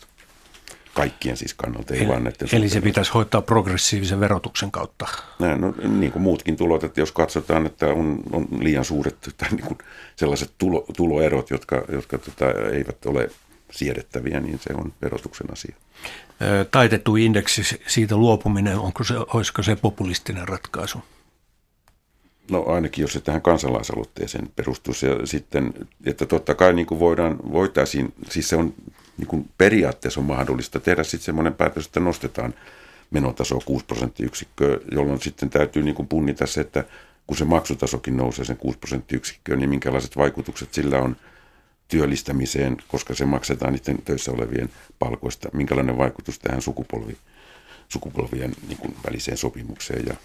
Kaikkien 0.94 1.38
siis 1.38 1.54
kannalta, 1.54 1.94
ei 1.94 2.00
eli, 2.00 2.08
vaan 2.08 2.24
näiden 2.24 2.48
Eli 2.52 2.70
se 2.70 2.82
pitäisi 2.82 3.12
hoitaa 3.12 3.42
progressiivisen 3.42 4.20
verotuksen 4.20 4.72
kautta. 4.72 5.08
Näin, 5.40 5.62
no, 5.62 5.74
niin 5.88 6.12
kuin 6.12 6.24
muutkin 6.24 6.58
tulot, 6.58 6.84
että 6.84 7.02
jos 7.02 7.12
katsotaan, 7.12 7.66
että 7.66 7.88
on, 7.88 8.20
on 8.32 8.48
liian 8.60 8.86
suuret 8.86 9.34
tai 9.38 9.50
niin 9.50 9.66
kuin 9.66 9.78
sellaiset 10.16 10.52
tulo, 10.58 10.86
tuloerot, 10.98 11.50
jotka, 11.50 11.84
jotka 11.92 12.18
tota, 12.18 12.46
eivät 12.72 13.06
ole 13.06 13.30
siedettäviä, 13.72 14.40
niin 14.40 14.60
se 14.60 14.74
on 14.74 14.94
verotuksen 15.02 15.48
asia. 15.52 15.76
Taitettu 16.72 17.16
indeksi, 17.16 17.80
siitä 17.88 18.18
luopuminen, 18.18 18.78
onko 18.78 19.04
se, 19.04 19.14
olisiko 19.18 19.64
se 19.64 19.76
populistinen 19.76 20.48
ratkaisu? 20.48 21.04
No 22.52 22.64
ainakin 22.68 23.02
jos 23.02 23.14
se 23.14 23.20
tähän 23.20 23.42
kansalaisaloitteeseen 23.42 24.52
perustuisi 24.56 25.06
ja 25.06 25.28
sitten, 25.28 25.74
että 26.06 26.26
totta 26.26 26.56
kai 26.56 26.74
niin 26.74 26.86
kuin 26.86 27.00
voidaan, 27.00 27.40
voitaisiin, 27.52 28.14
siis 28.30 28.50
se 28.50 28.56
on 28.56 28.74
niin 29.18 29.28
kuin 29.28 29.50
periaatteessa 29.58 30.20
on 30.20 30.26
mahdollista 30.26 30.80
tehdä 30.80 31.04
sitten 31.04 31.26
semmoinen 31.26 31.54
päätös, 31.54 31.86
että 31.86 32.00
nostetaan 32.00 32.54
menotaso 33.12 33.60
6 33.66 33.86
prosenttiyksikköä, 33.86 34.78
jolloin 34.92 35.22
sitten 35.22 35.50
täytyy 35.50 35.84
niin 35.84 35.96
kuin 35.96 36.08
punnita 36.08 36.46
se, 36.46 36.62
että 36.62 36.84
kun 37.28 37.38
se 37.38 37.46
maksutasokin 37.46 38.18
nousee 38.18 38.46
sen 38.46 38.58
6 38.58 38.78
prosenttiyksikköä, 38.78 39.56
niin 39.56 39.70
minkälaiset 39.70 40.18
vaikutukset 40.18 40.74
sillä 40.74 41.00
on– 41.00 41.16
työllistämiseen, 41.94 42.78
koska 42.88 43.16
se 43.16 43.26
maksetaan 43.26 43.74
niiden 43.74 44.02
töissä 44.06 44.32
olevien 44.32 44.70
palkoista. 45.00 45.50
Minkälainen 45.54 45.98
vaikutus 45.98 46.40
tähän 46.40 46.62
sukupolvi, 46.62 47.18
sukupolvien 47.90 48.54
niin 48.68 48.78
kuin 48.78 48.96
väliseen 49.06 49.38
sopimukseen. 49.38 50.06
Ja... 50.06 50.16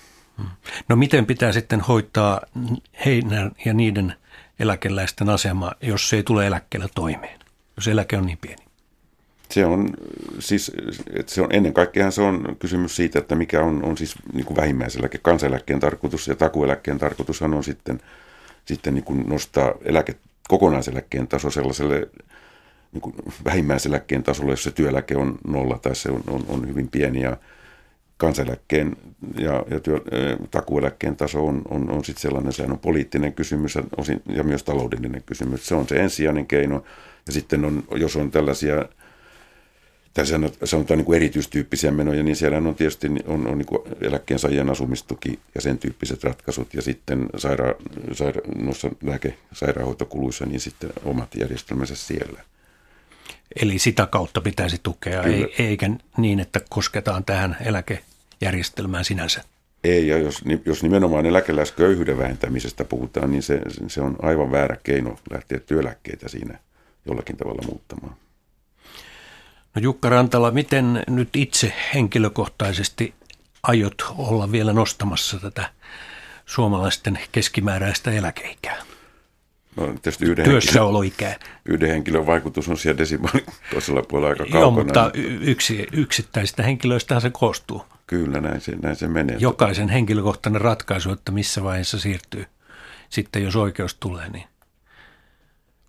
No 0.89 0.97
miten 0.97 1.26
pitää 1.26 1.53
sitten 1.53 1.80
hoitaa 1.80 2.41
heidän 3.05 3.53
ja 3.64 3.74
niiden 3.74 4.14
eläkeläisten 4.61 5.28
asema, 5.28 5.72
jos 5.82 6.09
se 6.09 6.16
ei 6.16 6.22
tule 6.22 6.47
eläkkeellä 6.47 6.89
toimeen, 6.95 7.41
jos 7.76 7.89
eläke 7.89 8.16
on 8.16 8.26
niin 8.26 8.39
pieni? 8.41 8.68
Se 9.51 9.66
on, 9.66 9.91
siis, 10.39 10.72
että 11.14 11.32
se 11.32 11.43
on 11.43 11.49
ennen 11.53 11.74
kaikkea 11.74 12.11
se 12.11 12.22
on 12.22 12.57
kysymys 12.59 12.97
siitä, 12.97 13.18
että 13.18 13.34
mikä 13.34 13.62
on, 13.62 13.84
on 13.84 13.97
siis 13.97 14.14
niin 14.32 14.47
kuin 14.47 14.57
vähimmäiseläke, 14.57 15.18
kansaneläkkeen 15.18 15.80
tarkoitus 15.80 16.28
ja 16.28 16.34
takueläkkeen 16.34 16.99
tarkoitushan 16.99 17.55
on 17.55 17.64
sitten, 17.64 18.01
sitten 18.64 18.95
niin 18.95 19.05
kuin 19.05 19.28
nostaa 19.28 19.72
eläke, 19.84 20.16
kokonaiseläkkeen 20.49 21.28
taso 21.28 21.51
sellaiselle 21.51 22.09
niin 22.93 23.01
kuin 23.01 23.14
vähimmäiseläkkeen 23.45 24.22
tasolle, 24.22 24.53
jos 24.53 24.62
se 24.62 24.70
työeläke 24.70 25.16
on 25.16 25.39
nolla 25.47 25.78
tai 25.78 25.97
se 25.97 26.11
on, 26.11 26.22
on, 26.26 26.45
on 26.49 26.68
hyvin 26.68 26.89
pieni 26.89 27.20
ja 27.20 27.36
kansaneläkkeen 28.19 28.97
ja, 29.39 29.64
ja 29.71 29.81
työ, 29.81 30.01
takueläkkeen 30.51 31.16
taso 31.16 31.47
on, 31.47 31.62
on, 31.69 31.91
on 31.91 32.05
sitten 32.05 32.23
sellainen, 32.23 32.53
sehän 32.53 32.73
on 32.73 32.79
poliittinen 32.79 33.33
kysymys 33.33 33.75
ja, 33.75 33.83
osin, 33.97 34.23
ja 34.27 34.45
myös 34.45 34.62
taloudellinen 34.62 35.23
kysymys. 35.27 35.66
Se 35.66 35.75
on 35.75 35.89
se 35.89 35.97
ensisijainen 35.97 36.47
keino 36.47 36.85
ja 37.27 37.33
sitten 37.33 37.64
on, 37.64 37.85
jos 37.97 38.16
on 38.16 38.31
tällaisia 38.31 38.89
tai 40.14 40.27
sanotaan 40.64 40.99
niin 40.99 41.05
kuin 41.05 41.16
erityistyyppisiä 41.16 41.91
menoja, 41.91 42.23
niin 42.23 42.37
siellä 42.37 42.59
on 42.59 42.75
tietysti 42.75 43.09
on, 43.27 43.47
on 43.47 43.59
niin 43.59 43.97
eläkkeensaajien 44.01 44.71
asumistuki 44.71 45.39
ja 45.55 45.61
sen 45.61 45.79
tyyppiset 45.79 46.25
ratkaisut 46.25 46.75
ja 46.75 46.83
sitten 46.83 47.29
saira, 47.37 47.75
saira, 48.12 48.41
noissa 48.57 48.89
lääke- 48.89 49.39
sairaanhoitokuluissa 49.53 50.47
niin 50.47 50.61
sitten 50.61 50.91
omat 51.05 51.35
järjestelmänsä 51.35 51.95
siellä. 51.97 52.41
Eli 53.63 53.79
sitä 53.79 54.07
kautta 54.07 54.41
pitäisi 54.41 54.81
tukea, 54.83 55.23
ei, 55.23 55.55
eikä 55.59 55.91
niin, 56.17 56.41
että 56.41 56.61
kosketaan 56.69 57.25
tähän 57.25 57.57
eläkejärjestelmään 57.61 59.05
sinänsä. 59.05 59.45
Ei, 59.85 60.09
ja 60.09 60.19
jos, 60.19 60.45
jos 60.65 60.83
nimenomaan 60.83 61.27
eläkeläisköyhyyden 61.27 62.19
vähentämisestä 62.19 62.85
puhutaan, 62.85 63.31
niin 63.31 63.43
se, 63.43 63.61
se 63.87 64.01
on 64.01 64.17
aivan 64.23 64.51
väärä 64.51 64.77
keino 64.83 65.17
lähteä 65.31 65.59
työläkkeitä 65.59 66.29
siinä 66.29 66.59
jollakin 67.07 67.37
tavalla 67.37 67.63
muuttamaan. 67.67 68.17
No 69.75 69.83
Jukka 69.83 70.09
Rantala, 70.09 70.51
miten 70.51 71.03
nyt 71.09 71.37
itse 71.37 71.73
henkilökohtaisesti 71.95 73.15
aiot 73.63 74.07
olla 74.19 74.53
vielä 74.53 74.73
nostamassa 74.73 75.39
tätä 75.39 75.71
suomalaisten 76.47 77.19
keskimääräistä 77.33 78.11
eläkeikää? 78.11 78.83
No, 79.79 79.87
tietysti 79.87 80.24
yhden 80.24 80.45
Työssäoloikää. 80.45 81.29
Henkilön, 81.29 81.59
yhden 81.66 81.89
henkilön 81.89 82.26
vaikutus 82.26 82.68
on 82.68 82.79
siellä 82.79 82.99
desimaalin 82.99 83.47
toisella 83.72 84.03
puolella 84.03 84.29
aika 84.29 84.45
kaukana. 84.45 84.61
Joo, 84.61 84.70
mutta 84.70 85.11
yksi, 85.41 85.87
yksittäisistä 85.93 86.62
henkilöistä 86.62 87.20
se 87.20 87.31
koostuu. 87.31 87.83
Kyllä, 88.07 88.41
näin 88.41 88.61
se, 88.61 88.76
näin 88.83 88.97
se 88.97 89.09
menee. 89.09 89.37
Jokaisen 89.41 89.89
henkilökohtainen 89.89 90.61
ratkaisu, 90.61 91.12
että 91.12 91.33
missä 91.33 91.64
vaiheessa 91.64 91.99
siirtyy 91.99 92.45
sitten, 93.09 93.43
jos 93.45 93.57
oikeus 93.57 93.95
tulee. 93.95 94.29
Niin. 94.29 94.45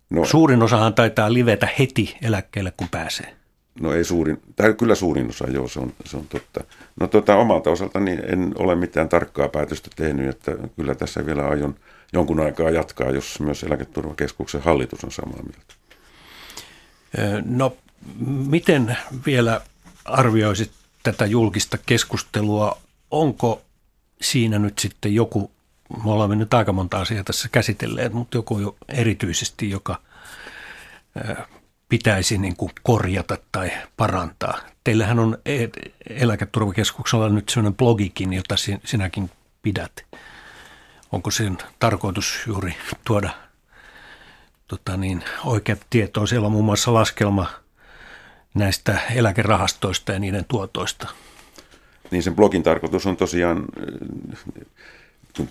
No, 0.09 0.25
Suurin 0.25 0.63
osahan 0.63 0.93
taitaa 0.93 1.33
livetä 1.33 1.67
heti 1.79 2.17
eläkkeelle, 2.21 2.73
kun 2.77 2.89
pääsee. 2.89 3.35
No 3.81 3.93
ei 3.93 4.03
suurin, 4.03 4.41
tai 4.55 4.73
kyllä 4.73 4.95
suurin 4.95 5.29
osa, 5.29 5.49
joo, 5.49 5.67
se 5.67 5.79
on, 5.79 5.93
se 6.05 6.17
on 6.17 6.27
totta. 6.27 6.63
No 6.99 7.07
tota, 7.07 7.35
omalta 7.35 7.69
osaltani 7.69 8.11
en 8.11 8.53
ole 8.55 8.75
mitään 8.75 9.09
tarkkaa 9.09 9.47
päätöstä 9.47 9.89
tehnyt, 9.95 10.29
että 10.29 10.51
kyllä 10.75 10.95
tässä 10.95 11.25
vielä 11.25 11.47
aion 11.47 11.75
jonkun 12.13 12.39
aikaa 12.39 12.69
jatkaa, 12.69 13.11
jos 13.11 13.39
myös 13.39 13.63
eläketurvakeskuksen 13.63 14.61
hallitus 14.61 15.03
on 15.03 15.11
samaa 15.11 15.39
mieltä. 15.43 15.73
No 17.45 17.77
miten 18.47 18.97
vielä 19.25 19.61
arvioisit 20.05 20.71
tätä 21.03 21.25
julkista 21.25 21.77
keskustelua? 21.85 22.77
Onko 23.11 23.61
siinä 24.21 24.59
nyt 24.59 24.79
sitten 24.79 25.15
joku, 25.15 25.51
me 26.03 26.11
olemme 26.11 26.35
nyt 26.35 26.53
aika 26.53 26.73
monta 26.73 27.01
asiaa 27.01 27.23
tässä 27.23 27.49
käsitelleet, 27.51 28.13
mutta 28.13 28.37
joku 28.37 28.77
erityisesti, 28.87 29.69
joka 29.69 30.01
pitäisi 31.89 32.37
niin 32.37 32.55
kuin 32.55 32.71
korjata 32.83 33.37
tai 33.51 33.71
parantaa. 33.97 34.59
Teillähän 34.83 35.19
on 35.19 35.37
e- 35.45 35.67
eläketurvakeskuksella 36.09 37.29
nyt 37.29 37.49
sellainen 37.49 37.77
blogikin, 37.77 38.33
jota 38.33 38.55
sinäkin 38.85 39.31
pidät. 39.61 40.05
Onko 41.11 41.31
sen 41.31 41.57
tarkoitus 41.79 42.43
juuri 42.47 42.75
tuoda 43.05 43.29
tota 44.67 44.97
niin, 44.97 45.23
oikeat 45.45 45.79
tietoa? 45.89 46.27
Siellä 46.27 46.45
on 46.45 46.51
muun 46.51 46.65
muassa 46.65 46.93
laskelma 46.93 47.49
näistä 48.53 48.99
eläkerahastoista 49.15 50.11
ja 50.11 50.19
niiden 50.19 50.45
tuotoista. 50.47 51.07
Niin 52.11 52.23
sen 52.23 52.35
blogin 52.35 52.63
tarkoitus 52.63 53.05
on 53.05 53.17
tosiaan 53.17 53.65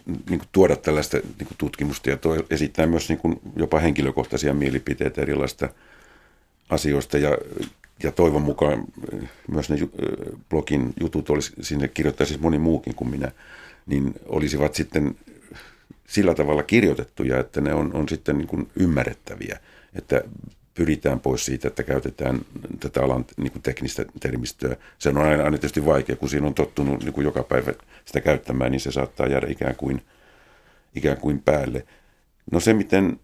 niin 0.06 0.38
kuin 0.38 0.48
tuoda 0.52 0.76
tällaista 0.76 1.16
niin 1.16 1.46
kuin 1.46 1.58
tutkimustietoa, 1.58 2.36
esittää 2.50 2.86
myös 2.86 3.08
niin 3.08 3.18
kuin 3.18 3.40
jopa 3.56 3.78
henkilökohtaisia 3.78 4.54
mielipiteitä 4.54 5.22
erilaista 5.22 5.68
asioista 6.70 7.18
ja, 7.18 7.38
ja 8.02 8.12
toivon 8.12 8.42
mukaan 8.42 8.84
myös 9.48 9.70
ne 9.70 9.76
blogin 10.48 10.92
jutut 11.00 11.30
olisi, 11.30 11.52
sinne 11.60 11.88
kirjoittaisi 11.88 12.32
siis 12.32 12.42
moni 12.42 12.58
muukin 12.58 12.94
kuin 12.94 13.10
minä, 13.10 13.32
niin 13.86 14.14
olisivat 14.26 14.74
sitten 14.74 15.16
sillä 16.08 16.34
tavalla 16.34 16.62
kirjoitettuja, 16.62 17.38
että 17.38 17.60
ne 17.60 17.74
on, 17.74 17.94
on 17.94 18.08
sitten 18.08 18.38
niin 18.38 18.48
kuin 18.48 18.70
ymmärrettäviä, 18.76 19.58
että 19.94 20.22
pyritään 20.74 21.20
pois 21.20 21.44
siitä, 21.44 21.68
että 21.68 21.82
käytetään 21.82 22.40
tätä 22.80 23.02
alan 23.02 23.24
niin 23.36 23.52
kuin 23.52 23.62
teknistä 23.62 24.04
termistöä. 24.20 24.76
Se 24.98 25.08
on 25.08 25.18
aina, 25.18 25.44
aina 25.44 25.58
tietysti 25.58 25.84
vaikea, 25.84 26.16
kun 26.16 26.28
siinä 26.28 26.46
on 26.46 26.54
tottunut 26.54 27.04
niin 27.04 27.12
kuin 27.12 27.24
joka 27.24 27.42
päivä 27.42 27.72
sitä 28.04 28.20
käyttämään, 28.20 28.72
niin 28.72 28.80
se 28.80 28.92
saattaa 28.92 29.26
jäädä 29.26 29.46
ikään 29.50 29.76
kuin, 29.76 30.02
ikään 30.94 31.16
kuin 31.16 31.42
päälle. 31.42 31.86
No 32.52 32.60
se, 32.60 32.74
miten 32.74 33.20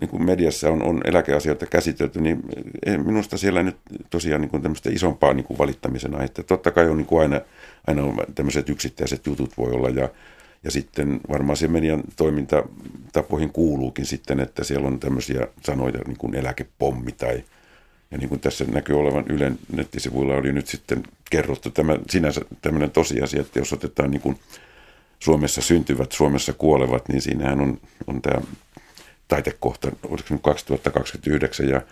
niin 0.00 0.08
kuin 0.08 0.24
mediassa 0.24 0.70
on, 0.70 0.82
on 0.82 1.00
eläkeasioita 1.04 1.66
käsitelty, 1.66 2.20
niin 2.20 2.42
minusta 3.04 3.38
siellä 3.38 3.62
nyt 3.62 3.76
tosiaan 4.10 4.40
niin 4.40 4.50
kuin 4.50 4.62
tämmöistä 4.62 4.90
isompaa 4.90 5.34
niin 5.34 5.44
kuin 5.44 5.58
valittamisen 5.58 6.14
aihetta. 6.14 6.42
Totta 6.42 6.70
kai 6.70 6.88
on 6.88 6.96
niin 6.96 7.06
kuin 7.06 7.22
aina, 7.22 7.40
aina 7.86 8.02
on 8.02 8.16
tämmöiset 8.34 8.68
yksittäiset 8.68 9.26
jutut 9.26 9.58
voi 9.58 9.72
olla 9.72 9.88
ja, 9.88 10.08
ja 10.64 10.70
sitten 10.70 11.20
varmaan 11.28 11.56
se 11.56 11.68
median 11.68 12.02
toimintatapoihin 12.16 13.52
kuuluukin 13.52 14.06
sitten, 14.06 14.40
että 14.40 14.64
siellä 14.64 14.86
on 14.86 15.00
tämmöisiä 15.00 15.46
sanoja 15.64 16.00
niin 16.06 16.16
kuin 16.16 16.34
eläkepommi 16.34 17.12
tai 17.12 17.44
ja 18.10 18.18
niin 18.18 18.28
kuin 18.28 18.40
tässä 18.40 18.64
näkyy 18.64 18.98
olevan 18.98 19.24
Ylen 19.28 19.58
nettisivuilla 19.72 20.34
oli 20.34 20.52
nyt 20.52 20.66
sitten 20.66 21.02
kerrottu 21.30 21.70
tämä 21.70 21.98
sinänsä 22.10 22.40
tämmöinen 22.62 22.90
tosiasia, 22.90 23.40
että 23.40 23.58
jos 23.58 23.72
otetaan 23.72 24.10
niin 24.10 24.20
kuin 24.20 24.38
Suomessa 25.18 25.60
syntyvät, 25.62 26.12
Suomessa 26.12 26.52
kuolevat, 26.52 27.08
niin 27.08 27.22
siinähän 27.22 27.60
on, 27.60 27.80
on 28.06 28.22
tämä 28.22 28.40
taitekohta, 29.28 29.92
oliko 30.02 30.28
nyt 30.30 30.42
2029 30.42 31.68
ja 31.68 31.82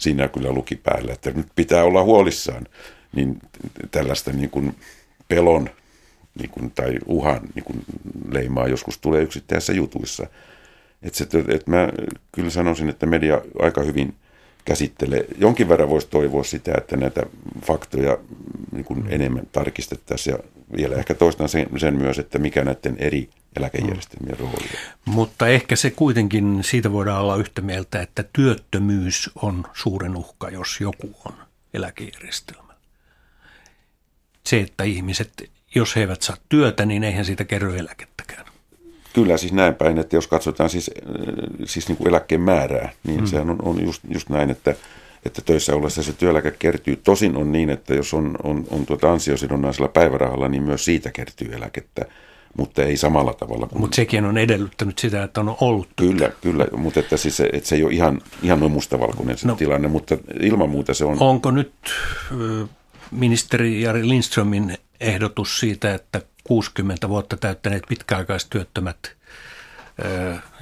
siinä 0.00 0.28
kyllä 0.28 0.52
luki 0.52 0.76
päällä, 0.76 1.12
että 1.12 1.30
nyt 1.30 1.46
pitää 1.56 1.84
olla 1.84 2.02
huolissaan, 2.02 2.66
niin 3.12 3.38
tällaista 3.90 4.32
niin 4.32 4.50
kuin 4.50 4.74
pelon 5.28 5.70
niin 6.38 6.50
kuin, 6.50 6.70
tai 6.70 6.98
uhan 7.06 7.40
niin 7.54 7.64
kuin 7.64 7.84
leimaa 8.30 8.68
joskus 8.68 8.98
tulee 8.98 9.22
yksittäisissä 9.22 9.72
jutuissa. 9.72 10.26
Että 11.02 11.38
et 11.48 11.66
mä 11.66 11.88
kyllä 12.32 12.50
sanoisin, 12.50 12.88
että 12.88 13.06
media 13.06 13.40
aika 13.58 13.82
hyvin 13.82 14.14
käsittelee. 14.64 15.24
Jonkin 15.38 15.68
verran 15.68 15.88
voisi 15.88 16.08
toivoa 16.08 16.44
sitä, 16.44 16.72
että 16.78 16.96
näitä 16.96 17.22
faktoja 17.66 18.18
niin 18.72 18.84
kuin 18.84 19.02
mm. 19.02 19.06
enemmän 19.10 19.46
tarkistettaisiin 19.52 20.36
ja 20.36 20.38
vielä 20.76 20.96
ehkä 20.96 21.14
toistan 21.14 21.48
sen, 21.48 21.66
sen 21.76 21.94
myös, 21.94 22.18
että 22.18 22.38
mikä 22.38 22.64
näiden 22.64 22.96
eri 22.98 23.30
eläkejärjestelmien 23.56 24.38
rooli. 24.38 24.68
Mutta 25.04 25.48
ehkä 25.48 25.76
se 25.76 25.90
kuitenkin, 25.90 26.58
siitä 26.64 26.92
voidaan 26.92 27.22
olla 27.22 27.36
yhtä 27.36 27.62
mieltä, 27.62 28.02
että 28.02 28.24
työttömyys 28.32 29.30
on 29.42 29.64
suuren 29.72 30.16
uhka, 30.16 30.50
jos 30.50 30.80
joku 30.80 31.16
on 31.24 31.34
eläkejärjestelmä. 31.74 32.74
Se, 34.46 34.60
että 34.60 34.84
ihmiset, 34.84 35.50
jos 35.76 35.96
he 35.96 36.00
eivät 36.00 36.22
saa 36.22 36.36
työtä, 36.48 36.86
niin 36.86 37.04
eihän 37.04 37.24
siitä 37.24 37.44
kerry 37.44 37.78
eläkettäkään. 37.78 38.46
Kyllä 39.12 39.36
siis 39.36 39.52
näin 39.52 39.74
päin, 39.74 39.98
että 39.98 40.16
jos 40.16 40.26
katsotaan 40.26 40.70
siis, 40.70 40.90
siis 41.64 41.88
niin 41.88 41.96
kuin 41.96 42.08
eläkkeen 42.08 42.40
määrää, 42.40 42.92
niin 43.06 43.18
hmm. 43.18 43.26
sehän 43.26 43.50
on, 43.50 43.58
on 43.62 43.84
just, 43.84 44.02
just 44.10 44.28
näin, 44.28 44.50
että, 44.50 44.74
että 45.26 45.42
töissä 45.42 45.74
ollessa 45.74 46.02
se 46.02 46.12
työeläke 46.12 46.50
kertyy. 46.58 46.96
Tosin 46.96 47.36
on 47.36 47.52
niin, 47.52 47.70
että 47.70 47.94
jos 47.94 48.14
on, 48.14 48.36
on, 48.42 48.64
on 48.70 48.86
tuota 48.86 49.12
ansiosidonnaisella 49.12 49.88
päivärahalla, 49.88 50.48
niin 50.48 50.62
myös 50.62 50.84
siitä 50.84 51.10
kertyy 51.10 51.52
eläkettä 51.52 52.04
mutta 52.56 52.82
ei 52.82 52.96
samalla 52.96 53.34
tavalla. 53.34 53.68
Mutta 53.74 53.96
sekin 53.96 54.24
on 54.24 54.38
edellyttänyt 54.38 54.98
sitä, 54.98 55.22
että 55.22 55.40
on 55.40 55.56
ollut. 55.60 55.88
Kyllä, 55.96 56.30
kyllä, 56.40 56.66
mutta 56.76 57.00
että, 57.00 57.16
siis, 57.16 57.40
että 57.40 57.68
se 57.68 57.76
ei 57.76 57.84
ole 57.84 57.92
ihan, 57.92 58.20
ihan 58.42 58.60
noin 58.60 58.72
mustavalkoinen 58.72 59.38
se 59.38 59.48
no, 59.48 59.54
tilanne, 59.54 59.88
mutta 59.88 60.16
ilman 60.40 60.70
muuta 60.70 60.94
se 60.94 61.04
on. 61.04 61.16
Onko 61.20 61.50
nyt 61.50 61.72
ministeri 63.10 63.82
Jari 63.82 64.08
Lindströmin 64.08 64.78
ehdotus 65.00 65.60
siitä, 65.60 65.94
että 65.94 66.20
60 66.44 67.08
vuotta 67.08 67.36
täyttäneet 67.36 67.82
pitkäaikaistyöttömät 67.88 69.16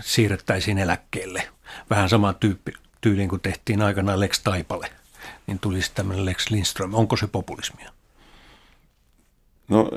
siirrettäisiin 0.01 0.79
eläkkeelle? 0.79 1.49
Vähän 1.91 2.09
sama 2.09 2.33
tyyppi, 2.33 2.73
tyyliin 3.01 3.29
kuin 3.29 3.41
tehtiin 3.41 3.83
aikanaan 3.83 4.21
Lex 4.21 4.43
Taipale, 4.43 4.91
niin 5.47 5.59
tulisi 5.59 5.93
tämmöinen 5.95 6.25
Lex 6.25 6.51
Lindström. 6.51 6.95
Onko 6.95 7.17
se 7.17 7.27
populismia? 7.27 7.91
No 9.69 9.91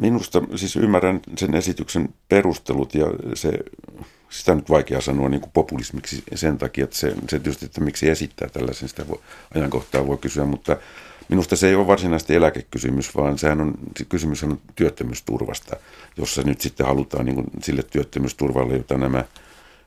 minusta, 0.00 0.42
siis 0.56 0.76
ymmärrän 0.76 1.20
sen 1.36 1.54
esityksen 1.54 2.14
perustelut 2.28 2.94
ja 2.94 3.06
se, 3.34 3.52
sitä 4.30 4.52
on 4.52 4.58
nyt 4.58 4.70
vaikea 4.70 5.00
sanoa 5.00 5.28
niin 5.28 5.40
kuin 5.40 5.52
populismiksi 5.52 6.22
sen 6.34 6.58
takia, 6.58 6.84
että 6.84 6.96
se, 6.96 7.14
se 7.28 7.38
tietysti, 7.38 7.64
että 7.64 7.80
miksi 7.80 8.08
esittää 8.08 8.48
tällaisen, 8.48 8.88
sitä 8.88 9.08
voi, 9.08 9.20
ajankohtaa 9.54 10.06
voi 10.06 10.18
kysyä, 10.18 10.44
mutta 10.44 10.76
minusta 11.28 11.56
se 11.56 11.68
ei 11.68 11.74
ole 11.74 11.86
varsinaisesti 11.86 12.34
eläkekysymys, 12.34 13.16
vaan 13.16 13.38
sehän 13.38 13.60
on, 13.60 13.74
se 13.98 14.04
kysymys 14.04 14.44
on 14.44 14.60
työttömyysturvasta, 14.76 15.76
jossa 16.16 16.42
nyt 16.42 16.60
sitten 16.60 16.86
halutaan 16.86 17.26
niin 17.26 17.34
kuin 17.34 17.46
sille 17.62 17.82
työttömyysturvalle, 17.82 18.76
jota 18.76 18.98
nämä 18.98 19.24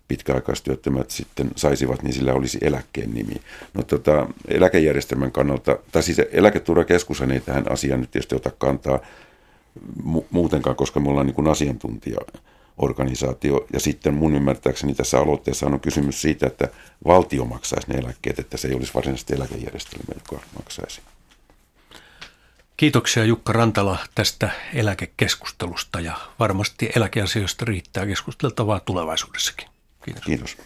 pitkäaikaistyöttömät 0.08 1.12
sitten 1.12 1.52
saisivat, 1.56 2.04
niin 2.04 2.14
sillä 2.14 2.34
olisi 2.34 2.58
eläkkeen 2.62 3.14
nimi. 3.14 3.36
No 3.74 3.84
tota, 3.84 4.28
eläkejärjestelmän 4.48 5.32
kannalta, 5.32 5.78
tai 5.92 6.04
siis 6.04 6.22
eläketurvakeskus 6.32 7.22
ei 7.22 7.40
tähän 7.40 7.72
asiaan 7.72 8.02
nyt 8.02 8.12
tietysti 8.12 8.36
ota 8.36 8.52
kantaa, 8.58 9.00
mu- 10.04 10.26
muutenkaan, 10.32 10.76
koska 10.76 11.00
me 11.00 11.10
ollaan 11.10 11.26
niin 11.26 11.36
kuin 11.36 11.48
asiantuntijaorganisaatio. 11.48 13.66
Ja 13.74 13.80
sitten 13.80 14.14
mun 14.14 14.36
ymmärtääkseni 14.36 14.94
tässä 14.94 15.20
aloitteessa 15.20 15.66
on 15.66 15.80
kysymys 15.80 16.22
siitä, 16.22 16.48
että 16.48 16.68
valtio 17.06 17.46
maksaisi 17.46 17.92
ne 17.92 18.00
eläkkeet, 18.00 18.40
että 18.40 18.58
se 18.58 18.68
ei 18.68 18.74
olisi 18.74 18.94
varsinaisesti 18.94 19.34
eläkejärjestelmä, 19.34 20.14
joka 20.16 20.44
maksaisi. 20.56 21.02
Kiitoksia 22.78 23.24
Jukka 23.26 23.54
Rantala 23.54 23.98
tästä 24.16 24.50
eläkekeskustelusta 24.74 26.00
ja 26.00 26.18
varmasti 26.40 26.90
eläkeasioista 26.96 27.66
riittää 27.66 28.06
keskusteltavaa 28.06 28.80
tulevaisuudessakin. 28.80 29.68
Kiitos. 30.06 30.24
Kiitos. 30.24 30.58